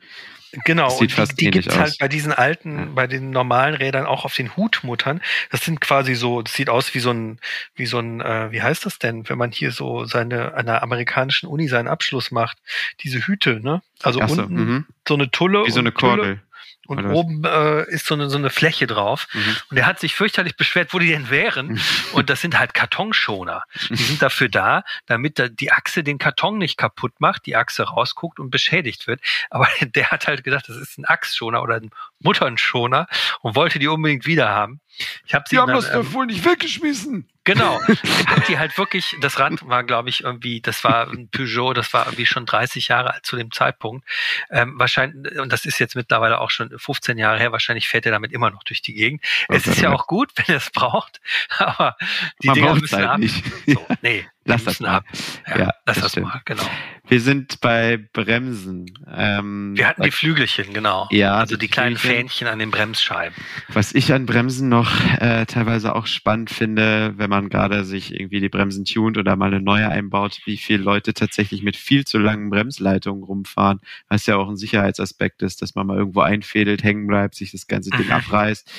Genau, 0.66 0.84
das 0.84 0.98
sieht 0.98 1.10
und 1.10 1.16
fast 1.16 1.40
die, 1.40 1.46
die 1.46 1.50
gibt's 1.52 1.68
aus. 1.70 1.78
halt 1.78 1.96
bei 1.98 2.06
diesen 2.06 2.32
alten, 2.32 2.78
ja. 2.78 2.84
bei 2.94 3.06
den 3.06 3.30
normalen 3.30 3.74
Rädern 3.74 4.04
auch 4.04 4.26
auf 4.26 4.34
den 4.34 4.56
Hutmuttern. 4.56 5.22
Das 5.50 5.64
sind 5.64 5.80
quasi 5.80 6.14
so, 6.14 6.42
das 6.42 6.52
sieht 6.52 6.68
aus 6.68 6.94
wie 6.94 7.00
so 7.00 7.10
ein, 7.10 7.38
wie 7.74 7.86
so 7.86 7.98
ein, 7.98 8.20
äh, 8.20 8.52
wie 8.52 8.60
heißt 8.60 8.84
das 8.84 8.98
denn, 8.98 9.28
wenn 9.28 9.38
man 9.38 9.52
hier 9.52 9.72
so 9.72 10.04
seine, 10.04 10.52
an 10.54 10.68
einer 10.68 10.82
amerikanischen 10.82 11.48
Uni 11.48 11.66
seinen 11.66 11.88
Abschluss 11.88 12.30
macht, 12.30 12.58
diese 13.00 13.26
Hüte, 13.26 13.60
ne? 13.60 13.82
Also 14.02 14.20
so, 14.26 14.42
unten 14.42 14.54
mhm. 14.54 14.86
so 15.08 15.14
eine 15.14 15.30
Tulle. 15.30 15.64
Wie 15.64 15.70
so 15.70 15.80
eine 15.80 15.92
Kordel. 15.92 16.42
Und 16.86 16.98
Oder 16.98 17.10
oben 17.10 17.44
äh, 17.44 17.90
ist 17.90 18.06
so 18.06 18.14
eine, 18.14 18.28
so 18.28 18.36
eine 18.36 18.50
Fläche 18.50 18.86
drauf. 18.86 19.28
Mhm. 19.32 19.56
Und 19.70 19.76
er 19.76 19.86
hat 19.86 20.00
sich 20.00 20.14
fürchterlich 20.14 20.56
beschwert, 20.56 20.92
wo 20.92 20.98
die 20.98 21.08
denn 21.08 21.30
wären. 21.30 21.80
und 22.12 22.30
das 22.30 22.40
sind 22.40 22.58
halt 22.58 22.74
Kartonschoner. 22.74 23.64
Die 23.88 23.96
sind 23.96 24.22
dafür 24.22 24.48
da, 24.48 24.84
damit 25.06 25.42
die 25.60 25.72
Achse 25.72 26.02
den 26.02 26.18
Karton 26.18 26.58
nicht 26.58 26.76
kaputt 26.76 27.12
macht, 27.18 27.46
die 27.46 27.56
Achse 27.56 27.84
rausguckt 27.84 28.38
und 28.38 28.50
beschädigt 28.50 29.06
wird. 29.06 29.20
Aber 29.50 29.68
der 29.80 30.10
hat 30.10 30.26
halt 30.26 30.44
gedacht, 30.44 30.68
das 30.68 30.76
ist 30.76 30.98
ein 30.98 31.04
Achsschoner 31.06 31.62
oder 31.62 31.76
ein 31.76 31.90
Mutternschoner 32.24 33.06
und 33.42 33.54
wollte 33.54 33.78
die 33.78 33.88
unbedingt 33.88 34.26
wieder 34.26 34.48
haben. 34.48 34.80
Ich 35.26 35.34
hab 35.34 35.48
sie 35.48 35.56
die 35.56 35.60
haben 35.60 35.68
dann, 35.68 35.76
das 35.76 35.90
ähm, 35.90 36.02
doch 36.02 36.12
wohl 36.12 36.26
nicht 36.26 36.44
weggeschmissen. 36.44 37.28
Genau. 37.44 37.80
Ich 37.88 38.26
hab 38.26 38.46
die 38.46 38.58
halt 38.58 38.76
wirklich, 38.78 39.16
das 39.20 39.38
Rad 39.38 39.66
war, 39.68 39.84
glaube 39.84 40.08
ich, 40.08 40.24
irgendwie, 40.24 40.60
das 40.60 40.82
war 40.82 41.08
ein 41.08 41.28
Peugeot, 41.28 41.74
das 41.74 41.92
war 41.92 42.06
irgendwie 42.06 42.26
schon 42.26 42.46
30 42.46 42.88
Jahre 42.88 43.12
alt 43.14 43.26
zu 43.26 43.36
dem 43.36 43.52
Zeitpunkt. 43.52 44.06
Ähm, 44.50 44.74
wahrscheinlich, 44.78 45.38
und 45.38 45.52
das 45.52 45.64
ist 45.64 45.78
jetzt 45.78 45.94
mittlerweile 45.94 46.40
auch 46.40 46.50
schon 46.50 46.76
15 46.76 47.18
Jahre 47.18 47.38
her, 47.38 47.52
wahrscheinlich 47.52 47.86
fährt 47.86 48.06
er 48.06 48.12
damit 48.12 48.32
immer 48.32 48.50
noch 48.50 48.64
durch 48.64 48.82
die 48.82 48.94
Gegend. 48.94 49.22
Okay. 49.48 49.58
Es 49.58 49.66
ist 49.66 49.80
ja 49.80 49.92
auch 49.92 50.06
gut, 50.06 50.32
wenn 50.36 50.46
er 50.48 50.56
es 50.56 50.70
braucht, 50.70 51.20
aber 51.58 51.96
die 52.42 52.48
Man 52.48 52.54
Dinger 52.54 52.74
müssen 52.74 52.96
halt 52.96 53.08
ab. 53.08 53.18
Nicht. 53.18 53.44
So, 53.66 53.86
nee, 54.02 54.26
lass 54.44 54.64
das 54.64 54.80
mal. 54.80 54.88
ab. 54.88 55.04
Ja, 55.48 55.58
ja 55.58 55.70
lass 55.86 56.00
das, 56.00 56.12
das 56.12 56.22
mal, 56.22 56.40
genau. 56.44 56.64
Wir 57.06 57.20
sind 57.20 57.60
bei 57.60 57.98
Bremsen. 57.98 58.86
Ähm, 59.14 59.74
Wir 59.76 59.88
hatten 59.88 60.02
die 60.02 60.10
Flügelchen, 60.10 60.72
genau. 60.72 61.06
Ja. 61.10 61.34
Also 61.34 61.56
die, 61.56 61.66
die 61.66 61.68
kleinen 61.68 61.98
Fähnchen 61.98 62.48
an 62.48 62.58
den 62.58 62.70
Bremsscheiben. 62.70 63.36
Was 63.68 63.94
ich 63.94 64.12
an 64.14 64.24
Bremsen 64.24 64.70
noch 64.70 64.90
äh, 65.20 65.44
teilweise 65.44 65.94
auch 65.94 66.06
spannend 66.06 66.48
finde, 66.48 67.12
wenn 67.16 67.28
man 67.28 67.50
gerade 67.50 67.84
sich 67.84 68.14
irgendwie 68.14 68.40
die 68.40 68.48
Bremsen 68.48 68.86
tunt 68.86 69.18
oder 69.18 69.36
mal 69.36 69.52
eine 69.52 69.60
neue 69.60 69.88
einbaut, 69.88 70.40
wie 70.46 70.56
viele 70.56 70.82
Leute 70.82 71.12
tatsächlich 71.12 71.62
mit 71.62 71.76
viel 71.76 72.06
zu 72.06 72.18
langen 72.18 72.48
Bremsleitungen 72.48 73.22
rumfahren, 73.22 73.80
was 74.08 74.24
ja 74.24 74.36
auch 74.36 74.48
ein 74.48 74.56
Sicherheitsaspekt 74.56 75.42
ist, 75.42 75.60
dass 75.60 75.74
man 75.74 75.86
mal 75.86 75.98
irgendwo 75.98 76.20
einfädelt, 76.20 76.82
hängen 76.82 77.06
bleibt, 77.06 77.34
sich 77.34 77.52
das 77.52 77.66
ganze 77.66 77.90
Ding 77.90 78.06
mhm. 78.06 78.12
abreißt. 78.12 78.70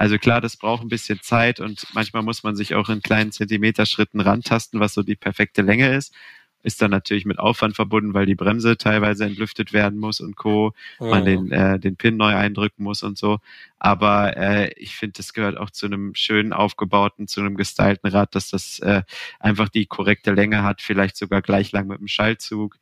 Also 0.00 0.16
klar, 0.16 0.40
das 0.40 0.56
braucht 0.56 0.80
ein 0.80 0.88
bisschen 0.88 1.20
Zeit 1.20 1.60
und 1.60 1.86
manchmal 1.92 2.22
muss 2.22 2.42
man 2.42 2.56
sich 2.56 2.74
auch 2.74 2.88
in 2.88 3.02
kleinen 3.02 3.32
Zentimeterschritten 3.32 4.22
rantasten, 4.22 4.80
was 4.80 4.94
so 4.94 5.02
die 5.02 5.14
perfekte 5.14 5.60
Länge 5.60 5.94
ist. 5.94 6.14
ist 6.62 6.80
dann 6.80 6.90
natürlich 6.90 7.26
mit 7.26 7.38
Aufwand 7.38 7.76
verbunden, 7.76 8.14
weil 8.14 8.24
die 8.24 8.34
Bremse 8.34 8.78
teilweise 8.78 9.26
entlüftet 9.26 9.74
werden 9.74 9.98
muss 9.98 10.20
und 10.20 10.36
Co. 10.36 10.72
Man 11.10 11.26
den, 11.26 11.52
äh, 11.52 11.78
den 11.78 11.96
Pin 11.96 12.16
neu 12.16 12.34
eindrücken 12.34 12.82
muss 12.82 13.02
und 13.02 13.18
so. 13.18 13.40
Aber 13.78 14.38
äh, 14.38 14.72
ich 14.76 14.96
finde, 14.96 15.18
das 15.18 15.34
gehört 15.34 15.58
auch 15.58 15.68
zu 15.68 15.84
einem 15.84 16.14
schönen 16.14 16.54
aufgebauten, 16.54 17.28
zu 17.28 17.40
einem 17.40 17.58
gestylten 17.58 18.08
Rad, 18.08 18.34
dass 18.34 18.48
das 18.48 18.78
äh, 18.78 19.02
einfach 19.38 19.68
die 19.68 19.84
korrekte 19.84 20.32
Länge 20.32 20.62
hat, 20.62 20.80
vielleicht 20.80 21.18
sogar 21.18 21.42
gleich 21.42 21.72
lang 21.72 21.88
mit 21.88 22.00
dem 22.00 22.08
Schaltzug 22.08 22.78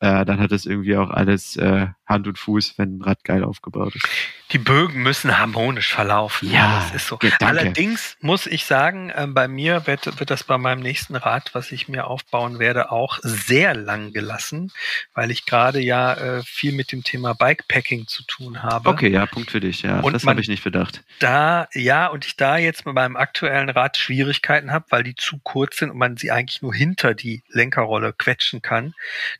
äh, 0.00 0.24
dann 0.24 0.38
hat 0.38 0.52
es 0.52 0.64
irgendwie 0.64 0.96
auch 0.96 1.10
alles 1.10 1.56
äh, 1.56 1.88
Hand 2.08 2.26
und 2.26 2.38
Fuß, 2.38 2.78
wenn 2.78 2.98
ein 2.98 3.02
Rad 3.02 3.22
geil 3.22 3.44
aufgebaut 3.44 3.94
ist. 3.94 4.08
Die 4.52 4.58
Bögen 4.58 5.02
müssen 5.02 5.38
harmonisch 5.38 5.92
verlaufen. 5.92 6.50
Ja, 6.50 6.80
das 6.80 6.94
ist 6.94 7.08
so. 7.08 7.18
Ja, 7.22 7.32
Allerdings 7.40 8.16
muss 8.22 8.46
ich 8.46 8.64
sagen, 8.64 9.10
äh, 9.10 9.26
bei 9.28 9.46
mir 9.46 9.86
wird, 9.86 10.18
wird 10.18 10.30
das 10.30 10.42
bei 10.42 10.56
meinem 10.56 10.80
nächsten 10.80 11.16
Rad, 11.16 11.50
was 11.54 11.70
ich 11.70 11.86
mir 11.88 12.06
aufbauen 12.06 12.58
werde, 12.58 12.90
auch 12.90 13.18
sehr 13.22 13.74
lang 13.74 14.14
gelassen, 14.14 14.72
weil 15.12 15.30
ich 15.30 15.44
gerade 15.44 15.80
ja 15.80 16.14
äh, 16.14 16.42
viel 16.42 16.72
mit 16.72 16.92
dem 16.92 17.04
Thema 17.04 17.34
Bikepacking 17.34 18.06
zu 18.06 18.22
tun 18.22 18.62
habe. 18.62 18.88
Okay, 18.88 19.10
ja, 19.10 19.26
Punkt 19.26 19.50
für 19.50 19.60
dich. 19.60 19.82
Ja, 19.82 20.00
und 20.00 20.14
das 20.14 20.24
habe 20.24 20.40
ich 20.40 20.48
nicht 20.48 20.64
bedacht. 20.64 21.02
Da, 21.18 21.68
ja, 21.74 22.06
und 22.06 22.24
ich 22.24 22.36
da 22.36 22.56
jetzt 22.56 22.86
mit 22.86 22.94
meinem 22.94 23.16
aktuellen 23.16 23.68
Rad 23.68 23.98
Schwierigkeiten 23.98 24.72
habe, 24.72 24.86
weil 24.88 25.02
die 25.02 25.14
zu 25.14 25.38
kurz 25.42 25.76
sind 25.76 25.90
und 25.90 25.98
man 25.98 26.16
sie 26.16 26.30
eigentlich 26.30 26.62
nur 26.62 26.74
hinter 26.74 27.12
die 27.12 27.42
Lenkerrolle 27.50 28.14
quetschen 28.14 28.62
kann, 28.62 28.94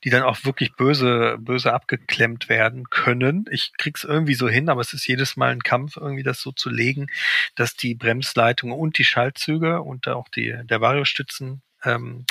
die 0.05 0.11
dann 0.11 0.23
auch 0.23 0.45
wirklich 0.45 0.75
böse, 0.75 1.39
böse 1.41 1.73
abgeklemmt 1.73 2.51
werden 2.51 2.58
können. 2.91 3.47
Ich 3.51 3.73
krieg's 3.79 4.05
irgendwie 4.05 4.35
so 4.35 4.49
hin, 4.49 4.69
aber 4.69 4.81
es 4.81 4.93
ist 4.93 5.07
jedes 5.07 5.37
Mal 5.37 5.51
ein 5.51 5.63
Kampf, 5.63 5.97
irgendwie 5.97 6.23
das 6.23 6.41
so 6.41 6.53
zu 6.53 6.71
legen, 6.71 7.07
dass 7.55 7.75
die 7.75 7.95
Bremsleitungen 7.95 8.77
und 8.77 8.99
die 8.99 9.05
Schaltzüge 9.05 9.83
und 9.83 10.09
auch 10.09 10.29
die, 10.29 10.59
der 10.65 10.81
Variostützen 10.81 11.63
ähm, 11.85 12.25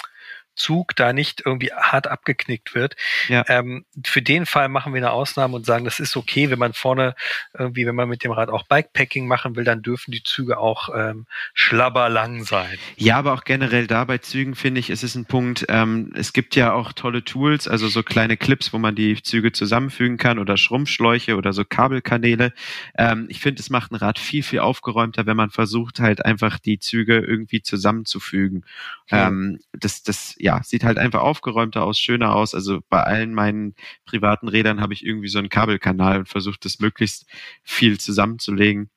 Zug 0.57 0.95
da 0.95 1.13
nicht 1.13 1.43
irgendwie 1.45 1.71
hart 1.71 2.07
abgeknickt 2.07 2.75
wird. 2.75 2.95
Ja. 3.29 3.43
Ähm, 3.47 3.85
für 4.05 4.21
den 4.21 4.45
Fall 4.45 4.69
machen 4.69 4.93
wir 4.93 4.99
eine 4.99 5.11
Ausnahme 5.11 5.55
und 5.55 5.65
sagen, 5.65 5.85
das 5.85 5.99
ist 5.99 6.17
okay, 6.17 6.49
wenn 6.49 6.59
man 6.59 6.73
vorne 6.73 7.15
irgendwie, 7.57 7.85
wenn 7.85 7.95
man 7.95 8.09
mit 8.09 8.23
dem 8.23 8.31
Rad 8.31 8.49
auch 8.49 8.63
Bikepacking 8.67 9.27
machen 9.27 9.55
will, 9.55 9.63
dann 9.63 9.81
dürfen 9.81 10.11
die 10.11 10.23
Züge 10.23 10.57
auch 10.57 10.89
ähm, 10.95 11.25
schlabberlang 11.53 12.43
sein. 12.43 12.77
Ja, 12.95 13.17
aber 13.17 13.33
auch 13.33 13.43
generell 13.43 13.87
da 13.87 14.03
bei 14.05 14.17
Zügen 14.17 14.55
finde 14.55 14.79
ich, 14.79 14.89
ist 14.89 15.03
es 15.03 15.15
ein 15.15 15.25
Punkt, 15.25 15.65
ähm, 15.69 16.11
es 16.15 16.33
gibt 16.33 16.55
ja 16.55 16.73
auch 16.73 16.93
tolle 16.93 17.23
Tools, 17.23 17.67
also 17.67 17.87
so 17.87 18.03
kleine 18.03 18.37
Clips, 18.37 18.73
wo 18.73 18.77
man 18.77 18.95
die 18.95 19.21
Züge 19.21 19.51
zusammenfügen 19.51 20.17
kann 20.17 20.39
oder 20.39 20.57
Schrumpfschläuche 20.57 21.35
oder 21.35 21.53
so 21.53 21.63
Kabelkanäle. 21.63 22.53
Ähm, 22.97 23.27
ich 23.29 23.39
finde, 23.39 23.61
es 23.61 23.69
macht 23.69 23.91
ein 23.91 23.95
Rad 23.95 24.19
viel, 24.19 24.43
viel 24.43 24.59
aufgeräumter, 24.59 25.25
wenn 25.25 25.37
man 25.37 25.49
versucht 25.49 25.99
halt 25.99 26.25
einfach 26.25 26.59
die 26.59 26.79
Züge 26.79 27.19
irgendwie 27.19 27.61
zusammenzufügen. 27.61 28.65
Ja. 29.09 29.27
Ähm, 29.27 29.59
das, 29.73 30.03
das, 30.03 30.35
ja, 30.37 30.46
sieht 30.63 30.83
halt 30.83 30.97
einfach 30.97 31.21
aufgeräumter 31.21 31.83
aus, 31.83 31.99
schöner 31.99 32.35
aus. 32.35 32.53
Also 32.53 32.79
bei 32.89 33.03
allen 33.03 33.33
meinen 33.33 33.75
privaten 34.05 34.47
Rädern 34.47 34.81
habe 34.81 34.93
ich 34.93 35.05
irgendwie 35.05 35.27
so 35.27 35.39
einen 35.39 35.49
Kabelkanal 35.49 36.19
und 36.19 36.29
versucht, 36.29 36.65
das 36.65 36.79
möglichst 36.79 37.25
viel 37.63 37.99
zusammenzulegen. 37.99 38.89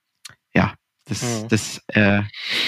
Ja, 0.54 0.74
das, 1.10 1.22
mhm. 1.22 1.48
das 1.48 1.82
äh, 1.88 2.22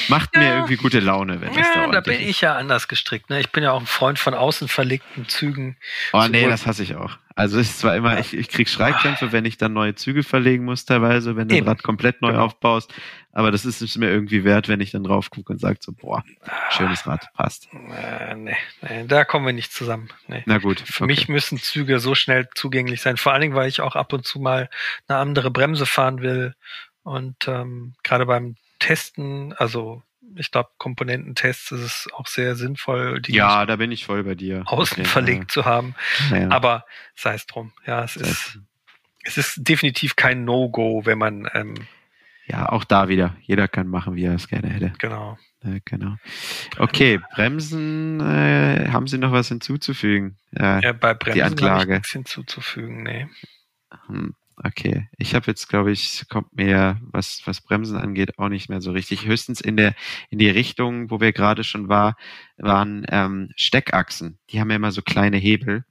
macht 0.08 0.36
mir 0.36 0.54
irgendwie 0.54 0.76
gute 0.76 0.98
Laune, 0.98 1.40
wenn 1.40 1.54
das 1.54 1.68
ja, 1.74 1.86
da 1.86 1.92
da 1.92 2.00
bin 2.00 2.20
ich 2.20 2.40
ja 2.40 2.56
anders 2.56 2.88
gestrickt. 2.88 3.30
Ne? 3.30 3.38
Ich 3.40 3.50
bin 3.50 3.62
ja 3.62 3.70
auch 3.70 3.80
ein 3.80 3.86
Freund 3.86 4.18
von 4.18 4.34
außen 4.34 4.66
verlegten 4.66 5.28
Zügen. 5.28 5.76
Oh 6.12 6.26
nee, 6.28 6.48
das 6.48 6.66
hasse 6.66 6.82
ich 6.82 6.96
auch. 6.96 7.18
Also 7.34 7.58
es 7.58 7.70
ist 7.70 7.80
zwar 7.80 7.96
immer, 7.96 8.18
ich, 8.18 8.34
ich 8.34 8.48
krieg 8.48 8.68
Schreikrämpfe, 8.68 9.32
wenn 9.32 9.44
ich 9.44 9.56
dann 9.56 9.72
neue 9.72 9.94
Züge 9.94 10.22
verlegen 10.22 10.64
muss 10.64 10.84
teilweise, 10.84 11.36
wenn 11.36 11.48
du 11.48 11.56
Eben. 11.56 11.66
Rad 11.66 11.82
komplett 11.82 12.20
neu 12.22 12.32
genau. 12.32 12.44
aufbaust. 12.44 12.92
Aber 13.32 13.50
das 13.50 13.64
ist 13.64 13.80
es 13.80 13.96
mir 13.96 14.10
irgendwie 14.10 14.44
wert, 14.44 14.68
wenn 14.68 14.80
ich 14.80 14.90
dann 14.90 15.04
drauf 15.04 15.30
gucke 15.30 15.52
und 15.52 15.58
sage 15.58 15.78
so, 15.80 15.92
boah, 15.92 16.22
schönes 16.70 17.06
Rad, 17.06 17.32
passt. 17.32 17.68
Äh, 17.72 18.34
nee, 18.34 18.56
nee, 18.82 19.04
da 19.06 19.24
kommen 19.24 19.46
wir 19.46 19.54
nicht 19.54 19.72
zusammen. 19.72 20.10
Nee. 20.28 20.42
Na 20.46 20.58
gut. 20.58 20.80
Für 20.80 21.04
okay. 21.04 21.12
mich 21.12 21.28
müssen 21.28 21.58
Züge 21.58 21.98
so 21.98 22.14
schnell 22.14 22.48
zugänglich 22.54 23.00
sein. 23.00 23.16
Vor 23.16 23.32
allen 23.32 23.42
Dingen, 23.42 23.54
weil 23.54 23.68
ich 23.68 23.80
auch 23.80 23.96
ab 23.96 24.12
und 24.12 24.26
zu 24.26 24.38
mal 24.38 24.68
eine 25.08 25.18
andere 25.18 25.50
Bremse 25.50 25.86
fahren 25.86 26.20
will 26.20 26.54
und 27.02 27.48
ähm, 27.48 27.94
gerade 28.02 28.26
beim 28.26 28.56
Testen, 28.78 29.54
also 29.54 30.02
ich 30.36 30.50
glaube, 30.50 30.70
Komponententests 30.78 31.72
ist 31.72 31.80
es 31.80 32.08
auch 32.14 32.26
sehr 32.26 32.56
sinnvoll, 32.56 33.20
die 33.20 33.34
ja, 33.34 33.66
da 33.66 33.76
bin 33.76 33.92
ich 33.92 34.04
voll 34.04 34.24
bei 34.24 34.34
dir. 34.34 34.62
außen 34.66 35.00
okay, 35.00 35.04
verlegt 35.04 35.42
ja. 35.42 35.48
zu 35.48 35.64
haben. 35.64 35.94
Ja. 36.30 36.50
Aber 36.50 36.84
sei 37.14 37.34
es 37.34 37.46
drum. 37.46 37.72
Ja, 37.86 38.04
es 38.04 38.16
ist, 38.16 38.58
es 39.24 39.38
ist 39.38 39.54
definitiv 39.58 40.16
kein 40.16 40.44
No-Go, 40.44 41.02
wenn 41.04 41.18
man 41.18 41.48
ähm, 41.54 41.74
ja, 42.46 42.68
auch 42.68 42.84
da 42.84 43.08
wieder. 43.08 43.36
Jeder 43.42 43.68
kann 43.68 43.88
machen, 43.88 44.16
wie 44.16 44.24
er 44.24 44.34
es 44.34 44.48
gerne 44.48 44.68
hätte. 44.68 44.92
Genau. 44.98 45.38
Äh, 45.64 45.80
genau. 45.84 46.16
Okay, 46.78 47.20
Bremsen, 47.34 48.20
äh, 48.20 48.88
haben 48.90 49.06
Sie 49.06 49.18
noch 49.18 49.32
was 49.32 49.48
hinzuzufügen? 49.48 50.38
Äh, 50.56 50.82
ja, 50.82 50.92
bei 50.92 51.14
Bremsen 51.14 51.34
die 51.34 51.42
Anklage. 51.42 51.94
nichts 51.94 52.10
hinzuzufügen, 52.10 53.02
nee. 53.04 53.28
Hm. 54.06 54.34
Okay, 54.56 55.08
ich 55.18 55.34
habe 55.34 55.46
jetzt, 55.46 55.68
glaube 55.68 55.92
ich, 55.92 56.24
kommt 56.28 56.52
mir, 56.54 57.00
was, 57.02 57.42
was 57.46 57.60
Bremsen 57.62 57.96
angeht, 57.96 58.38
auch 58.38 58.48
nicht 58.48 58.68
mehr 58.68 58.80
so 58.80 58.92
richtig. 58.92 59.26
Höchstens 59.26 59.60
in 59.60 59.76
der 59.76 59.94
in 60.30 60.38
die 60.38 60.50
Richtung, 60.50 61.10
wo 61.10 61.20
wir 61.20 61.32
gerade 61.32 61.64
schon 61.64 61.88
war, 61.88 62.16
waren 62.58 63.06
ähm, 63.10 63.50
Steckachsen. 63.56 64.38
Die 64.50 64.60
haben 64.60 64.70
ja 64.70 64.76
immer 64.76 64.92
so 64.92 65.02
kleine 65.02 65.38
Hebel. 65.38 65.84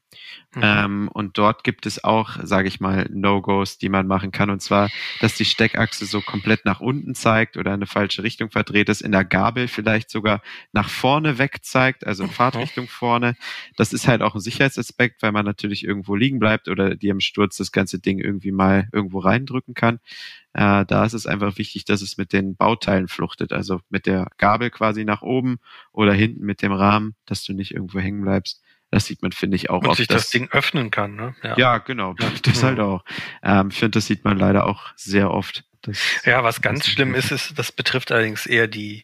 Mhm. 0.54 0.62
Ähm, 0.64 1.10
und 1.14 1.38
dort 1.38 1.64
gibt 1.64 1.86
es 1.86 2.04
auch, 2.04 2.38
sage 2.44 2.68
ich 2.68 2.82
mal, 2.82 3.08
No-Gos, 3.12 3.78
die 3.78 3.88
man 3.88 4.06
machen 4.06 4.32
kann. 4.32 4.50
Und 4.50 4.62
zwar, 4.62 4.90
dass 5.22 5.36
die 5.36 5.46
Steckachse 5.46 6.06
so 6.06 6.20
komplett 6.20 6.66
nach 6.66 6.82
unten 6.82 7.16
zeigt 7.16 7.56
oder 7.56 7.72
eine 7.74 7.88
falsche 7.88 8.24
Richtung 8.24 8.52
verdreht 8.52 8.90
ist, 8.90 9.02
in 9.02 9.14
der 9.14 9.24
Gabel 9.24 9.68
vielleicht 9.70 10.10
sogar 10.10 10.42
nach 10.74 10.90
vorne 10.90 11.38
weg 11.38 11.60
zeigt, 11.64 12.06
also 12.06 12.26
in. 12.26 12.30
Fahrtrichtung 12.30 12.88
vorne. 12.88 13.36
Das 13.78 13.94
ist 13.94 14.08
halt 14.08 14.22
auch 14.22 14.36
ein 14.36 14.42
Sicherheitsaspekt, 14.42 15.22
weil 15.22 15.32
man 15.32 15.46
natürlich 15.46 15.86
irgendwo 15.86 16.16
liegen 16.16 16.40
bleibt 16.40 16.68
oder 16.68 16.96
die 16.96 17.10
im 17.10 17.22
Sturz 17.22 17.56
das 17.58 17.72
ganze 17.72 18.00
Ding 18.00 18.20
irgendwie 18.20 18.52
mal 18.52 18.90
irgendwo 18.92 19.20
reindrücken 19.20 19.74
kann. 19.74 20.00
Äh, 20.54 20.86
da 20.86 21.06
ist 21.06 21.14
es 21.14 21.28
einfach 21.28 21.58
wichtig, 21.58 21.86
dass 21.86 22.02
es 22.02 22.18
mit 22.18 22.34
den 22.34 22.56
Bauteilen 22.58 23.08
fluchtet, 23.08 23.54
also 23.54 23.80
mit 23.90 24.06
der 24.06 24.28
Gabel 24.38 24.70
quasi 24.70 25.06
nach 25.06 25.22
oben 25.22 25.60
oder 25.94 26.14
hinten 26.14 26.46
mit 26.46 26.62
dem 26.62 26.74
Rahmen, 26.74 27.16
dass 27.26 27.46
du 27.46 27.54
nicht 27.54 27.74
irgendwo 27.74 28.00
hängen 28.00 28.22
bleibst. 28.22 28.62
Das 28.92 29.06
sieht 29.06 29.22
man, 29.22 29.32
finde 29.32 29.56
ich, 29.56 29.70
auch. 29.70 29.84
Und 29.84 29.96
sich 29.96 30.08
das, 30.08 30.24
das, 30.24 30.30
Ding 30.32 30.50
öffnen 30.52 30.92
kann, 30.92 31.16
ne? 31.16 31.34
Ja, 31.42 31.58
ja 31.58 31.78
genau. 31.80 32.14
Ja. 32.20 32.32
Das 32.44 32.62
halt 32.62 32.80
auch. 32.80 33.04
Ähm, 33.42 33.70
ich 33.72 33.80
finde, 33.80 33.92
das 33.92 34.06
sieht 34.06 34.26
man 34.26 34.38
leider 34.38 34.68
auch 34.68 34.92
sehr 34.96 35.32
oft. 35.32 35.64
Das, 35.82 35.98
ja, 36.26 36.44
was 36.44 36.62
ganz 36.62 36.88
schlimm 36.88 37.16
ist, 37.16 37.32
ist, 37.32 37.58
das 37.58 37.72
betrifft 37.72 38.12
allerdings 38.12 38.46
eher 38.46 38.68
die, 38.68 39.04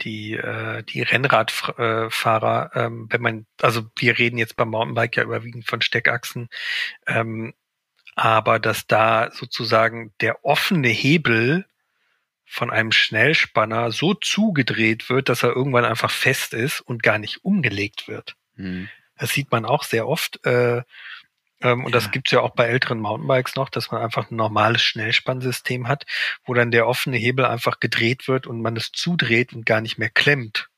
die, 0.00 0.32
äh, 0.32 0.82
die 0.82 1.02
Rennradfahrer, 1.02 2.70
ähm, 2.74 3.06
wenn 3.10 3.20
man, 3.20 3.46
also 3.60 3.82
wir 3.96 4.18
reden 4.18 4.38
jetzt 4.38 4.56
beim 4.56 4.70
Mountainbike 4.70 5.16
ja 5.16 5.22
überwiegend 5.22 5.66
von 5.68 5.82
Steckachsen, 5.82 6.48
ähm, 7.06 7.54
aber 8.16 8.58
dass 8.58 8.86
da 8.86 9.30
sozusagen 9.30 10.12
der 10.20 10.44
offene 10.44 10.88
Hebel 10.88 11.66
von 12.44 12.70
einem 12.70 12.90
Schnellspanner 12.90 13.92
so 13.92 14.14
zugedreht 14.14 15.10
wird, 15.10 15.28
dass 15.28 15.42
er 15.42 15.54
irgendwann 15.54 15.84
einfach 15.84 16.10
fest 16.10 16.54
ist 16.54 16.80
und 16.80 17.02
gar 17.02 17.18
nicht 17.18 17.44
umgelegt 17.44 18.08
wird. 18.08 18.36
Hm. 18.56 18.88
Das 19.18 19.30
sieht 19.30 19.50
man 19.50 19.64
auch 19.64 19.84
sehr 19.84 20.06
oft. 20.06 20.44
Äh, 20.44 20.82
ähm, 21.62 21.84
und 21.84 21.92
ja. 21.92 22.00
das 22.00 22.10
gibt's 22.10 22.30
ja 22.30 22.40
auch 22.40 22.50
bei 22.50 22.66
älteren 22.66 23.00
Mountainbikes 23.00 23.56
noch, 23.56 23.70
dass 23.70 23.90
man 23.90 24.02
einfach 24.02 24.30
ein 24.30 24.36
normales 24.36 24.82
Schnellspannsystem 24.82 25.88
hat, 25.88 26.04
wo 26.44 26.54
dann 26.54 26.70
der 26.70 26.86
offene 26.86 27.16
Hebel 27.16 27.44
einfach 27.44 27.80
gedreht 27.80 28.28
wird 28.28 28.46
und 28.46 28.60
man 28.60 28.76
es 28.76 28.92
zudreht 28.92 29.52
und 29.52 29.64
gar 29.64 29.80
nicht 29.80 29.98
mehr 29.98 30.10
klemmt. 30.10 30.68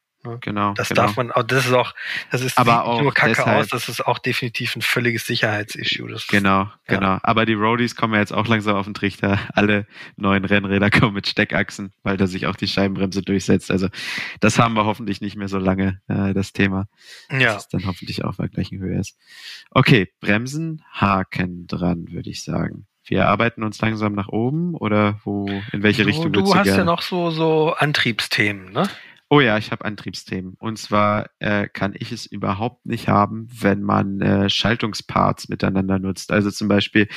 Genau. 0.41 0.75
Das 0.75 0.91
genau. 0.91 1.03
darf 1.03 1.17
man, 1.17 1.33
das 1.47 1.67
ist 1.67 1.73
auch, 1.73 1.95
das 2.31 2.43
ist 2.43 2.59
aber 2.59 2.85
auch 2.85 3.01
nur 3.01 3.15
Kacke 3.15 3.31
deshalb, 3.31 3.61
aus, 3.61 3.69
das 3.69 3.89
ist 3.89 4.07
auch 4.07 4.19
definitiv 4.19 4.77
ein 4.77 4.83
völliges 4.83 5.27
Sicherheitsissue. 5.27 6.09
Das 6.09 6.27
genau, 6.27 6.71
genau. 6.87 7.07
Ja. 7.07 7.21
Aber 7.23 7.47
die 7.47 7.55
Roadies 7.55 7.97
kommen 7.97 8.15
ja 8.15 8.21
jetzt 8.21 8.33
auch 8.33 8.47
langsam 8.47 8.77
auf 8.77 8.85
den 8.85 8.95
Trichter. 8.95 9.39
Alle 9.55 9.87
neuen 10.17 10.45
Rennräder 10.45 10.91
kommen 10.91 11.15
mit 11.15 11.27
Steckachsen, 11.27 11.93
weil 12.03 12.17
da 12.17 12.27
sich 12.27 12.47
auch 12.47 12.57
die 12.57 12.69
Scheibenbremse 12.69 13.23
durchsetzt. 13.23 13.71
Also 13.71 13.89
das 14.41 14.59
haben 14.59 14.75
wir 14.75 14.85
hoffentlich 14.85 15.21
nicht 15.21 15.37
mehr 15.37 15.49
so 15.49 15.59
lange, 15.59 16.01
äh, 16.09 16.35
das 16.35 16.53
Thema. 16.53 16.87
Ja. 17.31 17.55
Das 17.55 17.69
dann 17.69 17.87
hoffentlich 17.87 18.25
auch 18.25 18.37
bei 18.37 18.49
gleichen 18.49 18.79
Höhe 18.79 18.99
ist. 18.99 19.17
Okay, 19.71 20.13
Bremsen, 20.21 20.83
Haken 20.93 21.67
dran, 21.67 22.07
würde 22.11 22.31
ich 22.31 22.45
sagen 22.45 22.87
wir 23.11 23.27
arbeiten 23.27 23.63
uns 23.63 23.81
langsam 23.81 24.15
nach 24.15 24.29
oben 24.29 24.75
oder 24.75 25.21
wo 25.25 25.49
in 25.73 25.83
welche 25.83 26.03
du, 26.03 26.09
Richtung 26.09 26.33
du, 26.33 26.43
du 26.43 26.55
hast 26.55 26.65
gerne? 26.65 26.79
ja 26.79 26.85
noch 26.85 27.03
so 27.03 27.31
so 27.31 27.75
Antriebsthemen, 27.77 28.73
ne? 28.73 28.89
Oh 29.31 29.41
ja, 29.41 29.59
ich 29.59 29.71
habe 29.73 29.85
Antriebsthemen. 29.85 30.55
Und 30.59 30.79
zwar 30.79 31.29
äh, 31.39 31.69
kann 31.69 31.95
ich 31.95 32.13
es 32.13 32.25
überhaupt 32.25 32.87
nicht 32.87 33.09
haben, 33.09 33.47
wenn 33.53 33.83
man 33.83 34.23
äh, 34.23 34.49
Schaltungsparts 34.49 35.51
miteinander 35.51 35.99
nutzt. 35.99 36.33
Also 36.33 36.51
zum 36.51 36.69
Beispiel 36.69 37.09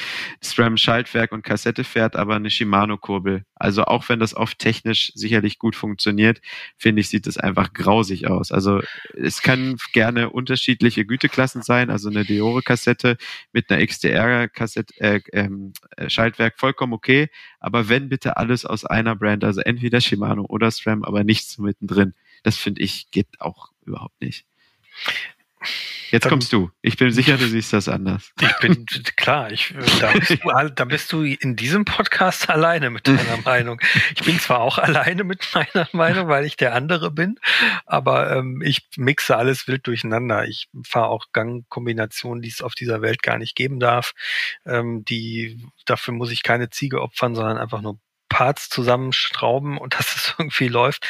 SRAM 0.44 0.76
Schaltwerk 0.76 1.32
und 1.32 1.44
Kassette 1.44 1.86
fährt, 1.86 2.18
aber 2.18 2.36
eine 2.36 2.50
Shimano-Kurbel. 2.50 3.46
Also 3.56 3.86
auch 3.86 4.10
wenn 4.10 4.20
das 4.20 4.36
oft 4.36 4.60
technisch 4.60 5.14
sicherlich 5.16 5.58
gut 5.58 5.74
funktioniert, 5.74 6.42
finde 6.76 7.00
ich, 7.00 7.08
sieht 7.08 7.28
es 7.28 7.38
einfach 7.38 7.72
grausig 7.72 8.28
aus. 8.28 8.52
Also 8.52 8.82
es 9.16 9.42
kann 9.42 9.78
gerne 9.94 10.32
unterschiedliche 10.32 11.06
Güteklassen 11.06 11.62
sein. 11.62 11.90
Also 11.90 12.10
eine 12.10 12.26
Deore-Kassette 12.26 13.16
mit 13.54 13.72
einer 13.72 13.86
XDR-Kassette, 13.86 15.00
äh, 15.00 15.22
ähm, 15.32 15.72
äh, 15.96 16.10
Schaltwerk 16.10 16.60
vollkommen 16.60 16.92
okay. 16.92 17.30
Aber 17.62 17.88
wenn 17.88 18.10
bitte 18.10 18.36
alles 18.36 18.66
aus 18.66 18.84
einer 18.84 19.16
Brand, 19.16 19.46
also 19.46 19.62
entweder 19.62 20.02
Shimano 20.02 20.44
oder 20.50 20.72
SRAM, 20.72 21.06
aber 21.06 21.24
nichts 21.24 21.58
mittendrin. 21.58 22.01
Das 22.44 22.58
finde 22.58 22.82
ich 22.82 23.12
geht 23.12 23.28
auch 23.40 23.70
überhaupt 23.86 24.20
nicht. 24.22 24.46
Jetzt 26.12 26.28
kommst 26.28 26.52
du. 26.52 26.70
Ich 26.82 26.98
bin 26.98 27.12
sicher, 27.12 27.38
du 27.38 27.48
siehst 27.48 27.72
das 27.72 27.88
anders. 27.88 28.34
Ich 28.42 28.58
bin 28.60 28.86
klar, 29.16 29.52
ich, 29.52 29.74
da, 30.00 30.12
bist 30.12 30.30
du, 30.32 30.70
da 30.76 30.86
bist 30.86 31.12
du 31.12 31.24
in 31.24 31.56
diesem 31.56 31.86
Podcast 31.86 32.50
alleine 32.50 32.90
mit 32.90 33.08
deiner 33.08 33.38
Meinung. 33.46 33.80
Ich 34.16 34.24
bin 34.24 34.40
zwar 34.40 34.60
auch 34.60 34.78
alleine 34.78 35.24
mit 35.24 35.48
meiner 35.54 35.88
Meinung, 35.94 36.28
weil 36.28 36.46
ich 36.46 36.58
der 36.58 36.76
andere 36.76 37.12
bin, 37.12 37.40
aber 37.86 38.36
ähm, 38.36 38.62
ich 38.62 38.88
mixe 38.98 39.38
alles 39.38 39.68
wild 39.68 39.88
durcheinander. 39.88 40.48
Ich 40.48 40.68
fahre 40.86 41.08
auch 41.08 41.28
Gangkombinationen, 41.32 42.42
die 42.42 42.50
es 42.50 42.62
auf 42.62 42.76
dieser 42.76 43.02
Welt 43.02 43.24
gar 43.24 43.38
nicht 43.38 43.56
geben 43.56 43.80
darf. 43.80 44.14
Ähm, 44.66 45.06
die 45.06 45.64
dafür 45.86 46.14
muss 46.14 46.32
ich 46.32 46.44
keine 46.44 46.70
Ziege 46.70 47.02
opfern, 47.02 47.36
sondern 47.36 47.58
einfach 47.58 47.82
nur 47.82 48.00
Parts 48.32 48.70
zusammenstrauben 48.70 49.78
und 49.78 49.94
dass 50.00 50.16
es 50.16 50.36
irgendwie 50.38 50.70
läuft. 50.70 51.06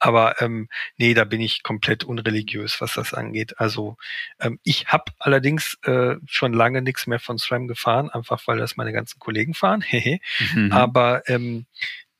Aber 0.00 0.42
ähm, 0.42 0.68
nee, 0.96 1.14
da 1.14 1.24
bin 1.24 1.40
ich 1.40 1.62
komplett 1.62 2.02
unreligiös, 2.04 2.80
was 2.80 2.94
das 2.94 3.14
angeht. 3.14 3.58
Also 3.58 3.96
ähm, 4.40 4.58
ich 4.64 4.88
habe 4.88 5.04
allerdings 5.18 5.78
äh, 5.84 6.16
schon 6.26 6.52
lange 6.52 6.82
nichts 6.82 7.06
mehr 7.06 7.20
von 7.20 7.38
SRAM 7.38 7.68
gefahren, 7.68 8.10
einfach 8.10 8.42
weil 8.46 8.58
das 8.58 8.76
meine 8.76 8.92
ganzen 8.92 9.20
Kollegen 9.20 9.54
fahren. 9.54 9.84
mhm. 10.54 10.72
Aber 10.72 11.22
ähm, 11.28 11.66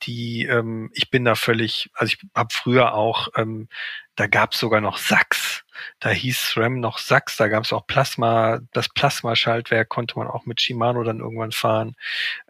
die, 0.03 0.45
ähm, 0.45 0.91
ich 0.95 1.11
bin 1.11 1.25
da 1.25 1.35
völlig, 1.35 1.91
also 1.95 2.15
ich 2.15 2.25
habe 2.35 2.53
früher 2.53 2.95
auch, 2.95 3.29
ähm, 3.37 3.69
da 4.15 4.29
gab 4.29 4.53
es 4.53 4.61
sogar 4.61 4.81
noch 4.81 4.99
Sachs, 4.99 5.64
da 6.01 6.11
hieß 6.11 6.51
SRAM 6.51 6.81
noch 6.81 6.99
Sachs, 6.99 7.37
da 7.37 7.49
gab 7.49 7.65
es 7.65 7.73
auch 7.73 7.87
Plasma, 7.87 8.61
das 8.73 8.89
Plasma-Schaltwerk 8.89 9.89
konnte 9.89 10.19
man 10.19 10.29
auch 10.29 10.47
mit 10.47 10.61
Shimano 10.61 11.03
dann 11.03 11.21
irgendwann 11.21 11.53
fahren. 11.53 11.97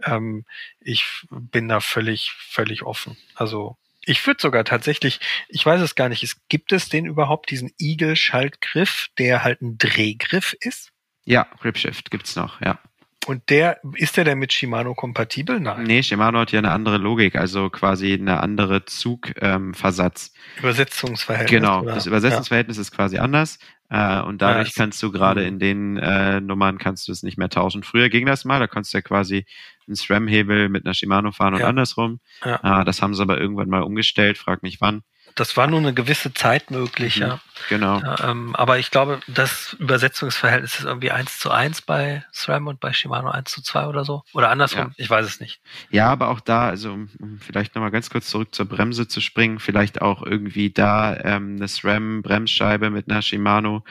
Ähm, 0.02 0.44
ich 0.80 1.04
bin 1.30 1.68
da 1.68 1.80
völlig, 1.80 2.32
völlig 2.32 2.82
offen. 2.82 3.16
Also 3.34 3.76
ich 4.06 4.26
würde 4.26 4.40
sogar 4.40 4.64
tatsächlich, 4.64 5.20
ich 5.48 5.64
weiß 5.64 5.80
es 5.80 5.94
gar 5.94 6.08
nicht, 6.08 6.22
es, 6.22 6.36
gibt 6.48 6.72
es 6.72 6.88
den 6.88 7.06
überhaupt, 7.06 7.50
diesen 7.50 7.72
Eagle-Schaltgriff, 7.78 9.08
der 9.18 9.44
halt 9.44 9.62
ein 9.62 9.78
Drehgriff 9.78 10.54
ist? 10.60 10.90
Ja, 11.24 11.46
Gripshift 11.60 12.10
gibt's 12.10 12.36
noch, 12.36 12.60
ja. 12.60 12.78
Und 13.26 13.48
der, 13.48 13.80
ist 13.94 14.16
der 14.16 14.24
denn 14.24 14.38
mit 14.38 14.52
Shimano 14.52 14.94
kompatibel? 14.94 15.58
Nein. 15.58 15.84
Nee, 15.84 16.02
Shimano 16.02 16.40
hat 16.40 16.52
ja 16.52 16.58
eine 16.58 16.72
andere 16.72 16.98
Logik, 16.98 17.36
also 17.36 17.70
quasi 17.70 18.12
eine 18.12 18.40
andere 18.40 18.84
Zugversatz. 18.84 20.32
Ähm, 20.34 20.60
Übersetzungsverhältnis. 20.60 21.50
Genau, 21.50 21.80
oder? 21.80 21.94
das 21.94 22.06
Übersetzungsverhältnis 22.06 22.76
ja. 22.76 22.82
ist 22.82 22.92
quasi 22.92 23.18
anders. 23.18 23.58
Äh, 23.90 24.20
und 24.20 24.42
dadurch 24.42 24.68
ja, 24.68 24.74
kannst 24.76 25.02
du 25.02 25.10
gerade 25.10 25.42
mhm. 25.42 25.46
in 25.46 25.58
den 25.58 25.96
äh, 25.98 26.40
Nummern 26.40 26.78
kannst 26.78 27.08
du 27.08 27.12
es 27.12 27.22
nicht 27.22 27.38
mehr 27.38 27.48
tauschen. 27.48 27.82
Früher 27.82 28.08
ging 28.08 28.26
das 28.26 28.44
mal, 28.44 28.58
da 28.58 28.66
konntest 28.66 28.92
du 28.92 28.98
ja 28.98 29.02
quasi 29.02 29.46
einen 29.86 29.96
SRAM-Hebel 29.96 30.68
mit 30.68 30.84
einer 30.84 30.94
Shimano 30.94 31.32
fahren 31.32 31.54
und 31.54 31.60
ja. 31.60 31.68
andersrum. 31.68 32.20
Äh, 32.42 32.84
das 32.84 33.02
haben 33.02 33.14
sie 33.14 33.22
aber 33.22 33.38
irgendwann 33.38 33.68
mal 33.68 33.82
umgestellt, 33.82 34.38
frag 34.38 34.62
mich 34.62 34.80
wann. 34.80 35.02
Das 35.34 35.56
war 35.56 35.66
nur 35.66 35.80
eine 35.80 35.94
gewisse 35.94 36.32
Zeit 36.32 36.70
möglich, 36.70 37.16
mhm, 37.16 37.22
ja. 37.22 37.40
Genau. 37.68 38.02
Ähm, 38.22 38.54
aber 38.56 38.78
ich 38.78 38.90
glaube, 38.90 39.20
das 39.26 39.74
Übersetzungsverhältnis 39.78 40.78
ist 40.78 40.84
irgendwie 40.84 41.10
1 41.10 41.38
zu 41.38 41.50
1 41.50 41.82
bei 41.82 42.24
SRAM 42.32 42.66
und 42.66 42.80
bei 42.80 42.92
Shimano 42.92 43.30
1 43.30 43.50
zu 43.50 43.62
2 43.62 43.86
oder 43.86 44.04
so. 44.04 44.22
Oder 44.32 44.50
andersrum, 44.50 44.86
ja. 44.88 44.90
ich 44.96 45.08
weiß 45.08 45.26
es 45.26 45.40
nicht. 45.40 45.60
Ja, 45.90 46.10
aber 46.10 46.28
auch 46.28 46.40
da, 46.40 46.68
also 46.68 46.92
um, 46.92 47.08
um 47.20 47.38
vielleicht 47.38 47.74
nochmal 47.74 47.90
ganz 47.90 48.10
kurz 48.10 48.28
zurück 48.28 48.54
zur 48.54 48.66
Bremse 48.66 49.08
zu 49.08 49.20
springen, 49.20 49.58
vielleicht 49.58 50.02
auch 50.02 50.22
irgendwie 50.22 50.70
da 50.70 51.16
ähm, 51.16 51.56
eine 51.56 51.68
SRAM-Bremsscheibe 51.68 52.90
mit 52.90 53.10
einer 53.10 53.22
Shimano 53.22 53.84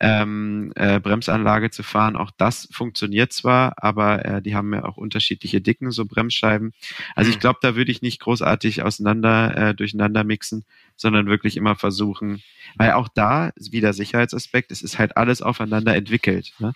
ähm, 0.00 0.72
äh, 0.76 0.98
Bremsanlage 0.98 1.70
zu 1.70 1.82
fahren. 1.82 2.16
Auch 2.16 2.30
das 2.30 2.68
funktioniert 2.72 3.32
zwar, 3.32 3.74
aber 3.76 4.24
äh, 4.24 4.42
die 4.42 4.54
haben 4.54 4.72
ja 4.72 4.84
auch 4.84 4.96
unterschiedliche 4.96 5.60
Dicken, 5.60 5.90
so 5.90 6.06
Bremsscheiben. 6.06 6.72
Also 7.14 7.30
ich 7.30 7.38
glaube, 7.38 7.58
da 7.62 7.76
würde 7.76 7.92
ich 7.92 8.02
nicht 8.02 8.20
großartig 8.20 8.82
auseinander, 8.82 9.56
äh, 9.56 9.74
durcheinander 9.74 10.24
mixen, 10.24 10.64
sondern 11.00 11.26
wirklich 11.26 11.56
immer 11.56 11.76
versuchen, 11.76 12.42
weil 12.76 12.92
auch 12.92 13.08
da 13.08 13.52
wieder 13.56 13.92
Sicherheitsaspekt, 13.92 14.70
es 14.70 14.82
ist 14.82 14.98
halt 14.98 15.16
alles 15.16 15.40
aufeinander 15.40 15.94
entwickelt. 15.96 16.52
Ne? 16.58 16.72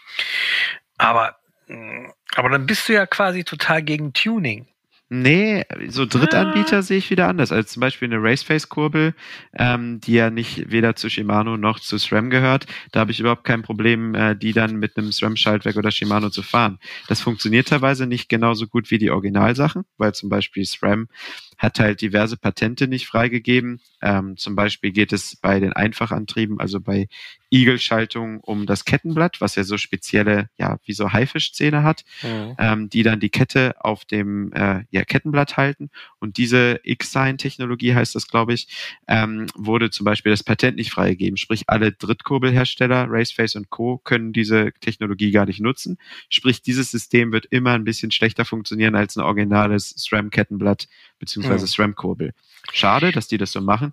Aber, 0.96 1.37
mm, 1.68 2.06
aber 2.34 2.48
dann 2.48 2.66
bist 2.66 2.88
du 2.88 2.94
ja 2.94 3.06
quasi 3.06 3.44
total 3.44 3.82
gegen 3.82 4.14
Tuning. 4.14 4.66
Nee, 5.10 5.64
so 5.88 6.06
Drittanbieter 6.06 6.78
ah. 6.78 6.82
sehe 6.82 6.96
ich 6.96 7.10
wieder 7.10 7.28
anders. 7.28 7.52
Also 7.52 7.68
zum 7.68 7.80
Beispiel 7.80 8.08
eine 8.08 8.22
Raceface-Kurbel, 8.22 9.14
ähm, 9.52 10.00
die 10.00 10.14
ja 10.14 10.30
nicht 10.30 10.70
weder 10.70 10.96
zu 10.96 11.10
Shimano 11.10 11.58
noch 11.58 11.78
zu 11.78 11.98
SRAM 11.98 12.30
gehört. 12.30 12.66
Da 12.90 13.00
habe 13.00 13.12
ich 13.12 13.20
überhaupt 13.20 13.44
kein 13.44 13.62
Problem, 13.62 14.14
äh, 14.14 14.34
die 14.34 14.54
dann 14.54 14.76
mit 14.76 14.96
einem 14.96 15.12
SRAM-Schaltwerk 15.12 15.76
oder 15.76 15.90
Shimano 15.90 16.30
zu 16.30 16.42
fahren. 16.42 16.78
Das 17.06 17.20
funktioniert 17.20 17.68
teilweise 17.68 18.06
nicht 18.06 18.30
genauso 18.30 18.66
gut 18.66 18.90
wie 18.90 18.98
die 18.98 19.10
Originalsachen, 19.10 19.84
weil 19.98 20.14
zum 20.14 20.30
Beispiel 20.30 20.64
SRAM 20.64 21.08
hat 21.57 21.79
halt 21.79 22.01
diverse 22.01 22.37
Patente 22.37 22.88
nicht 22.88 23.07
freigegeben. 23.07 23.81
Ähm, 24.03 24.37
zum 24.37 24.57
Beispiel 24.57 24.93
geht 24.93 25.12
es 25.12 25.37
bei 25.37 25.61
den 25.61 25.73
Einfachantrieben, 25.73 26.61
also 26.61 26.81
bei 26.81 27.09
Eagle-Schaltung 27.55 28.40
um 28.40 28.67
das 28.67 28.85
Kettenblatt, 28.85 29.40
was 29.40 29.55
ja 29.55 29.62
so 29.62 29.79
spezielle, 29.79 30.51
ja, 30.59 30.79
wie 30.85 30.93
so 30.93 31.12
Haifischzähne 31.12 31.85
hat, 31.85 32.05
mhm. 32.23 32.57
ähm, 32.59 32.90
die 32.90 33.05
dann 33.05 33.21
die 33.21 33.31
Kette 33.31 33.77
auf 33.79 34.05
dem 34.05 34.53
äh, 34.53 34.85
ja, 34.90 35.05
Kettenblatt 35.05 35.57
halten. 35.57 35.90
Und 36.19 36.37
diese 36.37 36.81
X-Sign-Technologie 36.83 37.95
heißt 37.95 38.14
das, 38.14 38.27
glaube 38.27 38.55
ich, 38.55 38.69
ähm, 39.07 39.47
wurde 39.55 39.90
zum 39.90 40.05
Beispiel 40.05 40.33
das 40.33 40.43
Patent 40.43 40.77
nicht 40.77 40.90
freigegeben. 40.90 41.37
Sprich, 41.37 41.64
alle 41.69 41.93
Drittkurbelhersteller, 41.93 43.07
Raceface 43.09 43.55
und 43.55 43.71
Co. 43.71 43.99
können 43.99 44.33
diese 44.33 44.73
Technologie 44.81 45.31
gar 45.31 45.47
nicht 45.47 45.61
nutzen. 45.61 45.99
Sprich, 46.29 46.61
dieses 46.61 46.90
System 46.90 47.31
wird 47.31 47.47
immer 47.47 47.73
ein 47.73 47.85
bisschen 47.85 48.11
schlechter 48.11 48.45
funktionieren 48.45 48.97
als 48.97 49.17
ein 49.17 49.23
originales 49.23 49.90
SRAM-Kettenblatt 49.90 50.88
beziehungsweise. 51.18 51.66
SRAM-Kurbel. 51.66 52.33
Schade, 52.72 53.12
dass 53.12 53.29
die 53.29 53.38
das 53.38 53.53
so 53.53 53.61
machen. 53.61 53.92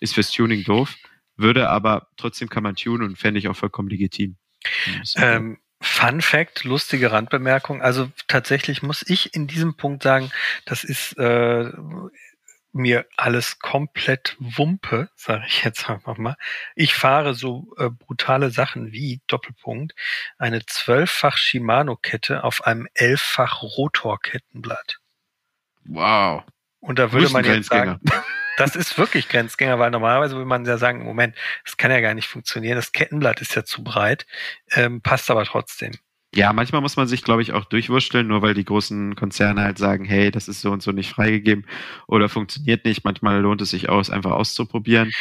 Ist 0.00 0.14
fürs 0.14 0.30
Tuning 0.30 0.64
doof. 0.64 0.96
Würde 1.36 1.68
aber 1.70 2.08
trotzdem 2.16 2.48
kann 2.48 2.64
man 2.64 2.74
tunen 2.74 3.04
und 3.04 3.16
fände 3.16 3.38
ich 3.38 3.48
auch 3.48 3.56
vollkommen 3.56 3.88
legitim. 3.88 4.36
Ähm, 5.16 5.58
Fun 5.80 6.20
Fact, 6.20 6.64
lustige 6.64 7.12
Randbemerkung. 7.12 7.82
Also 7.82 8.10
tatsächlich 8.26 8.82
muss 8.82 9.04
ich 9.08 9.34
in 9.34 9.46
diesem 9.46 9.76
Punkt 9.76 10.02
sagen, 10.02 10.32
das 10.64 10.82
ist 10.82 11.16
äh, 11.18 11.70
mir 12.72 13.06
alles 13.16 13.60
komplett 13.60 14.36
Wumpe, 14.40 15.08
sage 15.14 15.44
ich 15.46 15.64
jetzt 15.64 15.88
einfach 15.88 16.18
mal. 16.18 16.36
Ich 16.74 16.94
fahre 16.94 17.34
so 17.34 17.74
äh, 17.78 17.90
brutale 17.90 18.50
Sachen 18.50 18.92
wie 18.92 19.20
Doppelpunkt 19.28 19.94
eine 20.36 20.66
zwölffach 20.66 21.36
Shimano-Kette 21.36 22.42
auf 22.42 22.64
einem 22.64 22.88
elffach 22.94 23.62
Rotor-Kettenblatt. 23.62 24.98
Wow. 25.84 26.44
Und 26.88 26.98
da 26.98 27.12
würde 27.12 27.28
man 27.28 27.44
jetzt 27.44 27.68
sagen, 27.68 28.00
das 28.56 28.74
ist 28.74 28.96
wirklich 28.96 29.28
Grenzgänger, 29.28 29.78
weil 29.78 29.90
normalerweise 29.90 30.36
würde 30.36 30.48
man 30.48 30.64
ja 30.64 30.78
sagen, 30.78 31.04
Moment, 31.04 31.36
das 31.66 31.76
kann 31.76 31.90
ja 31.90 32.00
gar 32.00 32.14
nicht 32.14 32.28
funktionieren, 32.28 32.76
das 32.76 32.92
Kettenblatt 32.92 33.42
ist 33.42 33.54
ja 33.54 33.62
zu 33.62 33.84
breit, 33.84 34.26
ähm, 34.72 35.02
passt 35.02 35.30
aber 35.30 35.44
trotzdem. 35.44 35.92
Ja, 36.34 36.52
manchmal 36.54 36.80
muss 36.80 36.96
man 36.96 37.06
sich, 37.06 37.24
glaube 37.24 37.42
ich, 37.42 37.52
auch 37.52 37.66
durchwurschteln, 37.66 38.26
nur 38.26 38.40
weil 38.40 38.54
die 38.54 38.64
großen 38.64 39.16
Konzerne 39.16 39.62
halt 39.62 39.76
sagen, 39.76 40.06
hey, 40.06 40.30
das 40.30 40.48
ist 40.48 40.62
so 40.62 40.70
und 40.70 40.82
so 40.82 40.92
nicht 40.92 41.10
freigegeben 41.10 41.66
oder 42.06 42.30
funktioniert 42.30 42.86
nicht. 42.86 43.04
Manchmal 43.04 43.38
lohnt 43.40 43.60
es 43.60 43.70
sich 43.70 43.90
aus, 43.90 44.08
einfach 44.08 44.30
auszuprobieren. 44.30 45.12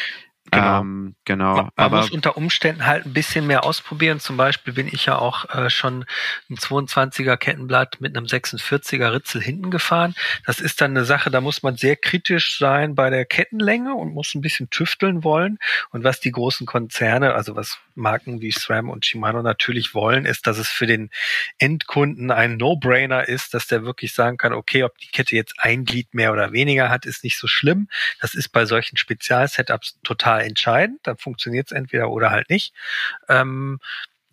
Genau. 0.51 0.79
Ähm, 0.79 1.15
genau. 1.25 1.55
Man, 1.55 1.71
man 1.75 1.91
muss 1.91 2.11
unter 2.11 2.37
Umständen 2.37 2.85
halt 2.85 3.05
ein 3.05 3.13
bisschen 3.13 3.47
mehr 3.47 3.65
ausprobieren. 3.65 4.19
Zum 4.19 4.37
Beispiel 4.37 4.73
bin 4.73 4.87
ich 4.87 5.05
ja 5.05 5.17
auch 5.17 5.49
äh, 5.53 5.69
schon 5.69 6.05
ein 6.49 6.55
22er 6.55 7.35
Kettenblatt 7.37 7.99
mit 7.99 8.15
einem 8.15 8.25
46er 8.25 9.13
Ritzel 9.13 9.41
hinten 9.41 9.71
gefahren. 9.71 10.15
Das 10.45 10.59
ist 10.59 10.79
dann 10.79 10.91
eine 10.91 11.05
Sache, 11.05 11.29
da 11.31 11.41
muss 11.41 11.63
man 11.63 11.75
sehr 11.75 11.95
kritisch 11.95 12.57
sein 12.57 12.95
bei 12.95 13.09
der 13.09 13.25
Kettenlänge 13.25 13.93
und 13.93 14.13
muss 14.13 14.35
ein 14.35 14.41
bisschen 14.41 14.69
tüfteln 14.69 15.23
wollen. 15.23 15.59
Und 15.91 16.03
was 16.03 16.19
die 16.19 16.31
großen 16.31 16.65
Konzerne, 16.65 17.33
also 17.33 17.55
was 17.55 17.79
Marken 17.97 18.41
wie 18.41 18.51
SRAM 18.51 18.89
und 18.89 19.05
Shimano 19.05 19.41
natürlich 19.41 19.93
wollen, 19.93 20.25
ist, 20.25 20.47
dass 20.47 20.57
es 20.57 20.69
für 20.69 20.87
den 20.87 21.09
Endkunden 21.57 22.31
ein 22.31 22.57
No-Brainer 22.57 23.27
ist, 23.27 23.53
dass 23.53 23.67
der 23.67 23.83
wirklich 23.83 24.13
sagen 24.13 24.37
kann, 24.37 24.53
okay, 24.53 24.83
ob 24.83 24.97
die 24.97 25.07
Kette 25.07 25.35
jetzt 25.35 25.55
ein 25.57 25.85
Glied 25.85 26.13
mehr 26.13 26.31
oder 26.31 26.51
weniger 26.51 26.89
hat, 26.89 27.05
ist 27.05 27.23
nicht 27.23 27.37
so 27.37 27.47
schlimm. 27.47 27.89
Das 28.21 28.33
ist 28.33 28.49
bei 28.49 28.65
solchen 28.65 28.97
Spezial-Setups 28.97 29.99
total 30.03 30.41
entscheidend. 30.41 30.99
Dann 31.03 31.17
funktioniert 31.17 31.67
es 31.67 31.71
entweder 31.71 32.09
oder 32.09 32.31
halt 32.31 32.49
nicht. 32.49 32.73
Ähm, 33.27 33.79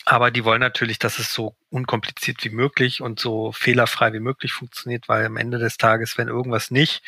aber 0.04 0.30
die 0.30 0.44
wollen 0.44 0.60
natürlich, 0.60 0.98
dass 0.98 1.18
es 1.18 1.32
so 1.32 1.56
unkompliziert 1.70 2.44
wie 2.44 2.50
möglich 2.50 3.00
und 3.00 3.18
so 3.18 3.52
fehlerfrei 3.52 4.12
wie 4.12 4.20
möglich 4.20 4.52
funktioniert, 4.52 5.08
weil 5.08 5.24
am 5.24 5.38
Ende 5.38 5.58
des 5.58 5.78
Tages, 5.78 6.18
wenn 6.18 6.28
irgendwas 6.28 6.70
nicht 6.70 7.02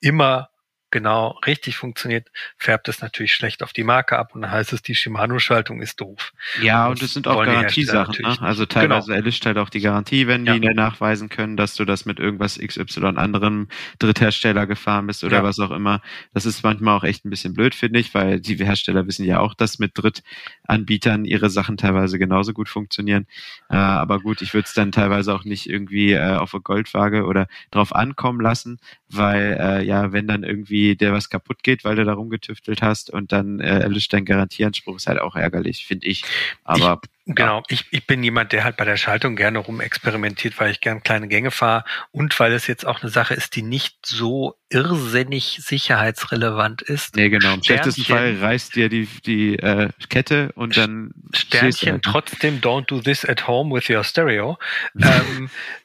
immer 0.00 0.50
genau 0.90 1.38
richtig 1.46 1.76
funktioniert, 1.76 2.28
färbt 2.56 2.88
es 2.88 3.00
natürlich 3.00 3.34
schlecht 3.34 3.62
auf 3.62 3.72
die 3.72 3.84
Marke 3.84 4.18
ab 4.18 4.34
und 4.34 4.42
dann 4.42 4.50
heißt 4.50 4.72
es, 4.72 4.82
die 4.82 4.94
Shimano-Schaltung 4.94 5.80
ist 5.80 6.00
doof. 6.00 6.32
Ja, 6.60 6.88
und, 6.88 7.02
das 7.02 7.14
sind 7.14 7.28
auch 7.28 7.44
Garantiesachen. 7.44 8.24
Ne? 8.24 8.36
Also 8.40 8.66
teilweise 8.66 9.06
genau. 9.06 9.16
erlischt 9.16 9.46
halt 9.46 9.58
auch 9.58 9.70
die 9.70 9.80
Garantie, 9.80 10.26
wenn 10.26 10.44
die 10.44 10.64
ja. 10.64 10.74
nachweisen 10.74 11.28
können, 11.28 11.56
dass 11.56 11.74
du 11.74 11.84
das 11.84 12.04
mit 12.04 12.18
irgendwas 12.18 12.58
XY 12.58 13.16
anderem 13.16 13.68
Dritthersteller 13.98 14.66
gefahren 14.66 15.06
bist 15.06 15.24
oder 15.24 15.38
ja. 15.38 15.42
was 15.42 15.58
auch 15.58 15.70
immer. 15.70 16.00
Das 16.34 16.46
ist 16.46 16.62
manchmal 16.62 16.96
auch 16.96 17.04
echt 17.04 17.24
ein 17.24 17.30
bisschen 17.30 17.54
blöd, 17.54 17.74
finde 17.74 18.00
ich, 18.00 18.14
weil 18.14 18.40
die 18.40 18.56
Hersteller 18.56 19.06
wissen 19.06 19.24
ja 19.24 19.40
auch, 19.40 19.54
dass 19.54 19.78
mit 19.78 19.92
Drittanbietern 19.94 21.24
ihre 21.24 21.50
Sachen 21.50 21.76
teilweise 21.76 22.18
genauso 22.18 22.52
gut 22.52 22.68
funktionieren. 22.68 23.26
Äh, 23.68 23.76
aber 23.76 24.20
gut, 24.20 24.42
ich 24.42 24.54
würde 24.54 24.66
es 24.66 24.74
dann 24.74 24.92
teilweise 24.92 25.34
auch 25.34 25.44
nicht 25.44 25.68
irgendwie 25.68 26.12
äh, 26.12 26.36
auf 26.36 26.54
eine 26.54 26.62
Goldwaage 26.62 27.24
oder 27.24 27.46
drauf 27.70 27.94
ankommen 27.94 28.40
lassen, 28.40 28.78
weil 29.12 29.58
äh, 29.60 29.84
ja, 29.84 30.12
wenn 30.12 30.26
dann 30.26 30.44
irgendwie 30.44 30.96
der 30.96 31.12
was 31.12 31.30
kaputt 31.30 31.62
geht, 31.62 31.84
weil 31.84 31.96
du 31.96 32.04
da 32.04 32.12
rumgetüftelt 32.12 32.82
hast 32.82 33.10
und 33.10 33.32
dann 33.32 33.60
äh, 33.60 33.80
erlischt 33.80 34.12
dein 34.12 34.24
Garantieanspruch, 34.24 34.96
ist 34.96 35.06
halt 35.06 35.20
auch 35.20 35.36
ärgerlich, 35.36 35.86
finde 35.86 36.06
ich. 36.06 36.24
Aber 36.64 37.00
ich, 37.26 37.34
genau, 37.34 37.62
ich, 37.68 37.86
ich 37.90 38.06
bin 38.06 38.22
jemand, 38.22 38.52
der 38.52 38.64
halt 38.64 38.76
bei 38.76 38.84
der 38.84 38.96
Schaltung 38.96 39.36
gerne 39.36 39.58
rumexperimentiert, 39.58 40.58
weil 40.60 40.70
ich 40.70 40.80
gern 40.80 41.02
kleine 41.02 41.28
Gänge 41.28 41.50
fahre 41.50 41.84
und 42.12 42.38
weil 42.38 42.52
es 42.52 42.66
jetzt 42.66 42.86
auch 42.86 43.02
eine 43.02 43.10
Sache 43.10 43.34
ist, 43.34 43.56
die 43.56 43.62
nicht 43.62 44.06
so 44.06 44.56
irrsinnig 44.68 45.58
sicherheitsrelevant 45.60 46.82
ist. 46.82 47.16
Nee, 47.16 47.28
genau. 47.28 47.54
Im 47.54 47.62
schlechtesten 47.62 48.04
Fall 48.04 48.36
reißt 48.40 48.76
dir 48.76 48.88
die, 48.88 49.08
die 49.26 49.56
äh, 49.56 49.88
Kette 50.08 50.52
und 50.54 50.76
dann 50.76 51.12
Sternchen 51.34 51.92
halt. 51.94 52.02
trotzdem 52.04 52.60
don't 52.60 52.86
do 52.86 53.00
this 53.00 53.24
at 53.24 53.48
home 53.48 53.74
with 53.74 53.90
your 53.90 54.04
stereo. 54.04 54.58
ähm, 55.00 55.50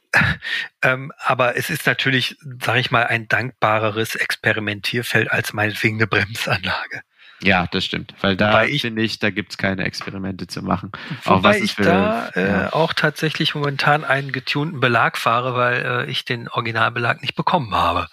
ähm, 0.82 1.12
aber 1.18 1.58
es 1.58 1.70
ist 1.70 1.86
natürlich, 1.86 2.38
sage 2.62 2.80
ich 2.80 2.92
mal, 2.92 3.06
ein 3.08 3.28
dankbareres 3.28 4.16
Experimentierfeld 4.16 5.32
als 5.32 5.54
meinetwegen 5.54 5.98
eine 5.98 6.08
Bremsanlage. 6.08 7.02
Ja, 7.42 7.68
das 7.68 7.86
stimmt. 7.86 8.14
Weil 8.22 8.38
da 8.38 8.64
finde 8.64 9.02
ich, 9.02 9.20
da 9.20 9.30
gibt's 9.30 9.58
keine 9.58 9.84
Experimente 9.84 10.48
zu 10.48 10.62
machen. 10.62 10.92
Wobei 11.26 11.60
ich 11.60 11.74
für, 11.76 11.84
da 11.84 12.30
äh, 12.30 12.48
ja. 12.48 12.74
auch 12.74 12.94
tatsächlich 12.94 13.56
momentan 13.56 14.04
einen 14.04 14.32
getunten 14.32 14.80
Belag 14.80 15.18
fahre, 15.18 15.56
weil 15.56 15.86
äh, 15.86 16.10
ich 16.10 16.26
den 16.26 16.48
Originalbelag 16.48 17.22
nicht 17.22 17.36
bekommen 17.36 17.76
habe. 17.76 18.08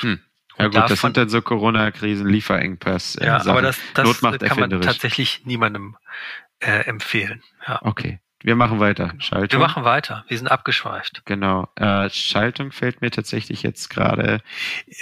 Hm. 0.00 0.20
Ja 0.58 0.68
gut, 0.68 0.90
das 0.90 1.00
sind 1.00 1.16
dann 1.16 1.28
so 1.28 1.42
Corona-Krisen, 1.42 2.28
Lieferengpass. 2.28 3.16
Äh, 3.16 3.26
ja, 3.26 3.38
Sachen. 3.38 3.50
aber 3.50 3.62
das, 3.62 3.78
das 3.94 4.20
kann 4.20 4.60
man 4.60 4.80
tatsächlich 4.80 5.42
niemandem 5.44 5.96
äh, 6.60 6.84
empfehlen. 6.86 7.42
Ja. 7.66 7.80
Okay. 7.82 8.20
Wir 8.44 8.56
machen 8.56 8.78
weiter. 8.78 9.14
Schaltung. 9.20 9.58
Wir 9.58 9.66
machen 9.66 9.84
weiter. 9.84 10.26
Wir 10.28 10.36
sind 10.36 10.48
abgeschweift. 10.48 11.22
Genau. 11.24 11.66
Äh, 11.76 12.10
Schaltung 12.10 12.72
fällt 12.72 13.00
mir 13.00 13.10
tatsächlich 13.10 13.62
jetzt 13.62 13.88
gerade. 13.88 14.42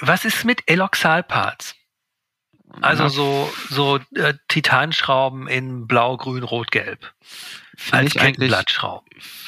Was 0.01 0.25
ist 0.25 0.45
mit 0.45 0.63
Eloxalparts? 0.67 1.75
Also 2.81 3.09
so 3.09 3.53
so 3.69 3.99
äh, 4.15 4.35
Titanschrauben 4.47 5.49
in 5.49 5.89
Blau, 5.89 6.17
Grün, 6.19 6.45
Rot, 6.45 6.71
Gelb. 6.71 7.13
Finde 7.77 8.07
ich 8.07 8.21
eigentlich 8.21 8.53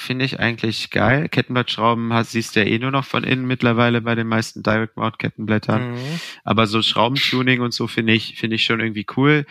finde 0.04 0.24
ich 0.24 0.38
eigentlich 0.38 0.90
geil. 0.90 1.28
Kettenblattschrauben 1.28 2.12
hast, 2.12 2.32
siehst 2.32 2.54
du 2.54 2.60
ja 2.60 2.66
eh 2.66 2.78
nur 2.78 2.90
noch 2.90 3.04
von 3.04 3.24
innen 3.24 3.46
mittlerweile 3.46 4.00
bei 4.02 4.14
den 4.14 4.26
meisten 4.26 4.62
Direct 4.62 4.96
Mount 4.96 5.18
Kettenblättern. 5.18 5.92
Mhm. 5.92 6.20
Aber 6.44 6.66
so 6.66 6.82
Schraubentuning 6.82 7.60
und 7.60 7.72
so 7.72 7.86
finde 7.86 8.12
ich, 8.12 8.38
finde 8.38 8.56
ich 8.56 8.64
schon 8.64 8.80
irgendwie 8.80 9.06
cool. 9.16 9.46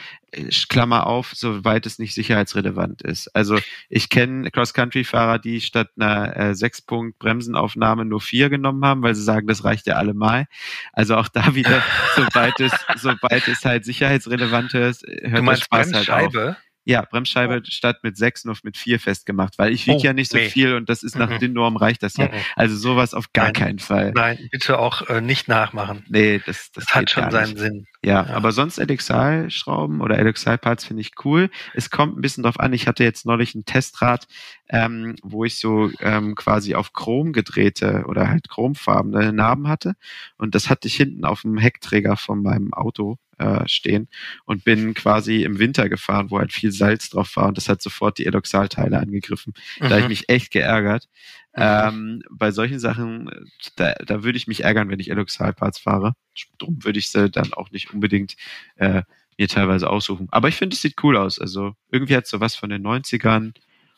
Klammer 0.69 1.07
auf, 1.07 1.33
soweit 1.35 1.85
es 1.85 1.99
nicht 1.99 2.13
sicherheitsrelevant 2.13 3.01
ist. 3.01 3.27
Also 3.35 3.59
ich 3.89 4.09
kenne 4.09 4.49
Cross-Country-Fahrer, 4.49 5.39
die 5.39 5.61
statt 5.61 5.89
einer 5.95 6.35
äh, 6.35 6.55
Sechs-Punkt-Bremsenaufnahme 6.55 8.05
nur 8.05 8.21
vier 8.21 8.49
genommen 8.49 8.83
haben, 8.85 9.03
weil 9.03 9.15
sie 9.15 9.23
sagen, 9.23 9.47
das 9.47 9.63
reicht 9.63 9.85
ja 9.87 9.95
allemal. 9.95 10.45
Also 10.91 11.15
auch 11.17 11.27
da 11.27 11.55
wieder, 11.55 11.83
sobald 12.15 12.59
es, 12.59 12.71
sobald 12.95 13.47
es 13.47 13.65
halt 13.65 13.85
sicherheitsrelevant 13.85 14.73
ist, 14.73 15.05
hört 15.07 15.39
du 15.39 15.43
meinst 15.43 15.65
Spaß 15.65 15.93
halt 15.93 16.09
auf. 16.09 16.55
Ja, 16.85 17.01
Bremsscheibe 17.01 17.61
oh. 17.61 17.65
statt 17.65 17.99
mit 18.03 18.17
sechs 18.17 18.45
noch 18.45 18.63
mit 18.63 18.77
vier 18.77 18.99
festgemacht, 18.99 19.57
weil 19.57 19.71
ich 19.71 19.87
wiege 19.87 19.97
oh, 19.97 20.03
ja 20.03 20.13
nicht 20.13 20.31
so 20.31 20.37
nee. 20.37 20.49
viel 20.49 20.75
und 20.75 20.89
das 20.89 21.03
ist 21.03 21.17
nach 21.17 21.29
mhm. 21.29 21.39
den 21.39 21.53
Normen 21.53 21.77
reicht 21.77 22.03
das 22.03 22.17
ja. 22.17 22.25
Mhm. 22.25 22.33
Also 22.55 22.75
sowas 22.75 23.13
auf 23.13 23.31
gar 23.33 23.45
Nein. 23.45 23.53
keinen 23.53 23.79
Fall. 23.79 24.11
Nein, 24.15 24.49
bitte 24.51 24.79
auch 24.79 25.07
äh, 25.09 25.21
nicht 25.21 25.47
nachmachen. 25.47 26.03
Nee, 26.09 26.41
das, 26.45 26.71
das, 26.71 26.85
das 26.85 26.95
hat 26.95 27.09
schon 27.09 27.31
seinen 27.31 27.57
Sinn. 27.57 27.87
Ja, 28.03 28.25
ja, 28.25 28.35
aber 28.35 28.51
sonst 28.51 28.79
Elixal-Schrauben 28.79 30.01
oder 30.01 30.19
Elixal-Parts 30.19 30.83
finde 30.85 31.01
ich 31.01 31.11
cool. 31.23 31.49
Es 31.73 31.89
kommt 31.89 32.17
ein 32.17 32.21
bisschen 32.21 32.43
drauf 32.43 32.59
an. 32.59 32.73
Ich 32.73 32.85
hatte 32.85 33.03
jetzt 33.03 33.25
neulich 33.25 33.55
ein 33.55 33.63
Testrad, 33.63 34.27
ähm, 34.69 35.15
wo 35.23 35.45
ich 35.45 35.57
so 35.57 35.89
ähm, 36.01 36.35
quasi 36.35 36.75
auf 36.75 36.91
Chrom 36.91 37.31
gedrehte 37.31 38.03
oder 38.07 38.27
halt 38.27 38.49
chromfarbene 38.49 39.31
Narben 39.31 39.69
hatte. 39.69 39.93
Und 40.37 40.53
das 40.53 40.69
hatte 40.69 40.89
ich 40.89 40.95
hinten 40.95 41.23
auf 41.23 41.41
dem 41.41 41.57
Heckträger 41.57 42.17
von 42.17 42.43
meinem 42.43 42.73
Auto 42.73 43.17
äh, 43.37 43.67
stehen 43.67 44.07
und 44.45 44.63
bin 44.63 44.93
quasi 44.93 45.43
im 45.43 45.59
Winter 45.59 45.89
gefahren, 45.89 46.31
wo 46.31 46.39
halt 46.39 46.53
viel 46.53 46.71
Salz 46.71 47.09
drauf 47.09 47.35
war 47.35 47.47
und 47.47 47.57
das 47.57 47.69
hat 47.69 47.81
sofort 47.81 48.17
die 48.17 48.25
Eloxalteile 48.25 48.99
angegriffen. 48.99 49.53
Mhm. 49.79 49.83
Da 49.83 49.89
habe 49.89 50.01
ich 50.01 50.07
mich 50.07 50.29
echt 50.29 50.51
geärgert. 50.51 51.07
Mhm. 51.55 51.61
Ähm, 51.61 52.23
bei 52.31 52.51
solchen 52.51 52.79
Sachen, 52.79 53.29
da, 53.75 53.93
da 53.93 54.23
würde 54.23 54.37
ich 54.37 54.47
mich 54.47 54.63
ärgern, 54.63 54.89
wenn 54.89 54.99
ich 54.99 55.11
Eloxal-Parts 55.11 55.79
fahre. 55.79 56.13
Drum 56.57 56.83
würde 56.83 56.99
ich 56.99 57.09
sie 57.09 57.29
dann 57.29 57.53
auch 57.53 57.71
nicht 57.71 57.93
unbedingt 57.93 58.35
äh, 58.75 59.03
mir 59.37 59.47
teilweise 59.47 59.89
aussuchen. 59.89 60.27
Aber 60.31 60.47
ich 60.47 60.55
finde, 60.55 60.75
es 60.75 60.81
sieht 60.81 61.03
cool 61.03 61.17
aus. 61.17 61.39
Also 61.39 61.75
irgendwie 61.91 62.15
hat 62.15 62.25
es 62.25 62.29
so 62.29 62.39
was 62.39 62.55
von 62.55 62.69
den 62.69 62.85
90ern 62.85 63.53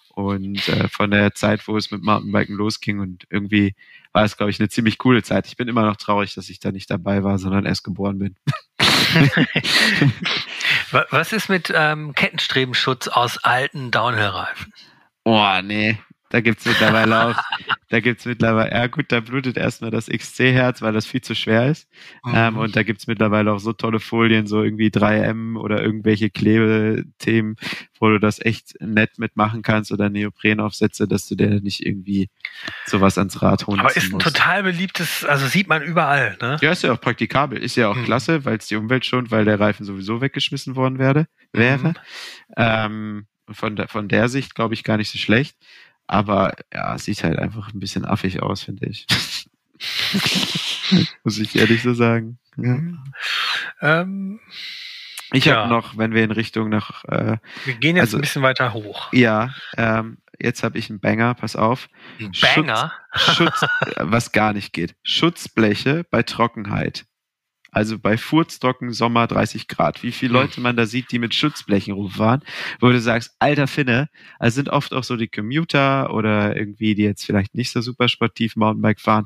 und 0.10 0.68
äh, 0.70 0.88
von 0.88 1.12
der 1.12 1.34
Zeit, 1.34 1.68
wo 1.68 1.78
es 1.78 1.92
mit 1.92 2.02
Mountainbiken 2.02 2.56
losging. 2.56 3.00
Und 3.00 3.26
irgendwie 3.30 3.76
war 4.16 4.24
es, 4.24 4.38
glaube 4.38 4.50
ich, 4.50 4.60
eine 4.62 4.70
ziemlich 4.70 4.98
coole 4.98 5.24
Zeit. 5.24 5.46
Ich 5.46 5.58
bin 5.58 5.68
immer 5.68 5.84
noch 5.84 5.98
traurig, 5.98 6.34
dass 6.36 6.50
ich 6.50 6.62
da 6.62 6.72
nicht 6.72 6.90
dabei 6.90 7.26
war, 7.26 7.38
sondern 7.38 7.66
erst 7.66 7.84
geboren 7.84 8.18
bin. 8.18 8.38
was 11.10 11.34
ist 11.34 11.50
mit 11.50 11.72
ähm, 11.76 12.16
Kettenstrebenschutz 12.16 13.10
aus 13.10 13.44
alten 13.44 13.92
Downhill-Reifen? 13.92 14.74
Oh, 15.26 15.60
nee. 15.62 15.98
Da 16.30 16.42
gibt's 16.42 16.66
mittlerweile 16.66 17.28
auch, 17.28 17.36
da 17.90 18.00
gibt's 18.00 18.26
mittlerweile, 18.26 18.72
ja 18.72 18.88
gut, 18.88 19.12
da 19.12 19.20
blutet 19.20 19.58
erstmal 19.58 19.92
das 19.92 20.08
XC-Herz, 20.08 20.82
weil 20.82 20.92
das 20.92 21.06
viel 21.06 21.22
zu 21.22 21.36
schwer 21.36 21.70
ist. 21.70 21.88
Mhm. 22.24 22.34
Ähm, 22.36 22.58
und 22.58 22.76
da 22.76 22.84
gibt's 22.84 23.06
mittlerweile 23.06 23.54
auch 23.54 23.60
so 23.60 23.74
tolle 23.74 24.00
Folien, 24.00 24.48
so 24.48 24.64
irgendwie 24.64 24.88
3M 24.88 25.56
oder 25.56 25.84
irgendwelche 25.84 26.32
Klebethemen, 26.32 27.58
wo 28.00 28.10
du 28.10 28.20
das 28.20 28.44
echt 28.44 28.74
nett 28.80 29.20
mitmachen 29.20 29.62
kannst 29.62 29.92
oder 29.92 30.10
Neoprenaufsätze, 30.10 31.08
dass 31.08 31.28
du 31.28 31.36
dir 31.36 31.62
nicht 31.62 31.86
irgendwie 31.86 32.30
sowas 32.86 33.18
ans 33.20 33.42
Rad 33.44 33.68
holen 33.68 33.80
Aber 33.80 33.96
ist 33.96 34.06
ein 34.06 34.12
musst. 34.12 34.26
total 34.26 34.64
beliebtes, 34.64 35.24
also 35.26 35.46
sieht 35.46 35.68
man 35.68 35.84
überall, 35.84 36.38
ne? 36.42 36.58
Ja, 36.62 36.72
ist 36.72 36.84
ja 36.84 36.92
auch 36.92 37.02
praktikabel. 37.02 37.60
Ist 37.60 37.76
ja 37.76 37.90
auch 37.90 37.96
mhm. 37.96 38.06
klasse, 38.06 38.46
weil 38.46 38.58
es 38.58 38.68
die 38.68 38.76
Umwelt 38.76 39.06
schont, 39.06 39.30
weil 39.30 39.46
der 39.46 39.60
Reifen 39.60 39.86
sowieso 39.86 40.22
weggeschmissen 40.22 40.76
worden 40.76 40.98
werde, 40.98 41.28
wäre. 41.54 41.90
Mhm. 41.90 41.96
Ähm, 42.58 43.28
von, 43.52 43.76
der, 43.76 43.88
von 43.88 44.08
der 44.08 44.28
Sicht 44.28 44.56
glaube 44.56 44.74
ich 44.74 44.84
gar 44.84 44.98
nicht 44.98 45.12
so 45.12 45.18
schlecht. 45.18 45.56
Aber 46.08 46.54
ja, 46.74 46.98
sieht 46.98 47.24
halt 47.24 47.40
einfach 47.40 47.74
ein 47.74 47.80
bisschen 47.80 48.06
affig 48.06 48.42
aus, 48.42 48.64
finde 48.64 48.88
ich. 48.88 49.08
Muss 51.24 51.40
ich 51.40 51.56
ehrlich 51.56 51.82
so 51.82 51.94
sagen. 51.94 52.38
Ja. 52.58 52.80
Ähm, 53.82 54.40
ich 55.32 55.46
ja. 55.46 55.56
habe 55.58 55.70
noch, 55.70 55.98
wenn 55.98 56.14
wir 56.14 56.24
in 56.24 56.32
Richtung 56.32 56.70
nach. 56.70 57.04
Äh, 57.06 57.38
wir 57.66 57.74
gehen 57.76 57.96
jetzt 57.96 58.08
also, 58.08 58.18
ein 58.18 58.22
bisschen 58.22 58.44
weiter 58.44 58.74
hoch. 58.74 59.12
Ja, 59.12 59.54
ähm, 59.78 60.20
jetzt 60.40 60.64
habe 60.64 60.78
ich 60.78 60.90
einen 60.90 61.00
Banger, 61.00 61.34
pass 61.34 61.56
auf. 61.56 61.90
Ein 62.20 62.32
Banger? 62.40 62.94
Schutz, 63.14 63.36
Schutz, 63.36 63.66
was 63.98 64.32
gar 64.32 64.54
nicht 64.54 64.74
geht. 64.74 64.96
Schutzbleche 65.04 66.06
bei 66.10 66.24
Trockenheit. 66.24 67.06
Also 67.76 68.00
bei 68.00 68.18
Furzdocken 68.18 68.94
Sommer 68.94 69.28
30 69.28 69.68
Grad. 69.68 70.02
Wie 70.02 70.14
viele 70.14 70.36
hm. 70.36 70.42
Leute 70.42 70.62
man 70.62 70.78
da 70.78 70.86
sieht, 70.86 71.12
die 71.12 71.20
mit 71.20 71.36
Schutzblechen 71.36 71.94
rumfahren, 71.94 72.42
wo 72.80 72.88
du 72.88 73.02
sagst, 73.02 73.36
alter 73.40 73.68
Finne, 73.68 74.08
also 74.40 74.56
sind 74.56 74.70
oft 74.70 74.94
auch 74.94 75.04
so 75.04 75.18
die 75.18 75.28
Commuter 75.28 76.14
oder 76.14 76.56
irgendwie, 76.56 76.96
die 76.96 77.04
jetzt 77.04 77.26
vielleicht 77.26 77.54
nicht 77.54 77.74
so 77.74 77.82
super 77.82 78.08
sportiv 78.08 78.56
Mountainbike 78.56 79.02
fahren. 79.02 79.26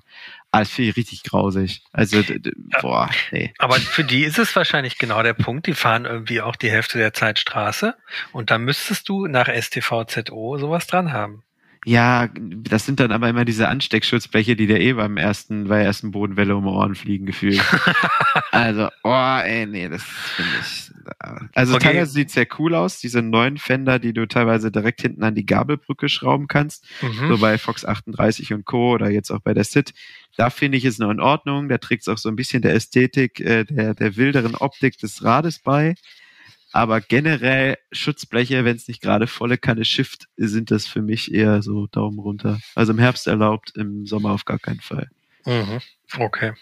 Ah, 0.49 0.62
das 0.62 0.71
finde 0.71 0.89
ich 0.89 0.97
richtig 0.97 1.21
grausig. 1.21 1.83
Also, 1.91 2.23
boah, 2.81 3.12
nee. 3.31 3.53
Aber 3.59 3.75
für 3.75 4.03
die 4.03 4.23
ist 4.23 4.39
es 4.39 4.55
wahrscheinlich 4.55 4.97
genau 4.97 5.21
der 5.21 5.35
Punkt. 5.35 5.67
Die 5.67 5.75
fahren 5.75 6.05
irgendwie 6.05 6.41
auch 6.41 6.55
die 6.55 6.71
Hälfte 6.71 6.97
der 6.97 7.13
Zeit 7.13 7.38
Straße. 7.38 7.95
Und 8.31 8.49
da 8.49 8.57
müsstest 8.57 9.07
du 9.09 9.27
nach 9.27 9.47
STVZO 9.47 10.57
sowas 10.57 10.88
dran 10.88 11.13
haben. 11.13 11.43
Ja, 11.86 12.28
das 12.36 12.86
sind 12.86 13.00
dann 13.00 13.12
aber 13.12 13.30
immer 13.30 13.46
diese 13.46 13.70
Ansteckschutzbleche, 13.70 14.56
die 14.56 14.68
der 14.68 14.82
eh 14.82 14.94
beim 14.94 15.15
ersten, 15.15 15.70
bei 15.70 15.78
der 15.78 15.86
ersten 15.86 16.12
Bodenwelle 16.12 16.56
um 16.56 16.68
Ohren 16.68 16.94
fliegen 16.94 17.26
gefühlt. 17.26 17.63
also, 18.52 18.89
oh, 19.04 19.39
ey, 19.44 19.65
nee, 19.65 19.88
das 19.88 20.04
finde 20.04 20.52
ich. 20.60 20.92
Also 21.54 21.76
okay. 21.76 21.86
teilweise 21.86 22.12
sieht 22.12 22.32
sehr 22.32 22.48
cool 22.60 22.76
aus, 22.76 23.00
diese 23.00 23.22
neuen 23.22 23.58
Fender, 23.58 23.98
die 23.98 24.13
du 24.13 24.28
teilweise 24.28 24.72
direkt 24.72 25.02
hinten 25.02 25.24
an 25.24 25.36
die 25.36 25.46
Gabelbrücke 25.46 26.10
schrauben 26.10 26.48
kannst. 26.48 26.86
Mhm. 27.02 27.30
So 27.30 27.38
bei 27.39 27.58
Fox 27.58 27.86
38 27.86 28.54
und 28.54 28.65
Co. 28.65 28.94
oder 28.94 29.10
jetzt 29.10 29.32
auch 29.32 29.39
bei 29.39 29.54
der 29.54 29.63
SIT. 29.63 29.94
Da 30.38 30.50
finde 30.50 30.78
ich 30.78 30.86
es 30.86 31.00
noch 31.00 31.10
in 31.10 31.20
Ordnung. 31.20 31.70
Da 31.70 31.78
trägt 31.78 32.04
es 32.04 32.08
auch 32.08 32.18
so 32.18 32.30
ein 32.30 32.36
bisschen 32.36 32.62
der 32.62 32.74
Ästhetik, 32.74 33.39
äh, 33.39 33.63
der, 33.63 33.94
der 33.94 34.15
wilderen 34.18 34.56
Optik 34.56 34.98
des 34.98 35.24
Rades 35.24 35.60
bei. 35.60 35.96
Aber 36.71 37.01
generell 37.01 37.77
Schutzbleche, 37.91 38.63
wenn 38.63 38.75
es 38.75 38.88
nicht 38.88 39.01
gerade 39.01 39.27
volle 39.27 39.58
Kanne 39.58 39.86
Shift, 39.86 40.27
sind 40.38 40.71
das 40.71 40.88
für 40.88 41.01
mich 41.01 41.34
eher 41.34 41.62
so 41.62 41.88
Daumen 41.88 42.19
runter. 42.19 42.60
Also 42.75 42.93
im 42.93 42.99
Herbst 42.99 43.27
erlaubt, 43.27 43.75
im 43.75 44.05
Sommer 44.05 44.32
auf 44.32 44.45
gar 44.45 44.60
keinen 44.60 44.82
Fall. 44.82 45.10
Mhm. 45.45 45.79
Okay. 46.17 46.53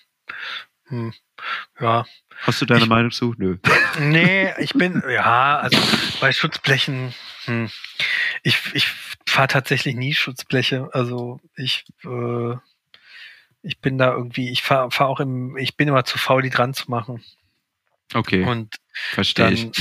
Hm. 0.86 1.14
Ja. 1.80 2.06
Hast 2.42 2.62
du 2.62 2.66
deine 2.66 2.84
ich, 2.84 2.90
Meinung 2.90 3.12
zu? 3.12 3.36
Nö. 3.38 3.58
Nee, 4.00 4.54
ich 4.60 4.74
bin, 4.74 5.02
ja, 5.10 5.58
also 5.58 5.80
bei 6.22 6.32
Schutzblechen, 6.32 7.16
hm, 7.46 7.68
ich, 8.44 8.60
ich 8.76 8.88
fahre 9.28 9.48
tatsächlich 9.48 9.96
nie 9.96 10.14
Schutzbleche. 10.14 10.90
Also 10.94 11.40
ich, 11.56 11.86
äh, 12.06 12.56
ich 13.64 13.80
bin 13.80 13.98
da 13.98 14.12
irgendwie, 14.12 14.52
ich 14.52 14.62
fahre 14.62 14.92
fahr 14.92 15.08
auch 15.08 15.20
im, 15.20 15.58
ich 15.58 15.78
bin 15.78 15.88
immer 15.88 16.06
zu 16.06 16.20
faul, 16.20 16.44
die 16.44 16.52
dran 16.52 16.76
zu 16.76 16.92
machen. 16.92 17.24
Okay. 18.14 18.44
Und 18.44 18.76
verstehe 19.12 19.52
ich. 19.52 19.70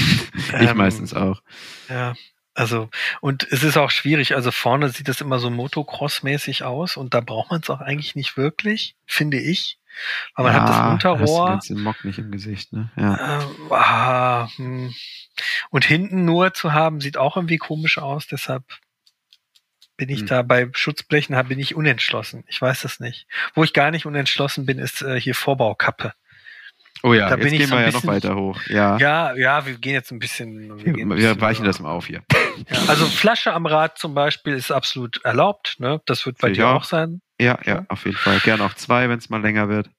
Ähm, 0.52 0.62
ich 0.62 0.74
meistens 0.74 1.12
auch. 1.12 1.40
Ja. 1.88 2.14
Also, 2.54 2.88
und 3.20 3.46
es 3.50 3.62
ist 3.64 3.76
auch 3.76 3.90
schwierig. 3.90 4.34
Also 4.34 4.50
vorne 4.52 4.90
sieht 4.90 5.08
es 5.08 5.20
immer 5.20 5.38
so 5.38 5.48
Motocross-mäßig 5.48 6.62
aus 6.62 6.96
und 6.96 7.14
da 7.14 7.20
braucht 7.20 7.50
man 7.50 7.60
es 7.62 7.68
auch 7.70 7.80
eigentlich 7.80 8.14
nicht 8.14 8.36
wirklich, 8.36 8.94
finde 9.07 9.38
ich. 9.40 9.78
Weil 10.34 10.44
man 10.44 10.55
hat 10.55 10.68
das 10.68 10.76
Hast 10.76 10.86
du 10.86 10.90
Unterrohr. 10.92 11.61
den 11.68 11.80
Mock 11.80 12.05
nicht 12.05 12.18
im 12.18 12.30
Gesicht, 12.30 12.72
ne? 12.72 12.90
Ja. 12.96 13.40
Ähm, 13.42 13.72
ah, 13.72 14.48
hm. 14.57 14.94
Und 15.70 15.84
hinten 15.84 16.24
nur 16.24 16.55
zu 16.55 16.72
haben, 16.72 17.01
sieht 17.01 17.16
auch 17.16 17.36
irgendwie 17.36 17.59
komisch 17.59 17.98
aus, 17.98 18.26
deshalb 18.26 18.62
bin 19.96 20.09
ich 20.11 20.20
Hm. 20.20 20.26
da 20.26 20.42
bei 20.42 20.68
Schutzblechen, 20.72 21.36
bin 21.48 21.59
ich 21.59 21.74
unentschlossen. 21.74 22.44
Ich 22.48 22.61
weiß 22.61 22.82
das 22.82 23.01
nicht. 23.01 23.26
Wo 23.55 23.64
ich 23.64 23.72
gar 23.72 23.90
nicht 23.90 24.07
unentschlossen 24.07 24.66
bin, 24.66 24.78
ist 24.78 25.03
äh, 25.03 25.20
hier 25.20 25.34
Vorbaukappe. 25.34 26.12
Oh 27.03 27.12
ja, 27.12 27.28
Da 27.28 27.36
jetzt 27.36 27.51
gehen 27.51 27.66
so 27.68 27.76
wir 27.76 27.82
ja 27.82 27.92
noch 27.92 28.07
weiter 28.07 28.36
hoch. 28.36 28.61
Ja. 28.68 28.97
Ja, 28.99 29.34
ja, 29.36 29.66
wir 29.66 29.74
gehen 29.74 29.94
jetzt 29.94 30.11
ein 30.11 30.18
bisschen. 30.18 30.78
Wir, 30.84 30.97
wir 30.97 31.09
bisschen 31.09 31.40
weichen 31.40 31.64
das 31.64 31.80
mal 31.80 31.90
auf 31.90 32.07
hier. 32.07 32.22
Ja, 32.70 32.78
also 32.88 33.07
Flasche 33.07 33.53
am 33.53 33.66
Rad 33.66 33.99
zum 33.99 34.14
Beispiel 34.14 34.55
ist 34.55 34.70
absolut 34.70 35.22
erlaubt. 35.24 35.76
Ne? 35.78 36.01
Das 36.07 36.24
wird 36.24 36.38
bei 36.38 36.49
Sehe 36.49 36.57
dir 36.57 36.68
auch. 36.68 36.76
auch 36.76 36.84
sein. 36.84 37.20
Ja, 37.40 37.59
ja, 37.64 37.84
auf 37.88 38.05
jeden 38.07 38.16
Fall. 38.16 38.38
Gern 38.40 38.61
auch 38.61 38.74
zwei, 38.74 39.09
wenn 39.09 39.18
es 39.18 39.28
mal 39.28 39.42
länger 39.42 39.68
wird. 39.68 39.90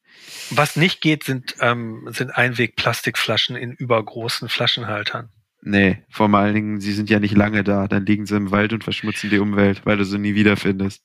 Was 0.49 0.75
nicht 0.75 1.01
geht, 1.01 1.23
sind, 1.23 1.55
ähm, 1.61 2.07
sind 2.11 2.31
Einweg-Plastikflaschen 2.31 3.55
in 3.55 3.71
übergroßen 3.73 4.49
Flaschenhaltern. 4.49 5.29
Nee, 5.69 6.01
vor 6.09 6.33
allen 6.33 6.55
Dingen, 6.55 6.79
sie 6.79 6.93
sind 6.93 7.09
ja 7.09 7.19
nicht 7.19 7.35
lange 7.35 7.61
da. 7.61 7.89
Dann 7.89 8.05
liegen 8.05 8.25
sie 8.25 8.37
im 8.37 8.51
Wald 8.51 8.71
und 8.71 8.85
verschmutzen 8.85 9.29
die 9.29 9.39
Umwelt, 9.39 9.81
weil 9.85 9.97
du 9.97 10.05
sie 10.05 10.17
nie 10.17 10.33
wiederfindest. 10.33 11.03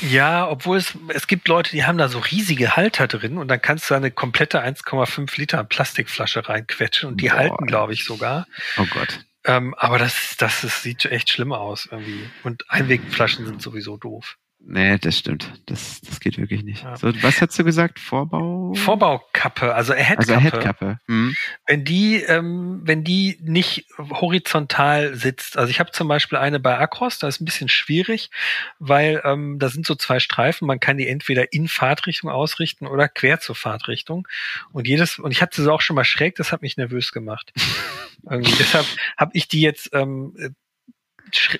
Ja, 0.00 0.48
obwohl 0.48 0.78
es, 0.78 0.98
es 1.08 1.28
gibt 1.28 1.46
Leute, 1.46 1.70
die 1.70 1.84
haben 1.84 1.96
da 1.96 2.08
so 2.08 2.18
riesige 2.18 2.74
Halter 2.76 3.06
drin 3.06 3.38
und 3.38 3.46
dann 3.46 3.62
kannst 3.62 3.88
du 3.88 3.94
eine 3.94 4.10
komplette 4.10 4.64
1,5 4.64 5.38
Liter 5.38 5.62
Plastikflasche 5.62 6.48
reinquetschen 6.48 7.08
und 7.08 7.20
die 7.20 7.28
Boah. 7.28 7.36
halten, 7.36 7.66
glaube 7.66 7.92
ich, 7.92 8.04
sogar. 8.04 8.48
Oh 8.78 8.86
Gott. 8.92 9.24
Ähm, 9.44 9.74
aber 9.78 9.98
das, 9.98 10.34
das, 10.38 10.62
das 10.62 10.82
sieht 10.82 11.04
echt 11.04 11.30
schlimm 11.30 11.52
aus 11.52 11.88
irgendwie. 11.88 12.28
Und 12.42 12.68
Einwegflaschen 12.68 13.46
sind 13.46 13.62
sowieso 13.62 13.96
doof. 13.96 14.38
Nee, 14.62 14.98
das 14.98 15.18
stimmt. 15.18 15.52
Das, 15.66 16.00
das 16.02 16.20
geht 16.20 16.36
wirklich 16.38 16.62
nicht. 16.62 16.84
Ja. 16.84 16.96
So, 16.96 17.10
was 17.22 17.40
hast 17.40 17.58
du 17.58 17.64
gesagt? 17.64 17.98
Vorbau? 17.98 18.74
Vorbaukappe, 18.74 19.74
also 19.74 19.94
Headkappe. 19.94 20.34
Also 20.34 20.36
Headkappe. 20.36 20.98
Hm. 21.06 21.34
wenn 21.66 21.84
die, 21.84 22.16
ähm, 22.22 22.80
wenn 22.84 23.02
die 23.02 23.38
nicht 23.42 23.86
horizontal 23.98 25.14
sitzt, 25.14 25.56
also 25.56 25.70
ich 25.70 25.80
habe 25.80 25.92
zum 25.92 26.08
Beispiel 26.08 26.38
eine 26.38 26.60
bei 26.60 26.78
Acros, 26.78 27.18
da 27.18 27.26
ist 27.26 27.40
ein 27.40 27.46
bisschen 27.46 27.68
schwierig, 27.68 28.30
weil 28.78 29.22
ähm, 29.24 29.58
da 29.58 29.70
sind 29.70 29.86
so 29.86 29.94
zwei 29.94 30.20
Streifen, 30.20 30.66
man 30.66 30.78
kann 30.78 30.98
die 30.98 31.08
entweder 31.08 31.52
in 31.52 31.66
Fahrtrichtung 31.66 32.30
ausrichten 32.30 32.86
oder 32.86 33.08
quer 33.08 33.40
zur 33.40 33.56
Fahrtrichtung. 33.56 34.28
Und 34.72 34.86
jedes, 34.86 35.18
und 35.18 35.30
ich 35.32 35.40
hatte 35.40 35.62
sie 35.62 35.72
auch 35.72 35.80
schon 35.80 35.96
mal 35.96 36.04
schräg, 36.04 36.36
das 36.36 36.52
hat 36.52 36.62
mich 36.62 36.76
nervös 36.76 37.12
gemacht. 37.12 37.52
Irgendwie. 38.30 38.54
Deshalb 38.58 38.86
habe 39.16 39.30
ich 39.34 39.48
die 39.48 39.62
jetzt, 39.62 39.90
ähm, 39.94 40.34
äh, 40.38 40.50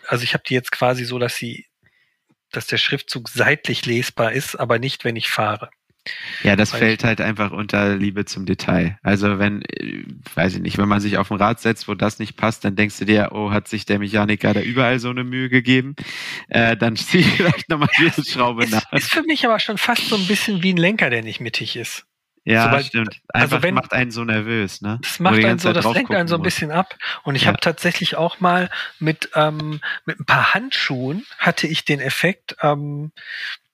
also 0.07 0.23
ich 0.23 0.35
habe 0.35 0.45
die 0.47 0.55
jetzt 0.55 0.71
quasi 0.71 1.05
so, 1.05 1.19
dass 1.19 1.37
sie, 1.37 1.67
dass 2.51 2.67
der 2.67 2.79
Schriftzug 2.79 3.29
seitlich 3.29 3.87
lesbar 3.87 4.33
ist, 4.33 4.57
aber 4.57 4.79
nicht, 4.79 5.05
wenn 5.05 5.17
ich 5.17 5.29
fahre. 5.29 5.71
Ja, 6.43 6.57
das 6.57 6.73
Weil 6.73 6.81
fällt 6.81 7.05
halt 7.05 7.21
einfach 7.21 7.51
unter 7.53 7.95
Liebe 7.97 8.25
zum 8.25 8.47
Detail. 8.47 8.99
Also 9.03 9.39
wenn, 9.39 9.63
äh, 9.63 10.05
weiß 10.35 10.55
ich 10.55 10.61
nicht, 10.61 10.79
wenn 10.79 10.89
man 10.89 11.01
sich 11.01 11.19
auf 11.19 11.31
ein 11.31 11.37
Rad 11.37 11.61
setzt, 11.61 11.89
wo 11.89 11.95
das 11.95 12.19
nicht 12.19 12.37
passt, 12.37 12.65
dann 12.65 12.75
denkst 12.75 12.99
du 12.99 13.05
dir, 13.05 13.31
oh, 13.33 13.51
hat 13.51 13.69
sich 13.69 13.85
der 13.85 13.99
Mechaniker 13.99 14.55
da 14.55 14.61
überall 14.61 14.99
so 14.99 15.11
eine 15.11 15.25
Mühe 15.25 15.51
gegeben, 15.51 15.95
äh, 16.49 16.77
dann 16.77 16.97
zieh 16.97 17.23
vielleicht 17.23 17.69
nochmal 17.69 17.91
diese 17.99 18.25
Schraube 18.25 18.65
Ist, 18.65 18.73
nach. 18.73 18.93
ist 18.93 19.11
für 19.11 19.23
mich 19.23 19.45
aber 19.45 19.59
schon 19.59 19.77
fast 19.77 20.09
so 20.09 20.17
ein 20.17 20.27
bisschen 20.27 20.63
wie 20.63 20.73
ein 20.73 20.79
Lenker, 20.79 21.11
der 21.11 21.23
nicht 21.23 21.41
mittig 21.41 21.77
ist. 21.77 22.07
Ja, 22.45 22.65
sobald- 22.65 22.87
stimmt. 22.87 23.21
also 23.29 23.45
Einfach 23.57 23.63
wenn- 23.63 23.75
macht 23.75 23.93
einen 23.93 24.11
so 24.11 24.25
nervös, 24.25 24.81
ne? 24.81 24.99
Das 25.03 25.21
macht 25.21 25.35
einen 25.45 25.59
so, 25.59 25.73
das 25.73 25.85
lenkt 25.93 26.11
einen 26.11 26.27
so 26.29 26.37
ein 26.37 26.43
bisschen 26.43 26.71
ab. 26.71 26.97
Und 27.23 27.35
ich 27.35 27.43
Ja. 27.43 27.49
habe 27.49 27.61
tatsächlich 27.61 28.17
auch 28.17 28.41
mal 28.41 28.71
mit, 28.99 29.31
ähm, 29.35 29.81
mit 30.07 30.19
ein 30.21 30.25
paar 30.25 30.55
Handschuhen 30.55 31.27
hatte 31.39 31.67
ich 31.67 31.85
den 31.85 32.01
Effekt, 32.01 32.57
ähm, 32.63 33.13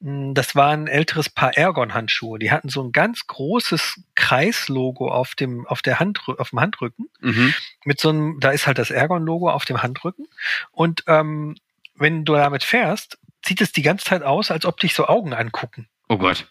mh, 0.01 0.33
das 0.35 0.57
war 0.57 0.71
ein 0.73 0.89
älteres 0.89 1.29
Paar 1.31 1.57
Ergon-Handschuhe. 1.57 2.39
Die 2.41 2.51
hatten 2.51 2.69
so 2.69 2.83
ein 2.83 2.91
ganz 2.93 3.27
großes 3.29 4.01
Kreislogo 4.17 5.11
auf 5.13 5.35
dem, 5.37 5.67
auf 5.69 5.81
der 5.81 6.01
Hand, 6.01 6.21
auf 6.27 6.51
dem 6.51 6.61
Handrücken. 6.61 7.09
Mhm. 7.21 7.55
Mit 7.85 8.01
so 8.01 8.09
einem, 8.09 8.41
da 8.41 8.51
ist 8.51 8.67
halt 8.67 8.79
das 8.79 8.91
Ergon-Logo 8.91 9.49
auf 9.51 9.65
dem 9.65 9.83
Handrücken. 9.83 10.27
Und 10.73 11.05
ähm, 11.07 11.55
wenn 11.95 12.25
du 12.25 12.35
damit 12.35 12.65
fährst, 12.65 13.17
sieht 13.45 13.61
es 13.61 13.71
die 13.73 13.83
ganze 13.83 14.05
Zeit 14.07 14.23
aus, 14.25 14.51
als 14.51 14.67
ob 14.67 14.81
dich 14.81 14.93
so 14.93 15.07
Augen 15.07 15.33
angucken. 15.33 15.87
Oh 16.09 16.19
Gott. 16.19 16.47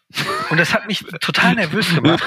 Und 0.50 0.60
das 0.60 0.74
hat 0.74 0.88
mich 0.88 1.04
total 1.22 1.56
nervös 1.56 1.93
gemacht. 1.93 2.24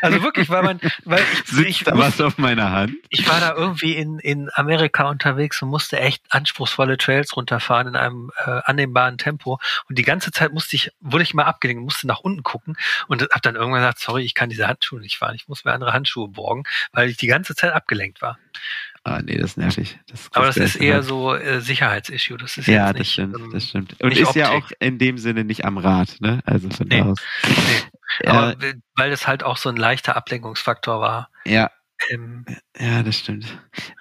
Also 0.00 0.22
wirklich, 0.22 0.50
weil 0.50 0.62
man, 0.62 0.80
weil 1.04 1.22
ich, 1.32 1.44
Sitzt 1.46 1.68
ich, 1.68 1.84
da 1.84 1.96
was 1.96 2.20
auf 2.20 2.38
meiner 2.38 2.70
Hand? 2.70 2.94
ich 3.08 3.28
war 3.28 3.40
da 3.40 3.54
irgendwie 3.54 3.94
in, 3.94 4.18
in 4.18 4.50
Amerika 4.54 5.08
unterwegs 5.08 5.62
und 5.62 5.68
musste 5.68 5.98
echt 5.98 6.22
anspruchsvolle 6.30 6.98
Trails 6.98 7.36
runterfahren 7.36 7.88
in 7.88 7.96
einem 7.96 8.30
äh, 8.44 8.60
annehmbaren 8.64 9.18
Tempo. 9.18 9.58
Und 9.88 9.98
die 9.98 10.02
ganze 10.02 10.30
Zeit 10.30 10.52
musste 10.52 10.76
ich, 10.76 10.90
wurde 11.00 11.22
ich 11.22 11.34
mal 11.34 11.44
abgelenkt, 11.44 11.82
musste 11.82 12.06
nach 12.06 12.20
unten 12.20 12.42
gucken 12.42 12.76
und 13.08 13.22
habe 13.22 13.40
dann 13.42 13.54
irgendwann 13.54 13.80
gesagt, 13.80 14.00
sorry, 14.00 14.24
ich 14.24 14.34
kann 14.34 14.50
diese 14.50 14.68
Handschuhe 14.68 15.00
nicht 15.00 15.18
fahren, 15.18 15.34
ich 15.34 15.48
muss 15.48 15.64
mir 15.64 15.72
andere 15.72 15.92
Handschuhe 15.92 16.28
borgen, 16.28 16.64
weil 16.92 17.08
ich 17.08 17.16
die 17.16 17.26
ganze 17.26 17.54
Zeit 17.54 17.72
abgelenkt 17.72 18.22
war. 18.22 18.38
Ah, 19.06 19.20
nee, 19.22 19.36
das 19.36 19.50
ist 19.52 19.56
nervig. 19.58 19.98
Das, 20.06 20.28
Aber 20.32 20.46
das 20.46 20.56
ist 20.56 20.76
eher 20.76 20.94
halt. 20.94 21.04
so 21.04 21.34
äh, 21.34 21.60
Sicherheitsissue. 21.60 22.38
Das 22.38 22.56
ist 22.56 22.66
Ja, 22.66 22.86
jetzt 22.86 22.92
das 22.94 22.98
nicht, 23.00 23.12
stimmt, 23.12 23.36
ähm, 23.38 23.50
das 23.52 23.68
stimmt. 23.68 24.02
Und 24.02 24.16
ist 24.16 24.34
ja 24.34 24.50
Optik. 24.52 24.64
auch 24.64 24.70
in 24.80 24.98
dem 24.98 25.18
Sinne 25.18 25.44
nicht 25.44 25.64
am 25.66 25.76
Rad, 25.76 26.16
ne? 26.20 26.40
Also 26.46 26.70
von 26.70 26.88
Nee. 26.88 27.00
da 27.00 27.06
aus. 27.10 27.18
Nee. 27.46 27.50
Äh, 28.20 28.28
Aber 28.30 28.60
w- 28.62 28.74
weil 28.96 29.10
das 29.10 29.26
halt 29.26 29.42
auch 29.42 29.58
so 29.58 29.68
ein 29.68 29.76
leichter 29.76 30.16
Ablenkungsfaktor 30.16 31.00
war. 31.00 31.28
ja, 31.44 31.70
Ähm, 32.10 32.44
ja, 32.78 33.02
das 33.02 33.18
stimmt. 33.18 33.46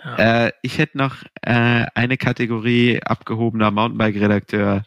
ja. 0.06 0.46
Äh, 0.48 0.52
ich 0.62 0.78
hätte 0.78 0.98
noch 0.98 1.16
äh, 1.42 1.86
eine 1.96 2.16
Kategorie 2.18 3.02
abgehobener 3.04 3.72
Mountainbike-Redakteur. 3.72 4.86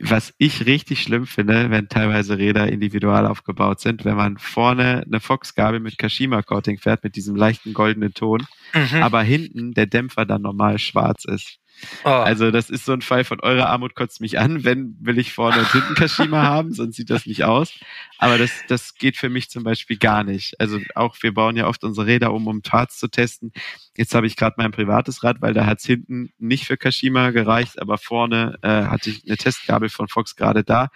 Was 0.00 0.34
ich 0.38 0.66
richtig 0.66 1.02
schlimm 1.02 1.24
finde, 1.26 1.70
wenn 1.70 1.88
teilweise 1.88 2.36
Räder 2.36 2.68
individual 2.68 3.26
aufgebaut 3.26 3.80
sind, 3.80 4.04
wenn 4.04 4.16
man 4.16 4.38
vorne 4.38 5.04
eine 5.06 5.20
Fox-Gabel 5.20 5.78
mit 5.78 5.98
Kashima-Coating 5.98 6.78
fährt, 6.78 7.04
mit 7.04 7.14
diesem 7.14 7.36
leichten 7.36 7.74
goldenen 7.74 8.12
Ton, 8.12 8.44
Mhm. 8.72 9.02
aber 9.02 9.22
hinten 9.22 9.72
der 9.72 9.86
Dämpfer 9.86 10.26
dann 10.26 10.42
normal 10.42 10.78
schwarz 10.80 11.24
ist. 11.24 11.58
Oh. 12.04 12.08
Also 12.08 12.50
das 12.50 12.70
ist 12.70 12.84
so 12.84 12.92
ein 12.92 13.02
Fall 13.02 13.24
von 13.24 13.40
eurer 13.40 13.68
Armut 13.68 13.94
kotzt 13.94 14.20
mich 14.20 14.38
an, 14.38 14.64
wenn 14.64 14.96
will 15.00 15.18
ich 15.18 15.32
vorne 15.32 15.58
und 15.58 15.72
hinten 15.72 15.94
Kashima 15.94 16.42
haben, 16.44 16.72
sonst 16.72 16.96
sieht 16.96 17.10
das 17.10 17.26
nicht 17.26 17.44
aus. 17.44 17.72
Aber 18.18 18.38
das, 18.38 18.50
das 18.68 18.94
geht 18.94 19.16
für 19.16 19.28
mich 19.28 19.50
zum 19.50 19.64
Beispiel 19.64 19.96
gar 19.96 20.24
nicht. 20.24 20.60
Also 20.60 20.80
auch 20.94 21.16
wir 21.20 21.34
bauen 21.34 21.56
ja 21.56 21.66
oft 21.66 21.84
unsere 21.84 22.06
Räder 22.06 22.32
um, 22.32 22.46
um 22.46 22.62
Parts 22.62 22.98
zu 22.98 23.08
testen. 23.08 23.52
Jetzt 23.96 24.14
habe 24.14 24.26
ich 24.26 24.36
gerade 24.36 24.54
mein 24.58 24.72
privates 24.72 25.22
Rad, 25.22 25.40
weil 25.40 25.54
da 25.54 25.66
hat's 25.66 25.84
hinten 25.84 26.32
nicht 26.38 26.66
für 26.66 26.76
Kashima 26.76 27.30
gereicht, 27.30 27.80
aber 27.80 27.98
vorne 27.98 28.58
äh, 28.62 28.68
hatte 28.68 29.10
ich 29.10 29.24
eine 29.26 29.36
Testgabel 29.36 29.88
von 29.88 30.08
Fox 30.08 30.36
gerade 30.36 30.64
da. 30.64 30.88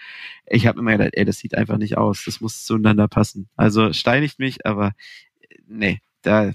Ich 0.46 0.66
habe 0.66 0.80
immer 0.80 0.92
gedacht, 0.92 1.10
ey, 1.12 1.24
das 1.24 1.38
sieht 1.38 1.54
einfach 1.54 1.78
nicht 1.78 1.96
aus. 1.98 2.24
Das 2.24 2.40
muss 2.40 2.64
zueinander 2.64 3.08
passen. 3.08 3.48
Also 3.56 3.92
steinigt 3.92 4.38
mich, 4.38 4.64
aber 4.66 4.92
äh, 5.40 5.56
nee, 5.66 6.00
da 6.22 6.52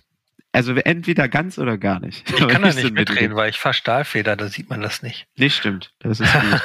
also 0.54 0.74
entweder 0.76 1.28
ganz 1.28 1.58
oder 1.58 1.78
gar 1.78 1.99
nicht. 1.99 2.30
ich 2.30 2.47
kann 2.47 2.62
da 2.62 2.68
nicht 2.68 2.76
Mittelding. 2.76 2.93
mitreden, 2.93 3.36
weil 3.36 3.49
ich 3.49 3.58
fahre 3.58 3.74
Stahlfeder, 3.74 4.36
da 4.36 4.47
sieht 4.47 4.70
man 4.70 4.82
das 4.82 5.01
nicht. 5.01 5.26
Nee, 5.36 5.49
stimmt. 5.49 5.91
Das 5.99 6.20
ist 6.20 6.32
gut. 6.32 6.62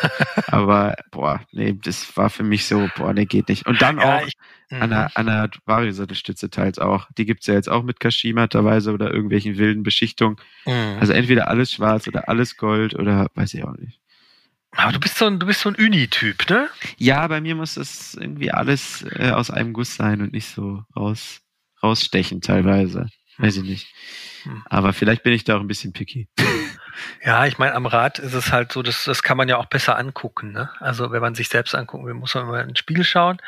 Aber, 0.48 0.94
boah, 1.10 1.40
nee, 1.52 1.76
das 1.82 2.16
war 2.16 2.28
für 2.28 2.42
mich 2.42 2.66
so, 2.66 2.88
boah, 2.96 3.14
nee, 3.14 3.24
geht 3.24 3.48
nicht. 3.48 3.66
Und 3.66 3.80
dann 3.80 3.98
auch 3.98 4.26
ich, 4.26 4.34
an 4.70 4.90
der, 4.90 5.10
an 5.16 5.26
der 5.26 5.50
Vario-Sattelstütze 5.64 6.50
teils 6.50 6.78
auch. 6.78 7.08
Die 7.16 7.24
gibt's 7.24 7.46
ja 7.46 7.54
jetzt 7.54 7.70
auch 7.70 7.82
mit 7.82 7.98
Kashima 7.98 8.46
teilweise 8.46 8.92
oder 8.92 9.10
irgendwelchen 9.10 9.56
wilden 9.56 9.82
Beschichtungen. 9.82 10.36
Mhm. 10.66 10.98
Also 11.00 11.14
entweder 11.14 11.48
alles 11.48 11.72
schwarz 11.72 12.06
oder 12.06 12.28
alles 12.28 12.58
Gold 12.58 12.94
oder 12.94 13.28
weiß 13.34 13.54
ich 13.54 13.64
auch 13.64 13.76
nicht. 13.76 14.00
Aber 14.72 14.92
du 14.92 15.00
bist 15.00 15.16
so 15.16 15.24
ein, 15.26 15.38
du 15.38 15.46
bist 15.46 15.62
so 15.62 15.70
ein 15.70 15.76
Uni-Typ, 15.76 16.50
ne? 16.50 16.68
Ja, 16.98 17.26
bei 17.26 17.40
mir 17.40 17.54
muss 17.54 17.74
das 17.74 18.14
irgendwie 18.14 18.50
alles 18.50 19.02
äh, 19.16 19.30
aus 19.30 19.50
einem 19.50 19.72
Guss 19.72 19.96
sein 19.96 20.20
und 20.20 20.34
nicht 20.34 20.48
so 20.48 20.84
raus, 20.94 21.40
rausstechen 21.82 22.42
teilweise. 22.42 23.08
Weiß 23.38 23.56
ich 23.56 23.62
nicht. 23.62 23.94
Hm. 24.42 24.62
Aber 24.66 24.92
vielleicht 24.92 25.22
bin 25.22 25.32
ich 25.32 25.44
da 25.44 25.56
auch 25.56 25.60
ein 25.60 25.68
bisschen 25.68 25.92
picky. 25.92 26.28
Ja, 27.24 27.46
ich 27.46 27.58
meine, 27.58 27.74
am 27.74 27.86
Rad 27.86 28.18
ist 28.18 28.34
es 28.34 28.52
halt 28.52 28.72
so, 28.72 28.82
das, 28.82 29.04
das 29.04 29.22
kann 29.22 29.36
man 29.36 29.48
ja 29.48 29.56
auch 29.56 29.66
besser 29.66 29.96
angucken. 29.98 30.52
Ne? 30.52 30.70
Also 30.80 31.10
wenn 31.10 31.20
man 31.20 31.34
sich 31.34 31.48
selbst 31.48 31.74
angucken 31.74 32.06
will, 32.06 32.14
muss 32.14 32.34
man 32.34 32.44
immer 32.44 32.60
in 32.60 32.68
den 32.68 32.76
Spiegel 32.76 33.04
schauen. 33.04 33.38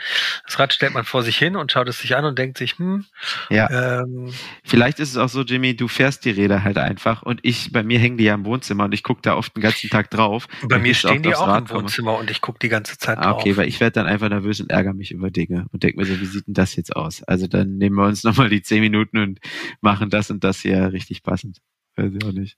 Das 0.46 0.58
Rad 0.58 0.72
stellt 0.72 0.94
man 0.94 1.04
vor 1.04 1.22
sich 1.22 1.36
hin 1.38 1.56
und 1.56 1.72
schaut 1.72 1.88
es 1.88 1.98
sich 2.00 2.16
an 2.16 2.24
und 2.24 2.38
denkt 2.38 2.58
sich, 2.58 2.78
hm, 2.78 3.04
Ja. 3.48 3.68
ähm, 4.00 4.32
Vielleicht 4.64 5.00
ist 5.00 5.10
es 5.10 5.16
auch 5.16 5.28
so, 5.28 5.42
Jimmy, 5.42 5.76
du 5.76 5.88
fährst 5.88 6.24
die 6.24 6.30
Räder 6.30 6.62
halt 6.64 6.78
einfach 6.78 7.22
und 7.22 7.40
ich, 7.42 7.72
bei 7.72 7.82
mir 7.82 7.98
hängen 7.98 8.16
die 8.18 8.24
ja 8.24 8.34
im 8.34 8.44
Wohnzimmer 8.44 8.84
und 8.84 8.92
ich 8.92 9.02
gucke 9.02 9.22
da 9.22 9.34
oft 9.36 9.54
den 9.56 9.62
ganzen 9.62 9.90
Tag 9.90 10.10
drauf. 10.10 10.46
bei 10.68 10.78
mir 10.78 10.94
stehen 10.94 11.22
die 11.22 11.34
auch 11.34 11.46
Rad 11.48 11.60
im 11.60 11.66
komme. 11.66 11.80
Wohnzimmer 11.82 12.16
und 12.18 12.30
ich 12.30 12.40
gucke 12.40 12.58
die 12.60 12.68
ganze 12.68 12.98
Zeit 12.98 13.18
Ah, 13.18 13.32
drauf. 13.32 13.40
okay, 13.40 13.56
weil 13.56 13.68
ich 13.68 13.80
werde 13.80 13.92
dann 13.94 14.06
einfach 14.06 14.28
nervös 14.28 14.60
und 14.60 14.70
ärgere 14.70 14.94
mich 14.94 15.10
über 15.12 15.30
Dinge 15.30 15.66
und 15.72 15.82
denke 15.82 15.98
mir 15.98 16.06
so, 16.06 16.20
wie 16.20 16.26
sieht 16.26 16.46
denn 16.46 16.54
das 16.54 16.76
jetzt 16.76 16.94
aus? 16.94 17.22
Also 17.24 17.46
dann 17.46 17.78
nehmen 17.78 17.96
wir 17.96 18.06
uns 18.06 18.24
nochmal 18.24 18.48
die 18.48 18.62
zehn 18.62 18.80
Minuten 18.80 19.18
und 19.18 19.40
machen 19.80 20.10
das 20.10 20.30
und 20.30 20.44
das 20.44 20.60
hier 20.60 20.92
richtig 20.92 21.22
passend. 21.22 21.58
Weiß 21.96 22.12
ich 22.14 22.24
auch 22.24 22.32
nicht. 22.32 22.56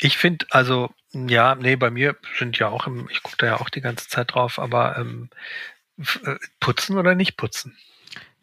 Ich 0.00 0.16
finde, 0.18 0.46
also, 0.50 0.90
ja, 1.12 1.54
nee, 1.54 1.76
bei 1.76 1.90
mir 1.90 2.16
sind 2.38 2.58
ja 2.58 2.68
auch 2.68 2.86
im, 2.86 3.08
ich 3.10 3.22
gucke 3.22 3.36
da 3.38 3.46
ja 3.46 3.60
auch 3.60 3.70
die 3.70 3.80
ganze 3.80 4.08
Zeit 4.08 4.34
drauf, 4.34 4.58
aber 4.58 4.98
ähm, 4.98 5.30
äh, 6.24 6.36
putzen 6.60 6.96
oder 6.96 7.14
nicht 7.14 7.36
putzen? 7.36 7.76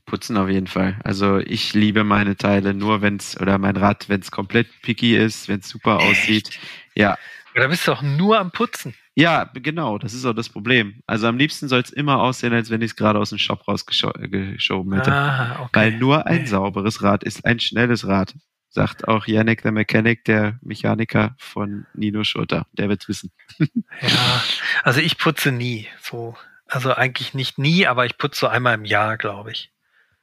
Putzen 0.05 0.37
auf 0.37 0.49
jeden 0.49 0.67
Fall. 0.67 0.99
Also 1.03 1.39
ich 1.39 1.73
liebe 1.73 2.03
meine 2.03 2.35
Teile 2.37 2.73
nur, 2.73 3.01
wenn's 3.01 3.39
oder 3.39 3.57
mein 3.57 3.75
Rad, 3.75 4.07
wenn's 4.07 4.29
komplett 4.29 4.67
picky 4.81 5.15
ist, 5.15 5.47
wenn's 5.47 5.69
super 5.69 5.99
aussieht. 5.99 6.59
Ja, 6.93 7.17
Oder 7.55 7.69
bist 7.69 7.87
du 7.87 7.93
auch 7.93 8.01
nur 8.01 8.37
am 8.37 8.51
Putzen? 8.51 8.93
Ja, 9.15 9.49
genau, 9.53 9.97
das 9.97 10.13
ist 10.13 10.25
auch 10.25 10.33
das 10.33 10.49
Problem. 10.49 11.01
Also 11.07 11.27
am 11.27 11.37
liebsten 11.37 11.69
soll 11.69 11.79
es 11.79 11.89
immer 11.89 12.19
aussehen, 12.21 12.53
als 12.53 12.69
wenn 12.69 12.81
ich 12.81 12.91
es 12.91 12.95
gerade 12.97 13.17
aus 13.17 13.29
dem 13.29 13.37
Shop 13.37 13.65
rausgeschoben 13.67 14.93
hätte. 14.93 15.11
Ah, 15.11 15.61
okay. 15.61 15.69
Weil 15.73 15.91
nur 15.93 16.27
ein 16.27 16.45
sauberes 16.45 17.01
Rad 17.01 17.23
ist 17.23 17.45
ein 17.45 17.59
schnelles 17.59 18.05
Rad. 18.07 18.35
Sagt 18.75 19.07
auch 19.07 19.25
Yannick 19.25 19.61
the 19.63 19.71
Mechanic, 19.71 20.25
der 20.25 20.59
Mechaniker 20.61 21.33
von 21.37 21.85
Nino 21.93 22.25
Schurter. 22.25 22.67
Der 22.73 22.89
wird's 22.89 23.07
wissen. 23.07 23.31
Ja, 24.01 24.43
also 24.83 24.99
ich 24.99 25.17
putze 25.17 25.53
nie. 25.53 25.87
So, 26.01 26.35
also 26.67 26.93
eigentlich 26.93 27.33
nicht 27.33 27.57
nie, 27.57 27.87
aber 27.87 28.05
ich 28.05 28.17
putze 28.17 28.41
so 28.41 28.47
einmal 28.47 28.73
im 28.73 28.83
Jahr, 28.83 29.15
glaube 29.15 29.53
ich. 29.53 29.71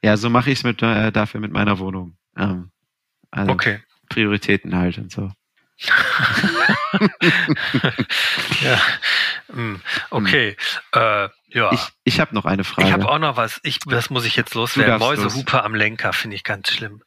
Ja, 0.03 0.17
so 0.17 0.29
mache 0.29 0.51
ich 0.51 0.59
es 0.59 0.63
mit, 0.63 0.83
äh, 0.83 1.11
dafür 1.11 1.39
mit 1.39 1.51
meiner 1.51 1.79
Wohnung. 1.79 2.15
Ähm, 2.37 2.69
also 3.31 3.53
Okay. 3.53 3.81
Prioritäten 4.09 4.75
halt 4.75 4.99
und 4.99 5.11
so. 5.11 5.31
ja. 8.61 8.79
Hm. 9.51 9.81
Okay. 10.09 10.55
Äh, 10.93 11.29
ja. 11.53 11.71
Ich, 11.71 11.87
ich 12.03 12.19
habe 12.19 12.33
noch 12.35 12.45
eine 12.45 12.63
Frage. 12.63 12.87
Ich 12.87 12.93
habe 12.93 13.07
auch 13.07 13.19
noch 13.19 13.37
was. 13.37 13.59
Ich, 13.63 13.79
das 13.79 14.09
muss 14.09 14.25
ich 14.25 14.35
jetzt 14.35 14.53
loswerden. 14.53 14.99
darfst 14.99 15.17
los. 15.17 15.33
Mäusehupe 15.33 15.63
am 15.63 15.75
Lenker 15.75 16.13
finde 16.13 16.35
ich 16.35 16.43
ganz 16.43 16.69
schlimm. 16.71 17.01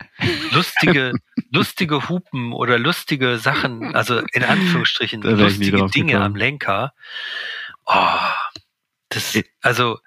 Lustige, 0.53 1.13
lustige 1.53 2.09
Hupen 2.09 2.53
oder 2.53 2.79
lustige 2.79 3.39
Sachen, 3.39 3.95
also 3.95 4.21
in 4.33 4.45
Anführungsstrichen 4.45 5.23
lustige 5.23 5.87
Dinge 5.87 6.13
gekommen. 6.13 6.23
am 6.23 6.37
Lenker. 6.37 6.93
Oh, 7.85 8.19
das, 9.09 9.39
also 9.61 9.99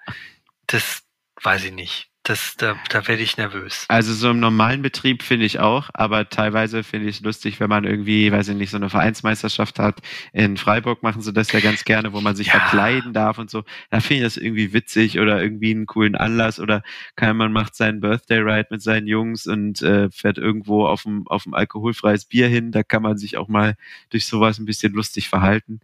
das 0.66 1.02
weiß 1.42 1.64
ich 1.64 1.72
nicht. 1.72 2.09
Das, 2.22 2.54
da, 2.58 2.76
da 2.90 3.08
werde 3.08 3.22
ich 3.22 3.38
nervös. 3.38 3.86
Also 3.88 4.12
so 4.12 4.28
im 4.30 4.40
normalen 4.40 4.82
Betrieb 4.82 5.22
finde 5.22 5.46
ich 5.46 5.58
auch, 5.58 5.88
aber 5.94 6.28
teilweise 6.28 6.84
finde 6.84 7.08
ich 7.08 7.16
es 7.16 7.22
lustig, 7.22 7.60
wenn 7.60 7.70
man 7.70 7.84
irgendwie, 7.84 8.30
weiß 8.30 8.48
ich 8.48 8.56
nicht, 8.56 8.68
so 8.70 8.76
eine 8.76 8.90
Vereinsmeisterschaft 8.90 9.78
hat. 9.78 10.00
In 10.34 10.58
Freiburg 10.58 11.02
machen 11.02 11.22
sie 11.22 11.32
das 11.32 11.50
ja 11.52 11.60
ganz 11.60 11.82
gerne, 11.84 12.12
wo 12.12 12.20
man 12.20 12.36
sich 12.36 12.48
Ja. 12.48 12.60
verkleiden 12.60 13.14
darf 13.14 13.38
und 13.38 13.48
so. 13.50 13.64
Da 13.88 14.00
finde 14.00 14.16
ich 14.16 14.34
das 14.34 14.36
irgendwie 14.36 14.74
witzig 14.74 15.18
oder 15.18 15.42
irgendwie 15.42 15.70
einen 15.70 15.86
coolen 15.86 16.14
Anlass 16.14 16.60
oder 16.60 16.82
kann 17.16 17.38
man 17.38 17.52
macht 17.54 17.74
seinen 17.74 18.00
Birthday 18.00 18.40
Ride 18.40 18.68
mit 18.70 18.82
seinen 18.82 19.06
Jungs 19.06 19.46
und 19.46 19.80
äh, 19.80 20.10
fährt 20.10 20.36
irgendwo 20.36 20.86
auf 20.86 21.06
ein 21.06 21.24
auf 21.26 21.46
ein 21.46 21.54
alkoholfreies 21.54 22.26
Bier 22.26 22.48
hin. 22.48 22.70
Da 22.70 22.82
kann 22.82 23.02
man 23.02 23.16
sich 23.16 23.38
auch 23.38 23.48
mal 23.48 23.76
durch 24.10 24.26
sowas 24.26 24.58
ein 24.58 24.66
bisschen 24.66 24.92
lustig 24.92 25.30
verhalten. 25.30 25.80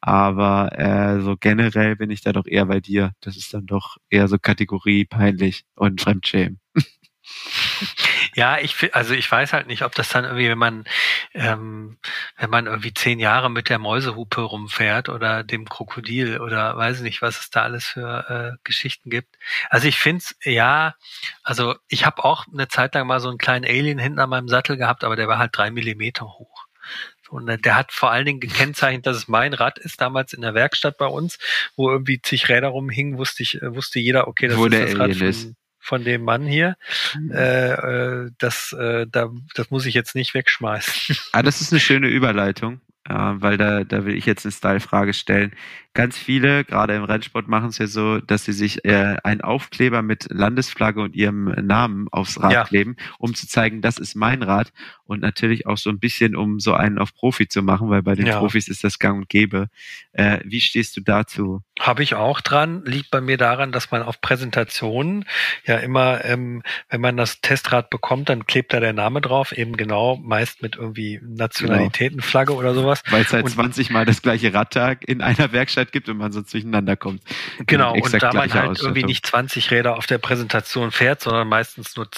Aber 0.00 0.78
äh, 0.78 1.20
so 1.20 1.36
generell 1.36 1.96
bin 1.96 2.10
ich 2.10 2.22
da 2.22 2.32
doch 2.32 2.46
eher 2.46 2.66
bei 2.66 2.80
dir. 2.80 3.12
Das 3.20 3.36
ist 3.36 3.52
dann 3.54 3.66
doch 3.66 3.98
eher 4.08 4.28
so 4.28 4.38
Kategorie 4.38 5.04
peinlich 5.04 5.64
und 5.74 6.00
Fremdschämen. 6.00 6.60
Ja, 8.34 8.58
ich 8.58 8.94
also 8.94 9.14
ich 9.14 9.30
weiß 9.30 9.52
halt 9.52 9.66
nicht, 9.66 9.82
ob 9.82 9.94
das 9.94 10.08
dann 10.08 10.24
irgendwie, 10.24 10.48
wenn 10.48 10.58
man 10.58 10.84
ähm, 11.34 11.98
wenn 12.36 12.50
man 12.50 12.66
irgendwie 12.66 12.94
zehn 12.94 13.18
Jahre 13.18 13.50
mit 13.50 13.68
der 13.68 13.78
Mäusehupe 13.78 14.40
rumfährt 14.42 15.08
oder 15.08 15.42
dem 15.44 15.68
Krokodil 15.68 16.40
oder 16.40 16.76
weiß 16.76 17.00
nicht, 17.00 17.22
was 17.22 17.40
es 17.40 17.50
da 17.50 17.62
alles 17.62 17.86
für 17.86 18.56
äh, 18.56 18.58
Geschichten 18.64 19.10
gibt. 19.10 19.36
Also 19.68 19.88
ich 19.88 19.98
find's 19.98 20.36
ja, 20.44 20.94
also 21.42 21.74
ich 21.88 22.04
habe 22.06 22.24
auch 22.24 22.46
eine 22.52 22.68
Zeit 22.68 22.94
lang 22.94 23.06
mal 23.06 23.20
so 23.20 23.28
einen 23.28 23.38
kleinen 23.38 23.64
Alien 23.64 23.98
hinten 23.98 24.20
an 24.20 24.30
meinem 24.30 24.48
Sattel 24.48 24.76
gehabt, 24.76 25.04
aber 25.04 25.16
der 25.16 25.28
war 25.28 25.38
halt 25.38 25.56
drei 25.56 25.70
Millimeter 25.70 26.26
hoch. 26.26 26.66
Und 27.30 27.46
der 27.64 27.76
hat 27.76 27.92
vor 27.92 28.10
allen 28.10 28.26
Dingen 28.26 28.40
gekennzeichnet, 28.40 29.06
dass 29.06 29.16
es 29.16 29.28
mein 29.28 29.54
Rad 29.54 29.78
ist, 29.78 30.00
damals 30.00 30.32
in 30.32 30.42
der 30.42 30.54
Werkstatt 30.54 30.98
bei 30.98 31.06
uns, 31.06 31.38
wo 31.76 31.90
irgendwie 31.90 32.20
zig 32.20 32.48
Räder 32.48 32.68
rumhingen, 32.68 33.18
wusste 33.18 33.42
ich, 33.42 33.62
äh, 33.62 33.74
wusste 33.74 34.00
jeder, 34.00 34.28
okay, 34.28 34.48
das 34.48 34.56
Wo 34.56 34.66
ist 34.66 34.72
der 34.72 34.86
das 34.86 34.98
Rad 34.98 35.14
von, 35.14 35.56
von 35.78 36.04
dem 36.04 36.24
Mann 36.24 36.44
hier 36.44 36.76
äh, 37.30 37.72
äh, 37.72 38.30
das, 38.38 38.72
äh, 38.72 39.06
da, 39.10 39.30
das 39.54 39.70
muss 39.70 39.86
ich 39.86 39.94
jetzt 39.94 40.14
nicht 40.14 40.34
wegschmeißen. 40.34 41.16
Ah, 41.32 41.42
das 41.42 41.60
ist 41.60 41.72
eine 41.72 41.80
schöne 41.80 42.08
Überleitung, 42.08 42.80
äh, 43.08 43.14
weil 43.14 43.56
da, 43.56 43.84
da 43.84 44.04
will 44.04 44.16
ich 44.16 44.26
jetzt 44.26 44.44
eine 44.44 44.52
Style-Frage 44.52 45.14
stellen. 45.14 45.54
Ganz 45.92 46.16
viele, 46.16 46.64
gerade 46.64 46.94
im 46.94 47.02
Rennsport, 47.02 47.48
machen 47.48 47.70
es 47.70 47.78
ja 47.78 47.88
so, 47.88 48.18
dass 48.20 48.44
sie 48.44 48.52
sich 48.52 48.84
äh, 48.84 49.16
einen 49.24 49.40
Aufkleber 49.40 50.02
mit 50.02 50.28
Landesflagge 50.30 51.00
und 51.02 51.16
ihrem 51.16 51.46
Namen 51.66 52.06
aufs 52.12 52.40
Rad 52.40 52.52
Ja. 52.52 52.64
kleben, 52.64 52.94
um 53.18 53.34
zu 53.34 53.48
zeigen, 53.48 53.82
das 53.82 53.98
ist 53.98 54.14
mein 54.14 54.44
Rad 54.44 54.72
und 55.04 55.20
natürlich 55.20 55.66
auch 55.66 55.78
so 55.78 55.90
ein 55.90 55.98
bisschen, 55.98 56.36
um 56.36 56.60
so 56.60 56.74
einen 56.74 56.98
auf 56.98 57.12
Profi 57.12 57.48
zu 57.48 57.62
machen, 57.62 57.90
weil 57.90 58.02
bei 58.02 58.14
den 58.14 58.26
Ja. 58.26 58.38
Profis 58.38 58.68
ist 58.68 58.84
das 58.84 59.00
gang 59.00 59.18
und 59.22 59.28
gäbe. 59.28 59.66
Äh, 60.12 60.38
wie 60.44 60.60
stehst 60.60 60.96
du 60.96 61.00
dazu? 61.00 61.62
Habe 61.80 62.02
ich 62.04 62.14
auch 62.14 62.40
dran. 62.40 62.82
Liegt 62.84 63.10
bei 63.10 63.20
mir 63.20 63.36
daran, 63.36 63.72
dass 63.72 63.90
man 63.90 64.02
auf 64.02 64.20
Präsentationen 64.20 65.24
ja 65.66 65.76
immer, 65.78 66.24
ähm, 66.24 66.62
wenn 66.88 67.00
man 67.00 67.16
das 67.16 67.40
Testrad 67.40 67.90
bekommt, 67.90 68.28
dann 68.28 68.46
klebt 68.46 68.72
da 68.72 68.78
der 68.78 68.92
Name 68.92 69.20
drauf, 69.20 69.50
eben 69.52 69.76
genau, 69.76 70.16
meist 70.18 70.62
mit 70.62 70.76
irgendwie 70.76 71.20
Nationalitätenflagge 71.24 72.54
oder 72.54 72.74
sowas. 72.74 73.02
Weil 73.10 73.22
es 73.22 73.32
halt 73.32 73.44
Und- 73.44 73.50
20 73.50 73.90
Mal 73.90 74.04
das 74.04 74.22
gleiche 74.22 74.52
Radtag 74.54 75.08
in 75.08 75.20
einer 75.22 75.52
Werkstatt 75.52 75.89
gibt 75.92 76.08
und 76.08 76.16
man 76.16 76.32
so 76.32 76.42
zueinander 76.42 76.96
kommt. 76.96 77.22
Genau, 77.66 77.94
und 77.94 78.22
da 78.22 78.32
man 78.32 78.52
halt 78.52 78.80
irgendwie 78.80 79.04
nicht 79.04 79.26
20 79.26 79.70
Räder 79.70 79.96
auf 79.96 80.06
der 80.06 80.18
Präsentation 80.18 80.90
fährt, 80.90 81.20
sondern 81.20 81.48
meistens 81.48 81.96
nur 81.96 82.08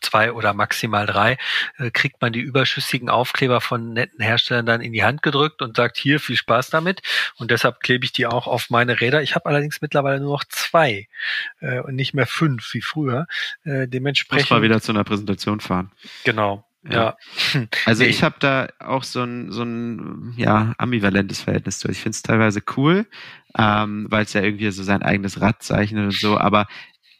zwei 0.00 0.32
oder 0.32 0.54
maximal 0.54 1.06
drei, 1.06 1.38
äh, 1.78 1.90
kriegt 1.90 2.20
man 2.20 2.32
die 2.32 2.40
überschüssigen 2.40 3.08
Aufkleber 3.08 3.60
von 3.60 3.92
netten 3.92 4.22
Herstellern 4.22 4.66
dann 4.66 4.80
in 4.80 4.92
die 4.92 5.04
Hand 5.04 5.22
gedrückt 5.22 5.62
und 5.62 5.76
sagt, 5.76 5.96
hier, 5.96 6.20
viel 6.20 6.36
Spaß 6.36 6.70
damit. 6.70 7.02
Und 7.36 7.50
deshalb 7.50 7.80
klebe 7.80 8.04
ich 8.04 8.12
die 8.12 8.26
auch 8.26 8.46
auf 8.46 8.70
meine 8.70 9.00
Räder. 9.00 9.22
Ich 9.22 9.34
habe 9.34 9.46
allerdings 9.46 9.80
mittlerweile 9.80 10.20
nur 10.20 10.32
noch 10.32 10.44
zwei 10.44 11.08
äh, 11.60 11.80
und 11.80 11.94
nicht 11.94 12.14
mehr 12.14 12.26
fünf 12.26 12.72
wie 12.74 12.82
früher. 12.82 13.26
Äh, 13.64 13.80
Muss 13.80 13.90
dementsprechend, 13.90 14.50
mal 14.50 14.62
wieder 14.62 14.80
zu 14.80 14.92
einer 14.92 15.04
Präsentation 15.04 15.60
fahren. 15.60 15.92
genau. 16.24 16.67
Ja. 16.84 17.16
Ja. 17.54 17.66
Also 17.86 18.04
Nee. 18.04 18.10
ich 18.10 18.22
habe 18.22 18.36
da 18.40 18.68
auch 18.78 19.02
so 19.04 19.22
ein, 19.22 19.50
so 19.52 19.62
ein 19.62 20.34
ja, 20.36 20.74
ambivalentes 20.78 21.40
Verhältnis 21.40 21.78
zu. 21.78 21.88
Ich 21.88 21.98
finde 21.98 22.14
es 22.16 22.22
teilweise 22.22 22.62
cool, 22.76 23.06
ähm, 23.56 24.06
weil 24.10 24.24
es 24.24 24.32
ja 24.32 24.42
irgendwie 24.42 24.70
so 24.70 24.82
sein 24.82 25.02
eigenes 25.02 25.40
Rad 25.40 25.62
zeichnet 25.62 26.04
und 26.04 26.14
so, 26.14 26.38
aber 26.38 26.66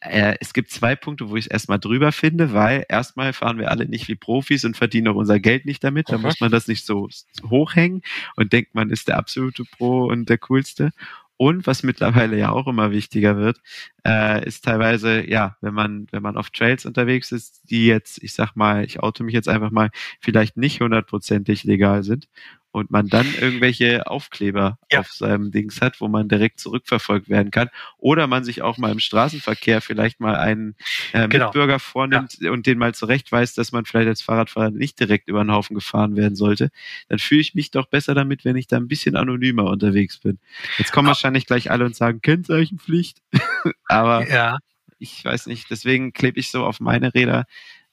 äh, 0.01 0.37
es 0.41 0.53
gibt 0.55 0.71
zwei 0.71 0.95
Punkte, 0.95 1.29
wo 1.29 1.37
ich 1.37 1.47
es 1.47 1.51
erstmal 1.51 1.81
drüber 1.81 2.13
finde, 2.13 2.53
weil 2.53 2.85
erstmal 2.89 3.33
fahren 3.33 3.59
wir 3.59 3.71
alle 3.71 3.87
nicht 3.89 4.07
wie 4.09 4.15
Profis 4.15 4.65
und 4.65 4.77
verdienen 4.77 5.09
auch 5.09 5.17
unser 5.17 5.41
Geld 5.41 5.67
nicht 5.67 5.83
damit. 5.83 6.09
Da 6.11 6.19
Mhm. 6.19 6.23
muss 6.23 6.41
man 6.41 6.53
das 6.53 6.69
nicht 6.69 6.87
so 6.87 7.09
hochhängen 7.51 8.03
und 8.37 8.53
denkt, 8.53 8.75
man 8.77 8.91
ist 8.91 9.09
der 9.09 9.19
absolute 9.19 9.65
Pro 9.65 10.05
und 10.07 10.29
der 10.29 10.39
coolste. 10.39 10.91
Und 11.39 11.67
was 11.67 11.83
mittlerweile 11.85 12.37
ja 12.37 12.51
auch 12.51 12.67
immer 12.67 12.91
wichtiger 12.91 13.37
wird, 13.39 13.61
äh, 14.05 14.45
ist 14.47 14.65
teilweise, 14.65 15.29
ja, 15.29 15.57
wenn 15.61 15.73
man, 15.73 16.07
wenn 16.11 16.23
man 16.23 16.37
auf 16.37 16.51
Trails 16.51 16.85
unterwegs 16.85 17.33
ist, 17.33 17.71
die 17.71 17.87
jetzt, 17.87 18.23
ich 18.23 18.35
sag 18.35 18.57
mal, 18.57 18.85
ich 18.85 19.01
oute 19.01 19.23
mich 19.25 19.35
jetzt 19.35 19.49
einfach 19.49 19.71
mal, 19.71 19.91
vielleicht 20.21 20.57
nicht 20.57 20.81
hundertprozentig 20.81 21.65
legal 21.65 22.03
sind 22.03 22.29
und 22.71 22.91
man 22.91 23.09
dann 23.09 23.27
irgendwelche 23.41 24.07
Aufkleber 24.07 24.79
Ja. 24.93 25.01
auf 25.01 25.11
seinem 25.13 25.51
Dings 25.51 25.81
hat, 25.81 26.01
wo 26.01 26.09
man 26.09 26.29
direkt 26.29 26.61
zurückverfolgt 26.61 27.29
werden 27.29 27.51
kann. 27.51 27.71
Oder 27.97 28.27
man 28.27 28.45
sich 28.45 28.63
auch 28.63 28.77
mal 28.79 28.93
im 28.93 28.99
Straßenverkehr 29.01 29.81
vielleicht 29.81 30.21
mal 30.21 30.37
einen 30.37 30.77
äh, 31.13 31.27
Genau. 31.29 31.47
Mitbürger 31.47 31.79
vornimmt 31.79 32.39
und 32.43 32.67
den 32.67 32.79
mal 32.79 32.95
zurechtweist, 32.95 33.57
dass 33.59 33.73
man 33.73 33.85
vielleicht 33.87 34.09
als 34.09 34.23
Fahrradfahrer 34.23 34.71
nicht 34.71 35.01
direkt 35.01 35.29
über 35.29 35.43
den 35.43 35.51
Haufen 35.53 35.75
gefahren 35.75 36.15
werden 36.17 36.37
sollte. 36.37 36.71
Dann 37.09 37.19
fühle 37.19 37.41
ich 37.41 37.55
mich 37.55 37.71
doch 37.71 37.87
besser 37.87 38.15
damit, 38.15 38.45
wenn 38.45 38.57
ich 38.57 38.67
da 38.67 38.77
ein 38.77 38.89
bisschen 38.89 39.17
anonymer 39.17 39.65
unterwegs 39.65 40.19
bin. 40.19 40.39
Jetzt 40.77 40.93
kommen 40.93 41.09
Ah. 41.09 41.11
wahrscheinlich 41.11 41.47
gleich 41.47 41.71
alle 41.71 41.85
und 41.87 41.97
sagen, 41.97 42.21
Kennzeichenpflicht. 42.21 43.23
Aber 43.89 44.29
ja. 44.29 44.59
ich 44.99 45.25
weiß 45.25 45.47
nicht, 45.47 45.71
deswegen 45.71 46.13
klebe 46.13 46.39
ich 46.39 46.51
so 46.51 46.65
auf 46.65 46.81
meine 46.81 47.15
Räder 47.15 47.47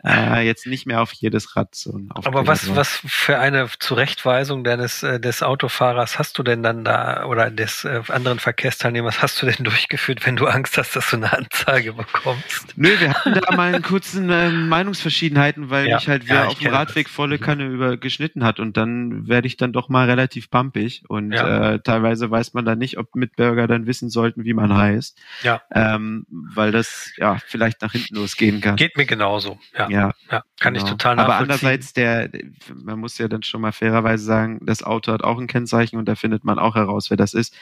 äh, 0.04 0.46
jetzt 0.46 0.68
nicht 0.68 0.86
mehr 0.86 1.02
auf 1.02 1.12
jedes 1.14 1.56
Rad 1.56 1.74
so 1.74 1.94
ein 1.94 2.10
Aber 2.14 2.46
was, 2.48 2.76
was 2.76 3.00
für 3.08 3.40
eine 3.40 3.68
Zurechtweisung 3.80 4.64
deines, 4.64 5.02
äh, 5.04 5.20
des 5.20 5.42
Autofahrers 5.42 6.20
hast 6.20 6.38
du 6.38 6.44
denn 6.44 6.62
dann 6.64 6.84
da 6.84 7.26
oder 7.26 7.50
des 7.50 7.86
äh, 7.86 8.02
anderen 8.10 8.40
Verkehrsteilnehmers 8.40 9.22
hast 9.22 9.42
du 9.42 9.46
denn 9.48 9.56
durchgeführt, 9.66 10.26
wenn 10.26 10.36
du 10.36 10.46
Angst 10.48 10.78
hast, 10.78 10.96
dass 10.96 11.10
du 11.10 11.16
eine 11.18 11.32
Anzeige 11.34 11.94
bekommst? 11.94 12.74
Nö, 12.76 13.00
wir 13.00 13.14
hatten 13.14 13.34
da 13.34 13.52
mal 13.52 13.70
einen 13.74 13.82
kurzen 13.82 14.30
ähm, 14.30 14.68
Meinungsverschiedenheiten, 14.68 15.70
weil 15.70 15.88
Ja, 15.88 15.96
mich 15.96 16.08
halt 16.08 16.24
ja, 16.30 16.30
wer 16.30 16.44
ich 16.44 16.50
auf 16.52 16.60
dem 16.60 16.74
Radweg 16.74 17.08
das. 17.08 17.14
volle 17.16 17.38
Mhm. 17.38 17.42
Kanne 17.42 17.66
über 17.66 17.98
geschnitten 17.98 18.44
hat 18.44 18.60
und 18.60 18.78
dann 18.78 19.28
werde 19.28 19.48
ich 19.48 19.58
dann 19.58 19.74
doch 19.74 19.90
mal 19.90 20.10
relativ 20.10 20.50
bumpig 20.50 21.04
und 21.08 21.32
Ja. 21.34 21.74
äh, 21.74 21.80
teilweise 21.80 22.30
weiß 22.30 22.54
man 22.54 22.66
dann 22.66 22.78
nicht, 22.78 22.98
ob 22.98 23.16
Mitbürger 23.16 23.68
dann 23.68 23.88
wissen 23.88 24.10
sollten, 24.10 24.44
wie 24.46 24.54
man 24.54 24.76
heißt, 24.76 25.18
Ja, 25.42 25.62
ähm, 25.74 26.26
weil 26.30 26.72
das 26.72 27.12
ja 27.18 27.40
vielleicht 27.48 27.82
nach 27.82 27.92
hinten 27.94 28.16
losgehen 28.16 28.62
kann. 28.62 28.76
geht 28.76 28.98
mir 28.98 29.06
genauso. 29.06 29.60
Ja, 29.78 29.90
ja, 29.96 30.12
ja 30.32 30.44
kann 30.60 30.76
ich 30.76 30.84
genau. 30.84 30.92
total 30.92 31.20
Aber 31.20 31.30
nachvollziehen. 31.30 31.52
andererseits, 31.52 31.94
der, 31.94 32.30
man 32.74 33.00
muss 33.00 33.18
ja 33.18 33.28
dann 33.28 33.44
schon 33.44 33.62
mal 33.62 33.72
fairerweise 33.72 34.24
sagen, 34.24 34.60
das 34.62 34.84
Auto 34.84 35.12
hat 35.12 35.24
auch 35.24 35.40
ein 35.40 35.48
Kennzeichen 35.48 35.98
und 35.98 36.06
da 36.06 36.16
findet 36.16 36.44
man 36.44 36.60
auch 36.60 36.76
heraus, 36.76 37.10
wer 37.10 37.18
das 37.18 37.34
ist. 37.34 37.56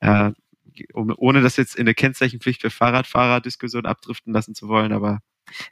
Äh, 0.00 0.32
ohne 0.94 1.40
das 1.40 1.56
jetzt 1.56 1.76
in 1.76 1.82
eine 1.82 1.94
Kennzeichenpflicht 1.94 2.60
für 2.60 2.70
Fahrradfahrer-Diskussion 2.70 3.86
abdriften 3.86 4.32
lassen 4.32 4.54
zu 4.54 4.68
wollen, 4.68 4.92
aber 4.92 5.20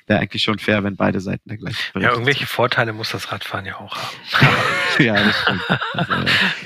wäre 0.06 0.20
eigentlich 0.20 0.42
schon 0.42 0.58
fair, 0.58 0.84
wenn 0.84 0.96
beide 0.96 1.20
Seiten 1.20 1.48
da 1.48 1.56
gleich 1.56 1.76
ja, 1.94 2.10
irgendwelche 2.10 2.46
Vorteile 2.46 2.92
muss 2.92 3.10
das 3.10 3.32
Radfahren 3.32 3.66
ja 3.66 3.78
auch 3.78 3.96
haben. 3.96 4.16
ja, 5.04 5.14
das 5.14 5.40
stimmt. 5.42 5.62
Also, 5.92 6.12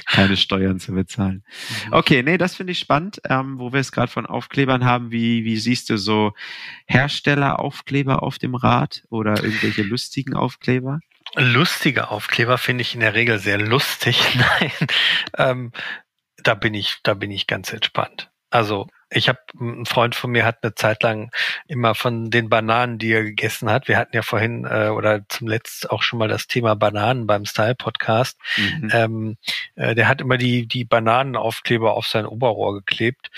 keine 0.07 0.37
Steuern 0.37 0.81
zu 0.81 0.93
bezahlen. 0.93 1.45
Okay, 1.91 2.23
nee, 2.23 2.39
das 2.39 2.57
finde 2.57 2.73
ich 2.73 2.79
spannend, 2.79 3.21
ähm, 3.29 3.59
wo 3.59 3.73
wir 3.73 3.81
es 3.81 3.93
gerade 3.93 4.11
von 4.11 4.27
Aufklebern 4.27 4.85
haben. 4.85 5.11
Wie, 5.11 5.45
wie 5.45 5.57
siehst 5.57 5.91
du 5.91 5.99
so 5.99 6.33
Herstelleraufkleber 6.87 8.23
auf 8.23 8.39
dem 8.39 8.55
Rad 8.55 9.05
oder 9.11 9.43
irgendwelche 9.43 9.83
lustigen 9.83 10.35
Aufkleber? 10.35 11.01
Lustige 11.35 12.11
Aufkleber 12.11 12.59
finde 12.59 12.83
ich 12.83 12.95
in 12.95 13.01
der 13.01 13.15
Regel 13.15 13.39
sehr 13.39 13.59
lustig. 13.59 14.21
Nein. 14.35 14.73
Ähm, 15.37 15.73
da 16.39 16.55
bin 16.55 16.75
ich, 16.75 16.97
da 17.03 17.15
bin 17.15 17.31
ich 17.31 17.47
ganz 17.47 17.73
entspannt. 17.73 18.31
Also 18.51 18.89
ich 19.11 19.29
habe 19.29 19.39
ein 19.59 19.87
Freund 19.87 20.15
von 20.15 20.31
mir 20.31 20.45
hat 20.45 20.59
eine 20.63 20.75
Zeit 20.75 21.03
lang 21.03 21.31
immer 21.67 21.95
von 21.95 22.31
den 22.31 22.49
Bananen, 22.49 22.99
die 22.99 23.13
er 23.13 23.25
gegessen 23.25 23.71
hat. 23.71 23.89
Wir 23.89 23.97
hatten 23.97 24.15
ja 24.15 24.23
vorhin 24.23 24.65
äh, 24.65 24.89
oder 24.89 25.27
zum 25.29 25.49
Letzt 25.49 25.91
auch 25.91 26.03
schon 26.03 26.19
mal 26.19 26.29
das 26.29 26.47
Thema 26.47 26.77
Bananen 26.77 27.27
beim 27.27 27.47
Style 27.47 27.75
Podcast. 27.75 28.39
Mhm. 28.57 28.91
Ähm, 28.93 29.37
äh, 29.77 29.95
der 29.95 30.09
hat 30.09 30.21
immer 30.21 30.37
die 30.37 30.67
die 30.67 30.85
Bananenaufkleber 30.85 31.95
auf 31.95 32.07
sein 32.07 32.27
Oberrohr 32.27 32.75
geklebt. 32.75 33.31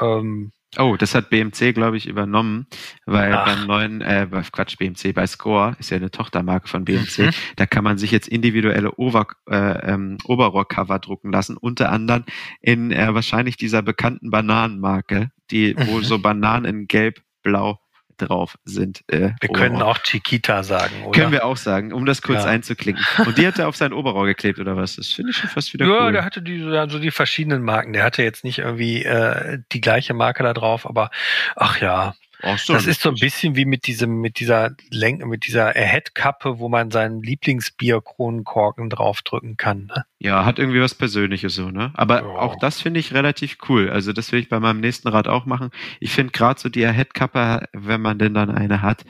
Ähm, 0.00 0.52
Oh, 0.78 0.96
das 0.96 1.14
hat 1.14 1.30
BMC, 1.30 1.72
glaube 1.72 1.96
ich, 1.96 2.06
übernommen, 2.06 2.66
weil 3.06 3.32
Ach. 3.32 3.46
beim 3.46 3.66
neuen, 3.66 4.00
äh, 4.02 4.26
Quatsch, 4.52 4.76
BMC, 4.76 5.14
bei 5.14 5.26
Score, 5.26 5.76
ist 5.78 5.90
ja 5.90 5.96
eine 5.96 6.10
Tochtermarke 6.10 6.68
von 6.68 6.84
BMC, 6.84 7.18
mhm. 7.18 7.30
da 7.56 7.66
kann 7.66 7.84
man 7.84 7.98
sich 7.98 8.10
jetzt 8.10 8.28
individuelle 8.28 8.92
Over, 8.98 9.26
äh, 9.48 9.92
ähm, 9.92 10.18
Oberrohrcover 10.24 10.98
drucken 10.98 11.32
lassen, 11.32 11.56
unter 11.56 11.90
anderem 11.90 12.24
in 12.60 12.90
äh, 12.90 13.14
wahrscheinlich 13.14 13.56
dieser 13.56 13.82
bekannten 13.82 14.30
Bananenmarke, 14.30 15.30
die, 15.50 15.76
wo 15.78 15.98
mhm. 15.98 16.04
so 16.04 16.18
Bananen 16.18 16.64
in 16.64 16.86
gelb, 16.86 17.22
blau 17.42 17.78
drauf 18.16 18.58
sind. 18.64 19.02
Äh, 19.08 19.30
wir 19.40 19.48
können 19.50 19.82
auch 19.82 19.98
Chiquita 19.98 20.62
sagen, 20.62 21.04
oder? 21.04 21.18
Können 21.18 21.32
wir 21.32 21.44
auch 21.44 21.56
sagen, 21.56 21.92
um 21.92 22.06
das 22.06 22.22
kurz 22.22 22.44
ja. 22.44 22.50
einzuklicken. 22.50 23.04
Und 23.26 23.38
die 23.38 23.46
hat 23.46 23.58
er 23.58 23.68
auf 23.68 23.76
sein 23.76 23.92
Oberrohr 23.92 24.26
geklebt, 24.26 24.58
oder 24.58 24.76
was? 24.76 24.96
Das 24.96 25.08
finde 25.08 25.30
ich 25.30 25.36
schon 25.36 25.50
fast 25.50 25.72
wieder 25.72 25.86
ja, 25.86 25.92
cool. 25.92 26.06
Ja, 26.06 26.12
der 26.12 26.24
hatte 26.24 26.42
die, 26.42 26.62
also 26.62 26.98
die 26.98 27.10
verschiedenen 27.10 27.62
Marken. 27.62 27.92
Der 27.92 28.04
hatte 28.04 28.22
jetzt 28.22 28.44
nicht 28.44 28.58
irgendwie 28.58 29.04
äh, 29.04 29.58
die 29.72 29.80
gleiche 29.80 30.14
Marke 30.14 30.42
da 30.42 30.54
drauf, 30.54 30.86
aber 30.86 31.10
ach 31.54 31.80
ja, 31.80 32.14
so, 32.58 32.72
das 32.72 32.86
ist 32.86 33.00
so 33.00 33.08
ein 33.08 33.16
bisschen 33.16 33.56
wie 33.56 33.64
mit 33.64 33.86
diesem, 33.86 34.20
mit 34.20 34.40
dieser 34.40 34.70
Lenk, 34.90 35.24
mit 35.26 35.46
dieser 35.46 35.68
Ahead-Kappe, 35.76 36.58
wo 36.58 36.68
man 36.68 36.90
seinen 36.90 37.22
Lieblingsbier-Kronenkorken 37.22 38.90
draufdrücken 38.90 39.56
kann. 39.56 39.86
Ne? 39.86 40.04
Ja, 40.18 40.44
hat 40.44 40.58
irgendwie 40.58 40.80
was 40.80 40.94
Persönliches 40.94 41.54
so, 41.54 41.70
ne? 41.70 41.92
Aber 41.94 42.22
ja. 42.22 42.26
auch 42.26 42.56
das 42.58 42.80
finde 42.80 43.00
ich 43.00 43.12
relativ 43.12 43.58
cool. 43.68 43.90
Also 43.90 44.12
das 44.12 44.32
will 44.32 44.40
ich 44.40 44.48
bei 44.48 44.60
meinem 44.60 44.80
nächsten 44.80 45.08
Rad 45.08 45.28
auch 45.28 45.46
machen. 45.46 45.70
Ich 46.00 46.12
finde 46.12 46.32
gerade 46.32 46.58
so 46.58 46.68
die 46.68 46.84
Ahead-Kappe, 46.86 47.68
wenn 47.72 48.00
man 48.00 48.18
denn 48.18 48.34
dann 48.34 48.50
eine 48.50 48.82
hat, 48.82 49.04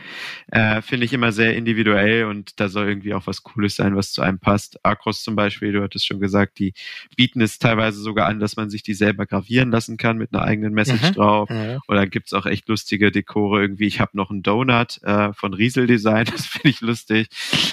äh, 0.48 0.82
finde 0.82 1.06
ich 1.06 1.12
immer 1.12 1.32
sehr 1.32 1.56
individuell 1.56 2.24
und 2.24 2.58
da 2.58 2.68
soll 2.68 2.88
irgendwie 2.88 3.14
auch 3.14 3.26
was 3.26 3.42
Cooles 3.42 3.76
sein, 3.76 3.94
was 3.94 4.12
zu 4.12 4.22
einem 4.22 4.38
passt. 4.38 4.84
Acros 4.84 5.22
zum 5.22 5.36
Beispiel, 5.36 5.72
du 5.72 5.82
hattest 5.82 6.06
schon 6.06 6.20
gesagt, 6.20 6.58
die 6.58 6.74
bieten 7.16 7.40
es 7.40 7.58
teilweise 7.58 8.00
sogar 8.00 8.26
an, 8.26 8.40
dass 8.40 8.56
man 8.56 8.68
sich 8.68 8.82
die 8.82 8.94
selber 8.94 9.26
gravieren 9.26 9.70
lassen 9.70 9.96
kann 9.96 10.18
mit 10.18 10.34
einer 10.34 10.42
eigenen 10.42 10.72
Message 10.72 11.10
mhm. 11.10 11.14
drauf. 11.14 11.50
Mhm. 11.50 11.78
Oder 11.88 12.06
gibt's 12.06 12.32
auch 12.32 12.46
echt 12.46 12.68
lustige 12.68 13.10
Dekore 13.26 13.60
irgendwie. 13.60 13.86
Ich 13.86 14.00
habe 14.00 14.12
noch 14.14 14.30
einen 14.30 14.42
Donut 14.42 15.02
äh, 15.02 15.32
von 15.32 15.54
Riesel 15.54 15.86
Design, 15.86 16.24
das 16.30 16.46
finde 16.46 16.68
ich 16.68 16.80
lustig. 16.80 17.28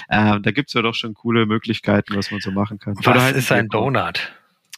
Äh, 0.08 0.40
da 0.40 0.50
gibt's 0.50 0.74
ja 0.74 0.82
doch 0.82 0.94
schon 0.94 1.14
coole 1.14 1.46
Möglichkeiten, 1.46 2.16
was 2.16 2.30
man 2.30 2.40
so 2.40 2.50
machen 2.50 2.78
kann. 2.78 2.94
Was 3.02 3.22
halt 3.22 3.36
ist 3.36 3.52
ein 3.52 3.68
Donut? 3.68 4.32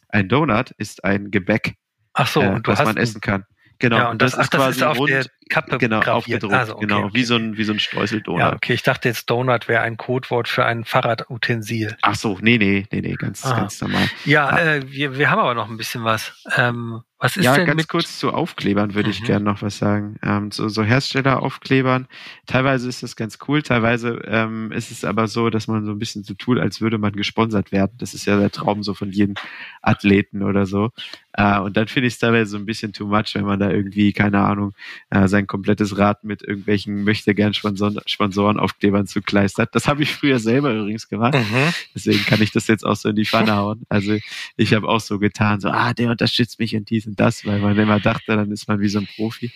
Ein 0.08 0.28
Donut 0.28 0.70
ist 0.72 1.04
ein 1.04 1.30
Gebäck, 1.30 1.74
Ach 2.12 2.26
so, 2.26 2.40
äh, 2.40 2.60
was 2.64 2.84
man 2.84 2.96
essen 2.96 3.20
kann. 3.20 3.44
Genau, 3.78 3.96
ja, 3.96 4.10
und 4.10 4.22
das, 4.22 4.32
das 4.32 4.46
ist 4.46 4.54
ach, 4.54 4.58
quasi 4.58 4.80
das 4.80 4.92
ist 4.92 4.98
rund, 4.98 5.10
der 5.10 5.26
Kappe 5.48 5.78
genau, 5.78 6.00
aufgedruckt, 6.00 6.54
also, 6.54 6.74
okay, 6.74 6.86
genau, 6.86 7.04
okay. 7.04 7.14
wie 7.14 7.24
so 7.24 7.36
ein, 7.36 7.56
wie 7.56 7.64
so 7.64 7.72
ein 7.72 7.78
Streuseldonut. 7.78 8.40
Ja, 8.40 8.52
okay, 8.52 8.74
ich 8.74 8.82
dachte 8.82 9.08
jetzt 9.08 9.30
Donut 9.30 9.68
wäre 9.68 9.82
ein 9.82 9.96
Codewort 9.96 10.48
für 10.48 10.64
ein 10.64 10.84
Fahrradutensil. 10.84 11.96
Ach 12.02 12.14
so, 12.14 12.38
nee, 12.40 12.58
nee, 12.58 12.86
nee, 12.90 13.00
nee, 13.00 13.14
ganz, 13.14 13.44
ah. 13.44 13.54
ganz 13.54 13.80
normal. 13.80 14.08
Ja, 14.24 14.48
ah. 14.48 14.58
Äh, 14.58 14.90
wir, 14.90 15.18
wir 15.18 15.30
haben 15.30 15.38
aber 15.38 15.54
noch 15.54 15.68
ein 15.68 15.76
bisschen 15.76 16.04
was. 16.04 16.32
Ähm, 16.56 17.02
was 17.18 17.38
ist 17.38 17.44
ja, 17.44 17.56
denn 17.56 17.64
ganz 17.64 17.78
mit 17.78 17.88
kurz 17.88 18.18
zu 18.18 18.30
Aufklebern 18.30 18.94
würde 18.94 19.08
mhm. 19.08 19.12
ich 19.12 19.24
gerne 19.24 19.44
noch 19.44 19.62
was 19.62 19.78
sagen. 19.78 20.16
Ähm, 20.22 20.50
so, 20.50 20.68
so 20.68 20.84
Herstelleraufklebern, 20.84 22.08
teilweise 22.46 22.90
ist 22.90 23.02
das 23.02 23.16
ganz 23.16 23.38
cool, 23.48 23.62
teilweise 23.62 24.20
ähm, 24.26 24.70
ist 24.70 24.90
es 24.90 25.02
aber 25.02 25.26
so, 25.26 25.48
dass 25.48 25.66
man 25.66 25.86
so 25.86 25.92
ein 25.92 25.98
bisschen 25.98 26.24
so 26.24 26.34
tut, 26.34 26.58
als 26.58 26.82
würde 26.82 26.98
man 26.98 27.12
gesponsert 27.12 27.72
werden. 27.72 27.92
Das 27.98 28.12
ist 28.12 28.26
ja 28.26 28.38
der 28.38 28.50
Traum 28.50 28.82
so 28.82 28.92
von 28.92 29.10
jedem 29.12 29.34
Athleten 29.80 30.42
oder 30.42 30.66
so. 30.66 30.90
Äh, 31.32 31.58
und 31.60 31.78
dann 31.78 31.88
finde 31.88 32.08
ich 32.08 32.14
es 32.14 32.18
teilweise 32.18 32.50
so 32.50 32.58
ein 32.58 32.66
bisschen 32.66 32.92
too 32.92 33.06
much, 33.06 33.34
wenn 33.34 33.44
man 33.44 33.60
da 33.60 33.70
irgendwie, 33.70 34.12
keine 34.12 34.40
Ahnung, 34.40 34.74
äh, 35.08 35.26
sein 35.36 35.46
komplettes 35.46 35.98
Rad 35.98 36.24
mit 36.24 36.42
irgendwelchen 36.42 37.04
möchte 37.04 37.34
gern 37.34 37.52
Sponsoren, 37.52 38.00
Sponsorenaufklebern 38.06 39.06
zukleistert. 39.06 39.74
Das 39.74 39.86
habe 39.86 40.02
ich 40.02 40.10
früher 40.10 40.38
selber 40.38 40.72
übrigens 40.72 41.08
gemacht. 41.08 41.34
Mhm. 41.34 41.72
Deswegen 41.94 42.24
kann 42.24 42.40
ich 42.40 42.52
das 42.52 42.66
jetzt 42.66 42.84
auch 42.84 42.96
so 42.96 43.10
in 43.10 43.16
die 43.16 43.26
Pfanne 43.26 43.54
hauen. 43.56 43.82
Also 43.88 44.16
ich 44.56 44.72
habe 44.74 44.88
auch 44.88 45.00
so 45.00 45.18
getan, 45.18 45.60
so, 45.60 45.68
ah, 45.68 45.92
der 45.92 46.10
unterstützt 46.10 46.58
mich 46.58 46.72
in 46.72 46.84
dies 46.84 47.06
und 47.06 47.20
das, 47.20 47.44
weil 47.44 47.60
man 47.60 47.78
immer 47.78 48.00
dachte, 48.00 48.36
dann 48.36 48.50
ist 48.50 48.66
man 48.66 48.80
wie 48.80 48.88
so 48.88 48.98
ein 48.98 49.08
Profi. 49.14 49.52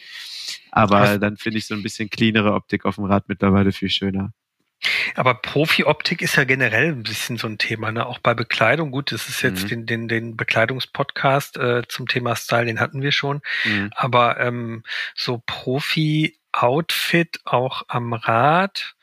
Aber 0.71 1.19
dann 1.19 1.37
finde 1.37 1.59
ich 1.59 1.67
so 1.67 1.75
ein 1.75 1.83
bisschen 1.83 2.11
cleanere 2.11 2.53
Optik 2.53 2.85
auf 2.85 2.97
dem 2.97 3.05
Rad 3.05 3.29
mittlerweile 3.29 3.73
viel 3.73 3.91
schöner. 3.91 4.33
Aber 5.15 5.35
Profi-Optik 5.35 6.23
ist 6.23 6.37
ja 6.37 6.45
generell 6.45 6.93
ein 6.93 7.03
bisschen 7.03 7.37
so 7.37 7.47
ein 7.47 7.59
Thema, 7.59 7.93
ne? 7.93 8.07
Auch 8.07 8.19
bei 8.19 8.35
Bekleidung. 8.35 8.91
Gut, 8.91 9.13
das 9.13 9.29
ist 9.29 9.43
jetzt 9.43 9.65
mhm. 9.65 9.69
den, 9.69 9.87
den, 9.87 10.09
den 10.09 10.37
Bekleidungspodcast 10.37 11.57
äh, 11.59 11.83
zum 11.89 12.09
Thema 12.09 12.37
Style, 12.37 12.67
den 12.67 12.81
hatten 12.81 13.03
wir 13.03 13.13
schon. 13.13 13.43
Mhm. 13.65 13.91
Aber 13.95 14.41
ähm, 14.41 14.83
so 15.15 15.43
Profi-Outfit 15.45 17.41
auch 17.45 17.83
am 17.89 18.13
Rad. 18.13 18.95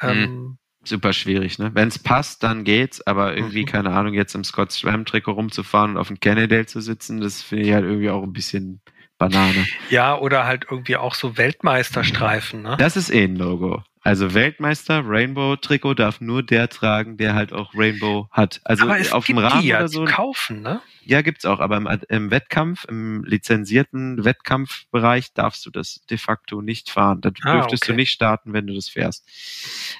Ähm, 0.00 0.20
mhm 0.20 0.56
super 0.82 1.12
schwierig, 1.12 1.58
ne? 1.58 1.70
Wenn 1.74 1.88
es 1.88 1.98
passt, 1.98 2.42
dann 2.42 2.64
geht's, 2.64 3.06
aber 3.06 3.36
irgendwie, 3.36 3.62
mhm. 3.62 3.66
keine 3.66 3.90
Ahnung, 3.90 4.14
jetzt 4.14 4.34
im 4.34 4.44
Scott 4.44 4.72
Swam 4.72 5.04
Trikot 5.04 5.32
rumzufahren 5.32 5.92
und 5.92 5.96
auf 5.98 6.08
dem 6.08 6.20
Kennedale 6.20 6.66
zu 6.66 6.80
sitzen, 6.80 7.20
das 7.20 7.42
finde 7.42 7.66
ich 7.66 7.72
halt 7.72 7.84
irgendwie 7.84 8.10
auch 8.10 8.22
ein 8.22 8.32
bisschen 8.32 8.80
Banane. 9.18 9.66
Ja, 9.90 10.16
oder 10.16 10.46
halt 10.46 10.66
irgendwie 10.70 10.96
auch 10.96 11.14
so 11.14 11.36
Weltmeisterstreifen, 11.36 12.62
ne? 12.62 12.76
Das 12.78 12.96
ist 12.96 13.10
eh 13.10 13.24
ein 13.24 13.36
Logo. 13.36 13.84
Also 14.02 14.32
Weltmeister, 14.32 15.02
Rainbow-Trikot 15.04 15.92
darf 15.94 16.22
nur 16.22 16.42
der 16.42 16.70
tragen, 16.70 17.18
der 17.18 17.34
halt 17.34 17.52
auch 17.52 17.74
Rainbow 17.74 18.28
hat. 18.30 18.60
Also 18.64 18.84
aber 18.84 18.98
es 18.98 19.12
auf 19.12 19.26
gibt 19.26 19.38
dem 19.38 19.44
Rahmen 19.44 19.60
die 19.60 19.68
ja 19.68 19.78
oder 19.78 19.88
so. 19.88 20.04
kaufen, 20.06 20.62
ne? 20.62 20.80
Ja, 21.04 21.20
gibt's 21.20 21.44
auch, 21.44 21.60
aber 21.60 21.76
im, 21.76 21.88
im, 22.08 22.30
Wettkampf, 22.30 22.86
im 22.86 23.24
lizenzierten 23.24 24.24
Wettkampfbereich 24.24 25.34
darfst 25.34 25.66
du 25.66 25.70
das 25.70 26.00
de 26.08 26.16
facto 26.16 26.62
nicht 26.62 26.88
fahren. 26.88 27.20
Da 27.20 27.30
ah, 27.42 27.52
dürftest 27.56 27.84
okay. 27.84 27.92
du 27.92 27.96
nicht 27.96 28.12
starten, 28.12 28.54
wenn 28.54 28.66
du 28.66 28.74
das 28.74 28.88
fährst. 28.88 29.28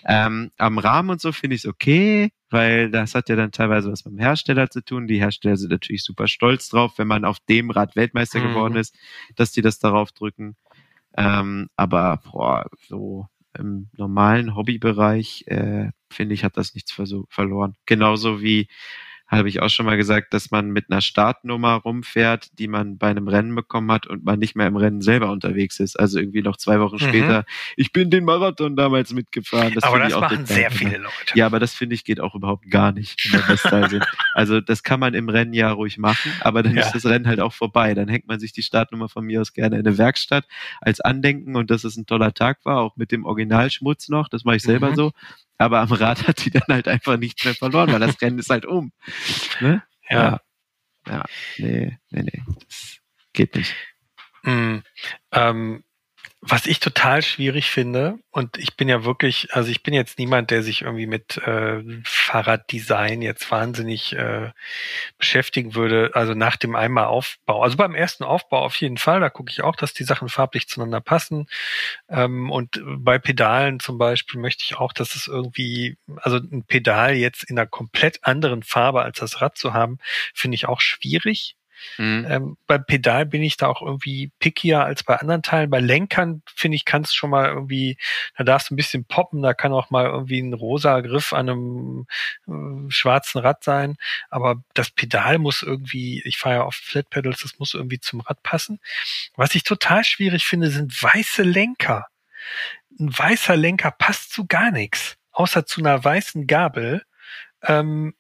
Ähm, 0.07 0.51
am 0.57 0.79
Rahmen 0.79 1.11
und 1.11 1.21
so 1.21 1.33
finde 1.33 1.57
ich 1.57 1.65
es 1.65 1.69
okay, 1.69 2.33
weil 2.49 2.91
das 2.91 3.15
hat 3.15 3.29
ja 3.29 3.37
dann 3.37 3.53
teilweise 3.53 3.93
was 3.93 4.07
mit 4.07 4.15
dem 4.15 4.21
Hersteller 4.21 4.71
zu 4.71 4.83
tun. 4.83 5.09
Die 5.09 5.21
Hersteller 5.21 5.59
sind 5.59 5.73
natürlich 5.73 6.05
super 6.05 6.27
stolz 6.27 6.71
drauf, 6.71 6.95
wenn 6.97 7.09
man 7.09 7.27
auf 7.27 7.39
dem 7.49 7.71
Rad 7.71 7.97
Weltmeister 7.97 8.41
mhm. 8.41 8.49
geworden 8.49 8.77
ist, 8.77 8.97
dass 9.37 9.53
die 9.53 9.63
das 9.63 9.79
darauf 9.79 10.13
drücken. 10.13 10.57
Ähm, 11.17 11.69
aber 11.77 12.21
boah, 12.25 12.67
so 12.89 13.27
im 13.59 13.89
normalen 13.97 14.55
Hobbybereich, 14.55 15.45
äh, 15.47 15.91
finde 16.11 16.35
ich, 16.35 16.45
hat 16.45 16.57
das 16.57 16.75
nichts 16.75 16.93
verloren. 17.29 17.75
Genauso 17.87 18.43
wie 18.43 18.69
habe 19.39 19.49
ich 19.49 19.63
auch 19.63 19.69
schon 19.69 19.87
mal 19.87 19.97
gesagt, 19.97 20.35
dass 20.35 20.51
man 20.51 20.71
mit 20.71 20.91
einer 20.91 21.01
Startnummer 21.01 21.75
rumfährt, 21.75 22.59
die 22.59 22.67
man 22.67 22.99
bei 22.99 23.09
einem 23.09 23.29
Rennen 23.29 23.55
bekommen 23.55 23.91
hat 23.93 24.07
und 24.07 24.25
man 24.25 24.39
nicht 24.39 24.57
mehr 24.57 24.67
im 24.67 24.77
Rennen 24.77 25.01
selber 25.01 25.31
unterwegs 25.31 25.79
ist. 25.79 25.99
Also 25.99 26.19
irgendwie 26.19 26.43
noch 26.43 26.57
zwei 26.57 26.81
Wochen 26.81 26.97
mhm. 26.97 27.09
später, 27.09 27.45
ich 27.77 27.93
bin 27.93 28.11
den 28.11 28.25
Marathon 28.25 28.75
damals 28.75 29.13
mitgefahren. 29.13 29.73
Das 29.75 29.85
aber 29.85 30.01
das 30.01 30.13
auch 30.15 30.23
machen 30.23 30.47
sehr 30.47 30.71
viele 30.71 30.99
Leute. 30.99 31.35
Ja, 31.35 31.47
aber 31.47 31.61
das 31.61 31.75
finde 31.75 31.95
ich 31.95 32.05
geht 32.05 32.21
auch 32.21 32.35
überhaupt 32.35 32.69
gar 32.71 32.93
nicht. 32.93 33.33
also 34.35 34.61
das 34.61 34.83
kann 34.83 34.99
man 34.99 35.15
im 35.15 35.29
Rennen 35.29 35.53
ja 35.53 35.71
ruhig 35.71 35.99
machen, 35.99 36.33
aber 36.41 36.63
dann 36.63 36.75
ja. 36.75 36.83
ist 36.83 36.93
das 36.93 37.07
Rennen 37.07 37.29
halt 37.29 37.41
auch 37.41 37.53
vorbei. 37.53 37.95
Dann 37.95 38.09
hängt 38.09 38.27
man 38.27 38.41
sich 38.41 38.53
die 38.53 38.63
Startnummer 38.63 39.09
von 39.09 39.25
mir 39.25 39.41
aus 39.41 39.53
gerne 39.53 39.79
in 39.79 39.87
eine 39.87 39.97
Werkstatt 39.97 40.47
als 40.81 41.01
Andenken 41.01 41.57
und 41.57 41.71
dass 41.71 41.85
es 41.85 41.97
ein 41.97 42.07
toller 42.07 42.35
Tag 42.35 42.65
war, 42.65 42.81
auch 42.81 42.97
mit 42.97 43.13
dem 43.13 43.25
Originalschmutz 43.25 44.09
noch. 44.09 44.29
Das 44.29 44.45
mache 44.45 44.57
ich 44.57 44.63
selber 44.63 44.91
mhm. 44.91 44.97
so 44.97 45.13
aber 45.61 45.81
am 45.81 45.93
Rad 45.93 46.27
hat 46.27 46.45
die 46.45 46.51
dann 46.51 46.65
halt 46.69 46.89
einfach 46.89 47.19
nichts 47.19 47.45
mehr 47.45 47.55
verloren, 47.55 47.93
weil 47.93 48.01
das 48.01 48.21
Rennen 48.23 48.39
ist 48.39 48.49
halt 48.51 48.65
um. 48.65 48.93
Ne? 49.61 49.83
Ja. 50.09 50.41
Ja, 51.07 51.25
nee, 51.59 51.99
nee, 52.11 52.23
nee, 52.23 52.43
das 52.67 52.99
geht 53.33 53.55
nicht. 53.57 53.75
Mm, 54.43 54.79
ähm, 55.33 55.85
was 56.43 56.67
ich 56.67 56.81
total 56.81 57.23
schwierig 57.23 57.71
finde, 57.71 58.19
und 58.31 58.57
ich 58.57 58.77
bin 58.77 58.89
ja 58.89 59.05
wirklich, 59.05 59.49
also 59.53 59.71
ich 59.71 59.83
bin 59.83 59.93
jetzt 59.93 60.19
niemand, 60.19 60.51
der 60.51 60.63
sich 60.63 60.83
irgendwie 60.83 61.07
mit 61.07 61.37
äh, 61.39 61.83
Fahrraddesign 62.05 63.23
jetzt 63.23 63.51
wahnsinnig 63.51 64.15
äh, 64.15 64.53
beschäftigen 65.19 65.75
würde, 65.75 66.13
also 66.15 66.35
nach 66.35 66.57
dem 66.57 66.77
einmal 66.77 67.07
Aufbau. 67.07 67.63
Also 67.63 67.77
beim 67.77 67.95
ersten 67.95 68.25
Aufbau 68.25 68.65
auf 68.65 68.77
jeden 68.77 68.97
Fall, 68.97 69.21
da 69.21 69.29
gucke 69.31 69.51
ich 69.51 69.63
auch, 69.63 69.77
dass 69.77 69.93
die 69.93 70.05
Sachen 70.05 70.29
farblich 70.29 70.69
zueinander 70.69 71.01
passen. 71.01 71.47
Ähm, 72.09 72.51
und 72.51 72.81
bei 72.85 73.19
Pedalen 73.19 73.81
zum 73.81 73.99
Beispiel 73.99 74.41
möchte 74.41 74.65
ich 74.65 74.77
auch, 74.79 74.93
dass 74.93 75.17
es 75.17 75.27
irgendwie, 75.27 75.99
also 76.17 76.39
ein 76.39 76.65
Pedal 76.67 77.17
jetzt 77.17 77.45
in 77.45 77.59
einer 77.59 77.67
komplett 77.67 78.25
anderen 78.25 78.63
Farbe 78.63 79.03
als 79.03 79.19
das 79.19 79.43
Rad 79.43 79.59
zu 79.59 79.75
haben, 79.75 79.99
finde 80.35 80.55
ich 80.55 80.69
auch 80.69 80.81
schwierig. 80.81 81.57
Mhm. 81.99 82.27
Ähm, 82.29 82.57
beim 82.67 82.85
Pedal 82.85 83.27
bin 83.27 83.43
ich 83.43 83.57
da 83.57 83.69
auch 83.69 83.83
irgendwie 83.83 84.31
pickier 84.39 84.85
als 84.85 85.03
bei 85.03 85.17
anderen 85.17 85.43
Teilen. 85.43 85.71
Bei 85.71 85.81
Lenkern, 85.81 86.43
finde 86.55 86.77
ich, 86.77 86.85
kann 86.85 87.03
es 87.03 87.15
schon 87.15 87.31
mal 87.31 87.49
irgendwie, 87.49 87.97
da 88.37 88.45
darfst 88.45 88.71
du 88.71 88.75
ein 88.75 88.77
bisschen 88.77 89.05
poppen, 89.05 89.43
da 89.43 89.55
kann 89.55 89.73
auch 89.73 89.91
mal 89.91 90.07
irgendwie 90.07 90.41
ein 90.41 90.55
rosa 90.55 91.01
Griff 91.01 91.33
an 91.33 91.49
einem 91.49 92.07
äh, 92.49 92.91
schwarzen 92.91 93.41
Rad 93.41 93.65
sein. 93.65 93.97
Aber 94.29 94.63
das 94.75 94.91
Pedal 94.91 95.39
muss 95.39 95.63
irgendwie, 95.63 96.23
ich 96.25 96.39
fahre 96.39 96.57
ja 96.57 96.65
oft 96.65 96.83
Flat 96.83 97.11
Pedals, 97.11 97.41
das 97.43 97.59
muss 97.59 97.75
irgendwie 97.75 98.01
zum 98.01 98.21
Rad 98.21 98.43
passen. 98.43 98.81
Was 99.37 99.55
ich 99.55 99.65
total 99.65 100.05
schwierig 100.05 100.45
finde, 100.45 100.71
sind 100.71 101.03
weiße 101.03 101.43
Lenker. 101.43 102.07
Ein 102.99 103.17
weißer 103.17 103.57
Lenker 103.57 103.91
passt 103.91 104.33
zu 104.33 104.47
gar 104.47 104.71
nichts, 104.71 105.17
außer 105.33 105.67
zu 105.67 105.81
einer 105.81 106.03
weißen 106.03 106.47
Gabel. 106.47 107.03
Ähm, 107.63 108.15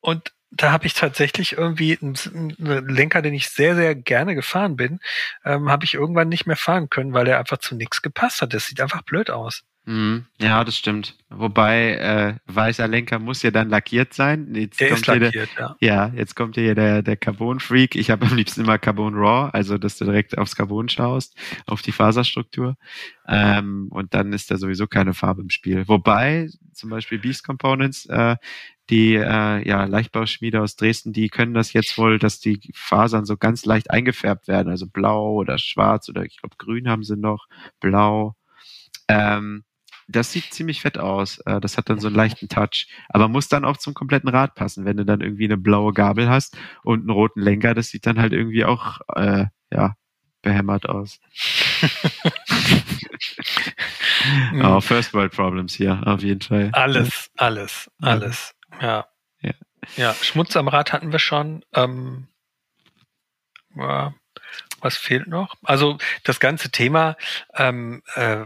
und 0.00 0.32
da 0.50 0.72
habe 0.72 0.86
ich 0.86 0.94
tatsächlich 0.94 1.52
irgendwie 1.52 1.98
einen, 2.00 2.16
einen, 2.58 2.88
Lenker, 2.88 3.22
den 3.22 3.34
ich 3.34 3.48
sehr, 3.48 3.74
sehr 3.74 3.94
gerne 3.94 4.34
gefahren 4.34 4.76
bin, 4.76 5.00
ähm, 5.44 5.68
habe 5.70 5.84
ich 5.84 5.94
irgendwann 5.94 6.28
nicht 6.28 6.46
mehr 6.46 6.56
fahren 6.56 6.88
können, 6.88 7.12
weil 7.12 7.24
der 7.24 7.38
einfach 7.38 7.58
zu 7.58 7.74
nichts 7.74 8.02
gepasst 8.02 8.42
hat. 8.42 8.54
Das 8.54 8.66
sieht 8.66 8.80
einfach 8.80 9.02
blöd 9.02 9.30
aus. 9.30 9.64
Mhm. 9.86 10.26
Ja, 10.40 10.64
das 10.64 10.76
stimmt. 10.76 11.16
Wobei 11.30 11.92
äh, 11.94 12.34
weißer 12.52 12.88
Lenker 12.88 13.20
muss 13.20 13.42
ja 13.42 13.52
dann 13.52 13.70
lackiert 13.70 14.14
sein. 14.14 14.52
Jetzt 14.52 14.80
der 14.80 14.90
ist 14.90 15.06
lackiert, 15.06 15.34
der, 15.34 15.46
ja. 15.58 15.76
Ja, 15.80 16.12
jetzt 16.16 16.34
kommt 16.34 16.56
hier 16.56 16.74
der, 16.74 17.02
der 17.02 17.16
Carbon-Freak. 17.16 17.94
Ich 17.94 18.10
habe 18.10 18.26
am 18.26 18.36
liebsten 18.36 18.62
immer 18.62 18.78
Carbon 18.78 19.14
Raw, 19.14 19.50
also 19.52 19.78
dass 19.78 19.96
du 19.96 20.04
direkt 20.04 20.36
aufs 20.38 20.56
Carbon 20.56 20.88
schaust, 20.88 21.36
auf 21.66 21.82
die 21.82 21.92
Faserstruktur. 21.92 22.76
Ähm, 23.28 23.86
und 23.90 24.12
dann 24.12 24.32
ist 24.32 24.50
da 24.50 24.56
sowieso 24.56 24.88
keine 24.88 25.14
Farbe 25.14 25.42
im 25.42 25.50
Spiel. 25.50 25.86
Wobei 25.86 26.48
zum 26.72 26.90
Beispiel 26.90 27.20
Beast 27.20 27.44
Components, 27.44 28.06
äh, 28.06 28.36
die 28.90 29.14
äh, 29.14 29.68
ja, 29.68 29.84
Leichtbauschmiede 29.84 30.60
aus 30.60 30.76
Dresden, 30.76 31.12
die 31.12 31.28
können 31.28 31.54
das 31.54 31.72
jetzt 31.72 31.98
wohl, 31.98 32.18
dass 32.18 32.40
die 32.40 32.60
Fasern 32.74 33.24
so 33.24 33.36
ganz 33.36 33.64
leicht 33.64 33.90
eingefärbt 33.90 34.48
werden, 34.48 34.68
also 34.68 34.86
blau 34.86 35.32
oder 35.32 35.58
schwarz 35.58 36.08
oder 36.08 36.24
ich 36.24 36.40
glaube 36.40 36.56
grün 36.58 36.88
haben 36.88 37.02
sie 37.02 37.16
noch, 37.16 37.46
blau. 37.80 38.36
Ähm, 39.08 39.64
das 40.08 40.30
sieht 40.32 40.54
ziemlich 40.54 40.82
fett 40.82 40.98
aus. 40.98 41.38
Äh, 41.46 41.60
das 41.60 41.76
hat 41.76 41.90
dann 41.90 41.98
so 41.98 42.06
einen 42.06 42.16
leichten 42.16 42.48
Touch. 42.48 42.86
Aber 43.08 43.28
muss 43.28 43.48
dann 43.48 43.64
auch 43.64 43.76
zum 43.76 43.92
kompletten 43.94 44.28
Rad 44.28 44.54
passen. 44.54 44.84
Wenn 44.84 44.96
du 44.96 45.04
dann 45.04 45.20
irgendwie 45.20 45.46
eine 45.46 45.56
blaue 45.56 45.92
Gabel 45.92 46.28
hast 46.28 46.56
und 46.84 47.00
einen 47.00 47.10
roten 47.10 47.40
Lenker, 47.40 47.74
das 47.74 47.88
sieht 47.88 48.06
dann 48.06 48.20
halt 48.20 48.32
irgendwie 48.32 48.64
auch, 48.64 49.00
äh, 49.16 49.46
ja, 49.72 49.96
behämmert 50.42 50.88
aus. 50.88 51.18
oh, 54.62 54.80
First 54.80 55.12
World 55.12 55.32
Problems 55.32 55.74
hier, 55.74 56.00
auf 56.06 56.22
jeden 56.22 56.40
Fall. 56.40 56.70
Alles, 56.72 57.28
alles, 57.36 57.90
alles. 58.00 58.55
Ja. 58.80 59.06
Ja, 59.40 59.52
ja 59.96 60.14
Schmutz 60.14 60.56
am 60.56 60.68
Rad 60.68 60.92
hatten 60.92 61.12
wir 61.12 61.18
schon. 61.18 61.64
Ähm, 61.74 62.28
ja, 63.74 64.14
was 64.86 64.96
fehlt 64.96 65.26
noch? 65.26 65.56
Also 65.64 65.98
das 66.22 66.38
ganze 66.38 66.70
Thema 66.70 67.16
ähm, 67.54 68.02
äh, 68.14 68.44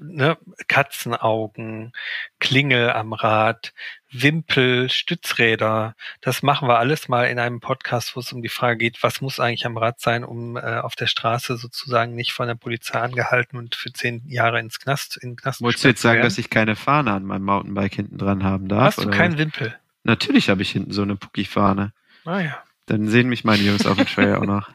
ne, 0.00 0.36
Katzenaugen, 0.68 1.92
Klingel 2.38 2.90
am 2.90 3.14
Rad, 3.14 3.72
Wimpel, 4.12 4.90
Stützräder, 4.90 5.94
das 6.20 6.42
machen 6.42 6.68
wir 6.68 6.78
alles 6.78 7.08
mal 7.08 7.28
in 7.28 7.38
einem 7.38 7.60
Podcast, 7.60 8.14
wo 8.14 8.20
es 8.20 8.32
um 8.32 8.42
die 8.42 8.48
Frage 8.48 8.76
geht, 8.76 9.02
was 9.02 9.20
muss 9.20 9.40
eigentlich 9.40 9.64
am 9.64 9.78
Rad 9.78 10.00
sein, 10.00 10.22
um 10.22 10.56
äh, 10.56 10.60
auf 10.60 10.96
der 10.96 11.06
Straße 11.06 11.56
sozusagen 11.56 12.14
nicht 12.14 12.32
von 12.32 12.46
der 12.46 12.56
Polizei 12.56 13.00
angehalten 13.00 13.56
und 13.56 13.74
für 13.74 13.92
zehn 13.92 14.22
Jahre 14.28 14.60
ins 14.60 14.80
Knast 14.80 15.16
in 15.16 15.36
Knast 15.36 15.62
Wolltest 15.62 15.84
du 15.84 15.88
jetzt 15.88 16.02
sagen, 16.02 16.22
dass 16.22 16.38
ich 16.38 16.50
keine 16.50 16.76
Fahne 16.76 17.12
an 17.12 17.24
meinem 17.24 17.44
Mountainbike 17.44 17.94
hinten 17.94 18.18
dran 18.18 18.44
haben 18.44 18.68
darf? 18.68 18.96
Hast 18.96 19.04
du 19.04 19.10
keinen 19.10 19.38
Wimpel? 19.38 19.78
Natürlich 20.02 20.50
habe 20.50 20.60
ich 20.60 20.70
hinten 20.70 20.92
so 20.92 21.02
eine 21.02 21.16
Pucki-Fahne. 21.16 21.92
Ah 22.24 22.40
ja. 22.40 22.62
Dann 22.86 23.08
sehen 23.08 23.28
mich 23.28 23.44
meine 23.44 23.62
Jungs 23.62 23.86
auf 23.86 23.96
dem 23.96 24.06
Trail 24.14 24.36
auch 24.36 24.46
noch. 24.46 24.68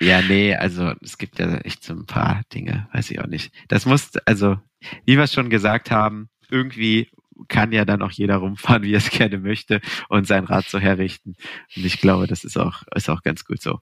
Ja, 0.00 0.22
nee, 0.22 0.54
also 0.54 0.94
es 1.02 1.18
gibt 1.18 1.38
ja 1.38 1.58
echt 1.58 1.84
so 1.84 1.92
ein 1.92 2.06
paar 2.06 2.42
Dinge, 2.52 2.88
weiß 2.92 3.10
ich 3.10 3.20
auch 3.20 3.26
nicht. 3.26 3.52
Das 3.68 3.86
muss, 3.86 4.16
also, 4.24 4.58
wie 5.04 5.16
wir 5.16 5.24
es 5.24 5.32
schon 5.32 5.50
gesagt 5.50 5.90
haben, 5.90 6.28
irgendwie 6.48 7.10
kann 7.48 7.72
ja 7.72 7.84
dann 7.84 8.02
auch 8.02 8.10
jeder 8.10 8.36
rumfahren, 8.36 8.82
wie 8.82 8.94
er 8.94 8.98
es 8.98 9.10
gerne 9.10 9.38
möchte 9.38 9.80
und 10.08 10.26
sein 10.26 10.44
Rad 10.44 10.66
so 10.68 10.78
herrichten. 10.78 11.36
Und 11.76 11.84
ich 11.84 12.00
glaube, 12.00 12.26
das 12.26 12.44
ist 12.44 12.56
auch, 12.56 12.82
ist 12.94 13.10
auch 13.10 13.22
ganz 13.22 13.44
gut 13.44 13.60
so. 13.60 13.80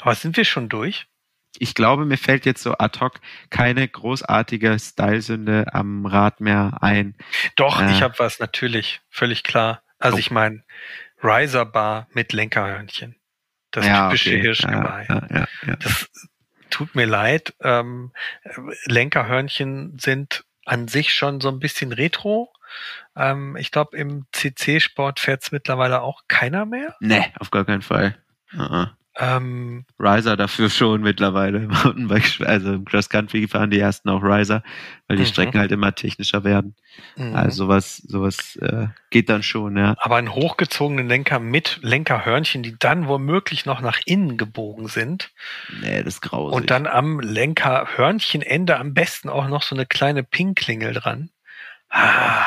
Aber 0.00 0.14
sind 0.14 0.36
wir 0.36 0.44
schon 0.44 0.68
durch? 0.68 1.06
Ich 1.58 1.74
glaube, 1.74 2.04
mir 2.04 2.18
fällt 2.18 2.44
jetzt 2.44 2.62
so 2.62 2.76
ad 2.76 3.00
hoc 3.00 3.20
keine 3.50 3.86
großartige 3.88 4.78
Stylesünde 4.78 5.72
am 5.72 6.04
Rad 6.04 6.40
mehr 6.40 6.78
ein. 6.82 7.14
Doch, 7.56 7.80
äh, 7.80 7.90
ich 7.92 8.02
habe 8.02 8.18
was, 8.18 8.38
natürlich, 8.40 9.00
völlig 9.08 9.42
klar. 9.42 9.82
Also 9.98 10.16
oh. 10.16 10.20
ich 10.20 10.30
meine, 10.30 10.64
Riser 11.22 11.64
Bar 11.64 12.08
mit 12.12 12.32
Lenkerhörnchen. 12.32 13.16
Das 13.76 13.86
ja, 13.86 14.08
typische 14.08 14.30
okay. 14.30 14.40
Hirschgeweih. 14.40 15.06
Ja, 15.06 15.46
ja, 15.66 15.76
Das 15.76 16.08
tut 16.70 16.94
mir 16.94 17.04
leid. 17.04 17.54
Ähm, 17.60 18.10
Lenkerhörnchen 18.86 19.98
sind 19.98 20.44
an 20.64 20.88
sich 20.88 21.12
schon 21.12 21.42
so 21.42 21.50
ein 21.50 21.58
bisschen 21.58 21.92
retro. 21.92 22.50
Ähm, 23.14 23.54
ich 23.56 23.70
glaube, 23.70 23.98
im 23.98 24.24
CC-Sport 24.32 25.20
fährt 25.20 25.42
es 25.42 25.52
mittlerweile 25.52 26.00
auch 26.00 26.22
keiner 26.26 26.64
mehr. 26.64 26.96
Nee, 27.00 27.26
auf 27.38 27.50
gar 27.50 27.66
keinen 27.66 27.82
Fall. 27.82 28.16
Uh 28.54 28.60
-uh. 28.60 28.88
Ähm, 29.18 29.86
Riser 29.98 30.36
dafür 30.36 30.68
schon 30.68 31.00
mittlerweile. 31.00 31.60
Mountainbike, 31.60 32.40
also 32.42 32.74
im 32.74 32.84
Cross 32.84 33.08
Country 33.08 33.48
fahren 33.48 33.70
die 33.70 33.80
ersten 33.80 34.10
auch 34.10 34.22
Riser, 34.22 34.62
weil 35.08 35.16
die 35.16 35.22
mhm. 35.22 35.28
Strecken 35.28 35.58
halt 35.58 35.72
immer 35.72 35.94
technischer 35.94 36.44
werden. 36.44 36.76
Mhm. 37.16 37.34
Also 37.34 37.64
sowas, 37.64 37.96
sowas 37.96 38.56
äh, 38.56 38.88
geht 39.10 39.30
dann 39.30 39.42
schon, 39.42 39.78
ja. 39.78 39.94
Aber 40.00 40.16
einen 40.16 40.34
hochgezogenen 40.34 41.08
Lenker 41.08 41.38
mit 41.38 41.78
Lenkerhörnchen, 41.82 42.62
die 42.62 42.78
dann 42.78 43.08
womöglich 43.08 43.64
noch 43.64 43.80
nach 43.80 44.00
innen 44.04 44.36
gebogen 44.36 44.88
sind. 44.88 45.30
Nee, 45.80 46.02
das 46.02 46.14
ist 46.14 46.20
grausig. 46.20 46.54
Und 46.54 46.70
dann 46.70 46.86
am 46.86 47.20
Lenkerhörnchenende 47.20 48.76
am 48.76 48.92
besten 48.92 49.30
auch 49.30 49.48
noch 49.48 49.62
so 49.62 49.74
eine 49.74 49.86
kleine 49.86 50.24
Pinkklingel 50.24 50.92
dran. 50.92 51.30
Ah. 51.88 52.44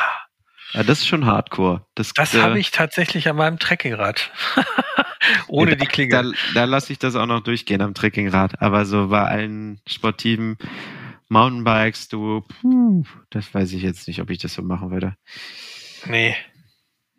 Ja, 0.72 0.84
das 0.84 1.00
ist 1.00 1.08
schon 1.08 1.26
Hardcore. 1.26 1.84
Das, 1.96 2.12
das 2.12 2.34
äh, 2.34 2.42
habe 2.42 2.60
ich 2.60 2.70
tatsächlich 2.70 3.28
an 3.28 3.34
meinem 3.34 3.58
Trekkingrad. 3.58 4.30
Ohne 5.48 5.76
die 5.76 5.86
Klingel. 5.86 6.32
Da, 6.32 6.38
da 6.54 6.64
lasse 6.64 6.92
ich 6.92 6.98
das 6.98 7.14
auch 7.16 7.26
noch 7.26 7.40
durchgehen 7.40 7.82
am 7.82 7.94
Trekkingrad. 7.94 8.60
Aber 8.62 8.84
so 8.84 9.08
bei 9.08 9.22
allen 9.22 9.80
sportiven 9.86 10.56
Mountainbikes, 11.28 12.08
du, 12.08 12.42
puh, 12.42 13.04
das 13.30 13.54
weiß 13.54 13.72
ich 13.72 13.82
jetzt 13.82 14.08
nicht, 14.08 14.20
ob 14.20 14.30
ich 14.30 14.38
das 14.38 14.54
so 14.54 14.62
machen 14.62 14.90
würde. 14.90 15.16
Nee. 16.06 16.34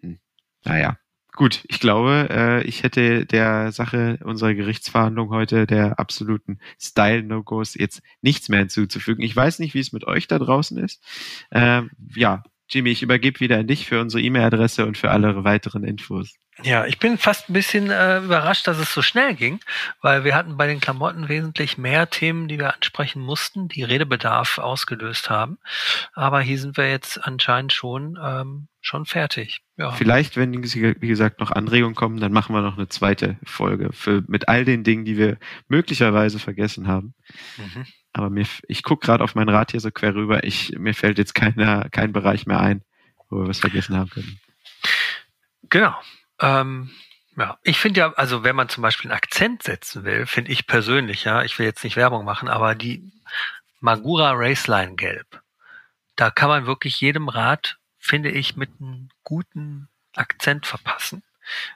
Hm. 0.02 0.20
Naja. 0.66 0.98
Gut, 1.34 1.64
ich 1.70 1.80
glaube, 1.80 2.28
äh, 2.30 2.64
ich 2.64 2.84
hätte 2.84 3.26
der 3.26 3.72
Sache 3.72 4.20
unserer 4.24 4.54
Gerichtsverhandlung 4.54 5.30
heute, 5.30 5.66
der 5.66 5.98
absoluten 5.98 6.60
Style-No-Gos, 6.78 7.76
jetzt 7.76 8.02
nichts 8.22 8.50
mehr 8.50 8.60
hinzuzufügen. 8.60 9.24
Ich 9.24 9.34
weiß 9.34 9.60
nicht, 9.60 9.74
wie 9.74 9.80
es 9.80 9.94
mit 9.94 10.06
euch 10.06 10.28
da 10.28 10.40
draußen 10.40 10.78
ist. 10.78 11.02
Ähm, 11.52 11.90
ja, 12.14 12.44
Jimmy, 12.70 12.90
ich 12.92 13.02
übergebe 13.02 13.40
wieder 13.40 13.60
an 13.60 13.68
dich 13.68 13.86
für 13.86 14.02
unsere 14.02 14.22
E-Mail-Adresse 14.22 14.86
und 14.86 14.98
für 14.98 15.10
alle 15.10 15.44
weiteren 15.46 15.86
Infos. 15.86 16.36
Ja, 16.64 16.86
ich 16.86 17.00
bin 17.00 17.18
fast 17.18 17.50
ein 17.50 17.54
bisschen 17.54 17.90
äh, 17.90 18.20
überrascht, 18.20 18.68
dass 18.68 18.78
es 18.78 18.94
so 18.94 19.02
schnell 19.02 19.36
ging, 19.36 19.60
weil 20.02 20.24
wir 20.24 20.36
hatten 20.36 20.58
bei 20.58 20.68
den 20.68 20.80
Klamotten 20.80 21.30
wesentlich 21.30 21.78
mehr 21.78 22.10
Themen, 22.10 22.48
die 22.48 22.60
wir 22.60 22.74
ansprechen 22.74 23.22
mussten, 23.22 23.68
die 23.68 23.84
Redebedarf 23.84 24.58
ausgelöst 24.58 25.30
haben. 25.30 25.58
Aber 26.14 26.42
hier 26.42 26.60
sind 26.60 26.78
wir 26.78 26.90
jetzt 26.90 27.26
anscheinend 27.26 27.74
schon 27.74 28.20
ähm, 28.22 28.68
schon 28.82 29.06
fertig. 29.06 29.62
Ja. 29.78 29.92
Vielleicht, 29.92 30.38
wenn 30.38 30.54
wie 30.54 31.08
gesagt 31.08 31.40
noch 31.40 31.52
Anregungen 31.52 31.96
kommen, 31.96 32.20
dann 32.20 32.34
machen 32.34 32.54
wir 32.54 32.62
noch 32.62 32.78
eine 32.78 32.90
zweite 32.90 33.38
Folge 33.44 33.90
für 33.94 34.24
mit 34.28 34.48
all 34.50 34.66
den 34.66 34.84
Dingen, 34.84 35.06
die 35.06 35.18
wir 35.18 35.38
möglicherweise 35.68 36.40
vergessen 36.40 36.88
haben. 36.88 37.14
Mhm. 37.58 37.86
Aber 38.14 38.30
mir, 38.30 38.46
ich 38.68 38.84
gucke 38.84 39.06
gerade 39.06 39.24
auf 39.24 39.36
mein 39.36 39.50
Rad 39.50 39.72
hier 39.72 39.80
so 39.80 39.92
quer 39.92 40.16
rüber. 40.16 40.44
Ich, 40.44 40.78
mir 40.78 40.94
fällt 40.94 41.18
jetzt 41.18 41.34
keiner, 41.34 41.90
kein 41.90 42.12
Bereich 42.12 42.46
mehr 42.46 42.60
ein, 42.60 42.84
wo 43.30 43.38
wir 43.38 43.48
was 43.48 43.60
vergessen 43.60 43.96
haben 43.96 44.10
können. 44.10 44.40
Genau. 45.70 45.96
Ähm, 46.42 46.92
ja, 47.38 47.58
ich 47.64 47.80
finde 47.80 48.00
ja, 48.00 48.14
also 48.14 48.44
wenn 48.44 48.56
man 48.56 48.68
zum 48.70 48.82
Beispiel 48.82 49.10
einen 49.10 49.18
Akzent 49.18 49.64
setzen 49.64 50.04
will, 50.04 50.26
finde 50.26 50.52
ich 50.52 50.68
persönlich, 50.68 51.24
ja, 51.24 51.44
ich 51.44 51.58
will 51.58 51.66
jetzt 51.66 51.84
nicht 51.84 51.96
Werbung 51.96 52.26
machen, 52.26 52.50
aber 52.50 52.76
die 52.76 53.12
Magura 53.80 54.34
Raceline 54.34 54.96
Gelb, 54.96 55.42
da 56.16 56.30
kann 56.30 56.50
man 56.50 56.66
wirklich 56.66 57.00
jedem 57.00 57.30
Rad, 57.30 57.78
finde 58.00 58.32
ich, 58.32 58.56
mit 58.58 58.70
einem 58.80 59.10
guten 59.24 59.88
Akzent 60.16 60.66
verpassen. 60.66 61.24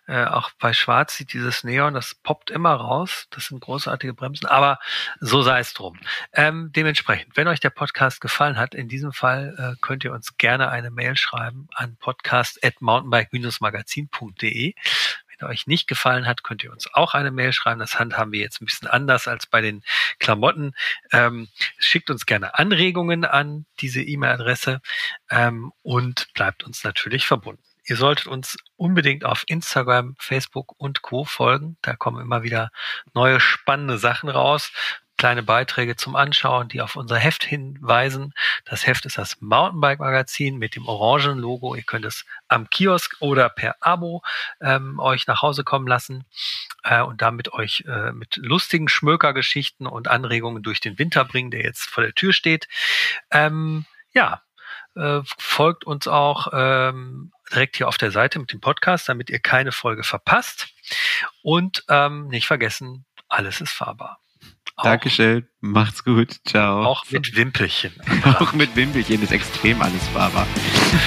Äh, 0.07 0.25
auch 0.25 0.51
bei 0.59 0.73
Schwarz 0.73 1.15
sieht 1.17 1.33
dieses 1.33 1.63
Neon, 1.63 1.93
das 1.93 2.15
poppt 2.15 2.49
immer 2.51 2.73
raus. 2.73 3.27
Das 3.31 3.47
sind 3.47 3.61
großartige 3.61 4.13
Bremsen, 4.13 4.47
aber 4.47 4.79
so 5.19 5.41
sei 5.41 5.59
es 5.59 5.73
drum. 5.73 5.99
Ähm, 6.33 6.71
dementsprechend, 6.75 7.37
wenn 7.37 7.47
euch 7.47 7.59
der 7.59 7.69
Podcast 7.69 8.21
gefallen 8.21 8.57
hat, 8.57 8.73
in 8.75 8.87
diesem 8.87 9.13
Fall 9.13 9.55
äh, 9.57 9.75
könnt 9.81 10.03
ihr 10.03 10.13
uns 10.13 10.37
gerne 10.37 10.69
eine 10.69 10.91
Mail 10.91 11.17
schreiben 11.17 11.67
an 11.73 11.97
podcast.mountainbike-magazin.de. 11.97 14.75
Wenn 15.37 15.49
euch 15.49 15.67
nicht 15.67 15.87
gefallen 15.87 16.27
hat, 16.27 16.43
könnt 16.43 16.63
ihr 16.63 16.71
uns 16.71 16.93
auch 16.93 17.13
eine 17.13 17.31
Mail 17.31 17.53
schreiben. 17.53 17.79
Das 17.79 17.99
handhaben 17.99 18.31
wir 18.31 18.39
jetzt 18.39 18.61
ein 18.61 18.65
bisschen 18.65 18.87
anders 18.87 19.27
als 19.27 19.45
bei 19.45 19.61
den 19.61 19.83
Klamotten. 20.19 20.73
Ähm, 21.11 21.49
schickt 21.77 22.09
uns 22.09 22.25
gerne 22.25 22.57
Anregungen 22.57 23.25
an 23.25 23.65
diese 23.79 24.01
E-Mail-Adresse 24.01 24.81
ähm, 25.29 25.71
und 25.81 26.33
bleibt 26.33 26.63
uns 26.63 26.83
natürlich 26.83 27.25
verbunden. 27.25 27.63
Ihr 27.87 27.97
solltet 27.97 28.27
uns 28.27 28.57
unbedingt 28.77 29.25
auf 29.25 29.43
Instagram, 29.47 30.15
Facebook 30.17 30.73
und 30.77 31.01
Co. 31.01 31.23
folgen. 31.23 31.77
Da 31.81 31.95
kommen 31.95 32.21
immer 32.21 32.43
wieder 32.43 32.71
neue 33.13 33.39
spannende 33.39 33.97
Sachen 33.97 34.29
raus. 34.29 34.71
Kleine 35.17 35.43
Beiträge 35.43 35.95
zum 35.95 36.15
Anschauen, 36.17 36.67
die 36.67 36.81
auf 36.81 36.97
unser 36.97 37.17
Heft 37.17 37.45
hinweisen. 37.45 38.33
Das 38.65 38.85
Heft 38.85 39.05
ist 39.05 39.17
das 39.17 39.39
Mountainbike 39.39 39.99
Magazin 39.99 40.57
mit 40.57 40.75
dem 40.75 40.87
orangen 40.87 41.37
Logo. 41.37 41.73
Ihr 41.75 41.83
könnt 41.83 42.03
es 42.03 42.25
am 42.49 42.69
Kiosk 42.69 43.15
oder 43.21 43.47
per 43.47 43.75
Abo 43.79 44.23
ähm, 44.59 44.99
euch 44.99 45.25
nach 45.27 45.41
Hause 45.41 45.63
kommen 45.63 45.87
lassen 45.87 46.25
äh, 46.83 47.01
und 47.01 47.21
damit 47.21 47.53
euch 47.53 47.85
äh, 47.87 48.11
mit 48.11 48.35
lustigen 48.35 48.89
Schmökergeschichten 48.89 49.87
und 49.87 50.09
Anregungen 50.09 50.63
durch 50.63 50.81
den 50.81 50.99
Winter 50.99 51.23
bringen, 51.23 51.51
der 51.51 51.63
jetzt 51.63 51.89
vor 51.89 52.03
der 52.03 52.13
Tür 52.13 52.33
steht. 52.33 52.67
Ähm, 53.31 53.85
ja, 54.13 54.41
äh, 54.95 55.21
folgt 55.37 55.85
uns 55.85 56.07
auch 56.07 56.47
ähm, 56.51 57.31
direkt 57.51 57.77
hier 57.77 57.87
auf 57.87 57.97
der 57.97 58.11
Seite 58.11 58.39
mit 58.39 58.51
dem 58.51 58.61
Podcast, 58.61 59.07
damit 59.09 59.29
ihr 59.29 59.39
keine 59.39 59.71
Folge 59.71 60.03
verpasst. 60.03 60.67
Und 61.41 61.83
ähm, 61.89 62.27
nicht 62.27 62.47
vergessen, 62.47 63.05
alles 63.29 63.61
ist 63.61 63.71
fahrbar. 63.71 64.19
Auch, 64.77 64.83
Dankeschön, 64.83 65.47
macht's 65.61 66.03
gut, 66.03 66.35
ciao. 66.45 66.83
Auch 66.83 67.05
mit 67.09 67.35
Wimpelchen. 67.35 67.93
auch 68.39 68.51
mit 68.53 68.75
Wimpelchen 68.75 69.21
ist 69.23 69.31
extrem 69.31 69.81
alles 69.81 70.05
fahrbar. 70.09 70.45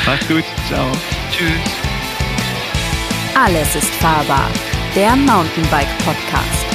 macht's 0.06 0.26
gut, 0.26 0.44
ciao. 0.68 0.90
Tschüss. 1.30 1.50
Alles 3.34 3.76
ist 3.76 3.94
fahrbar. 3.96 4.50
Der 4.94 5.14
Mountainbike 5.14 5.98
Podcast. 5.98 6.67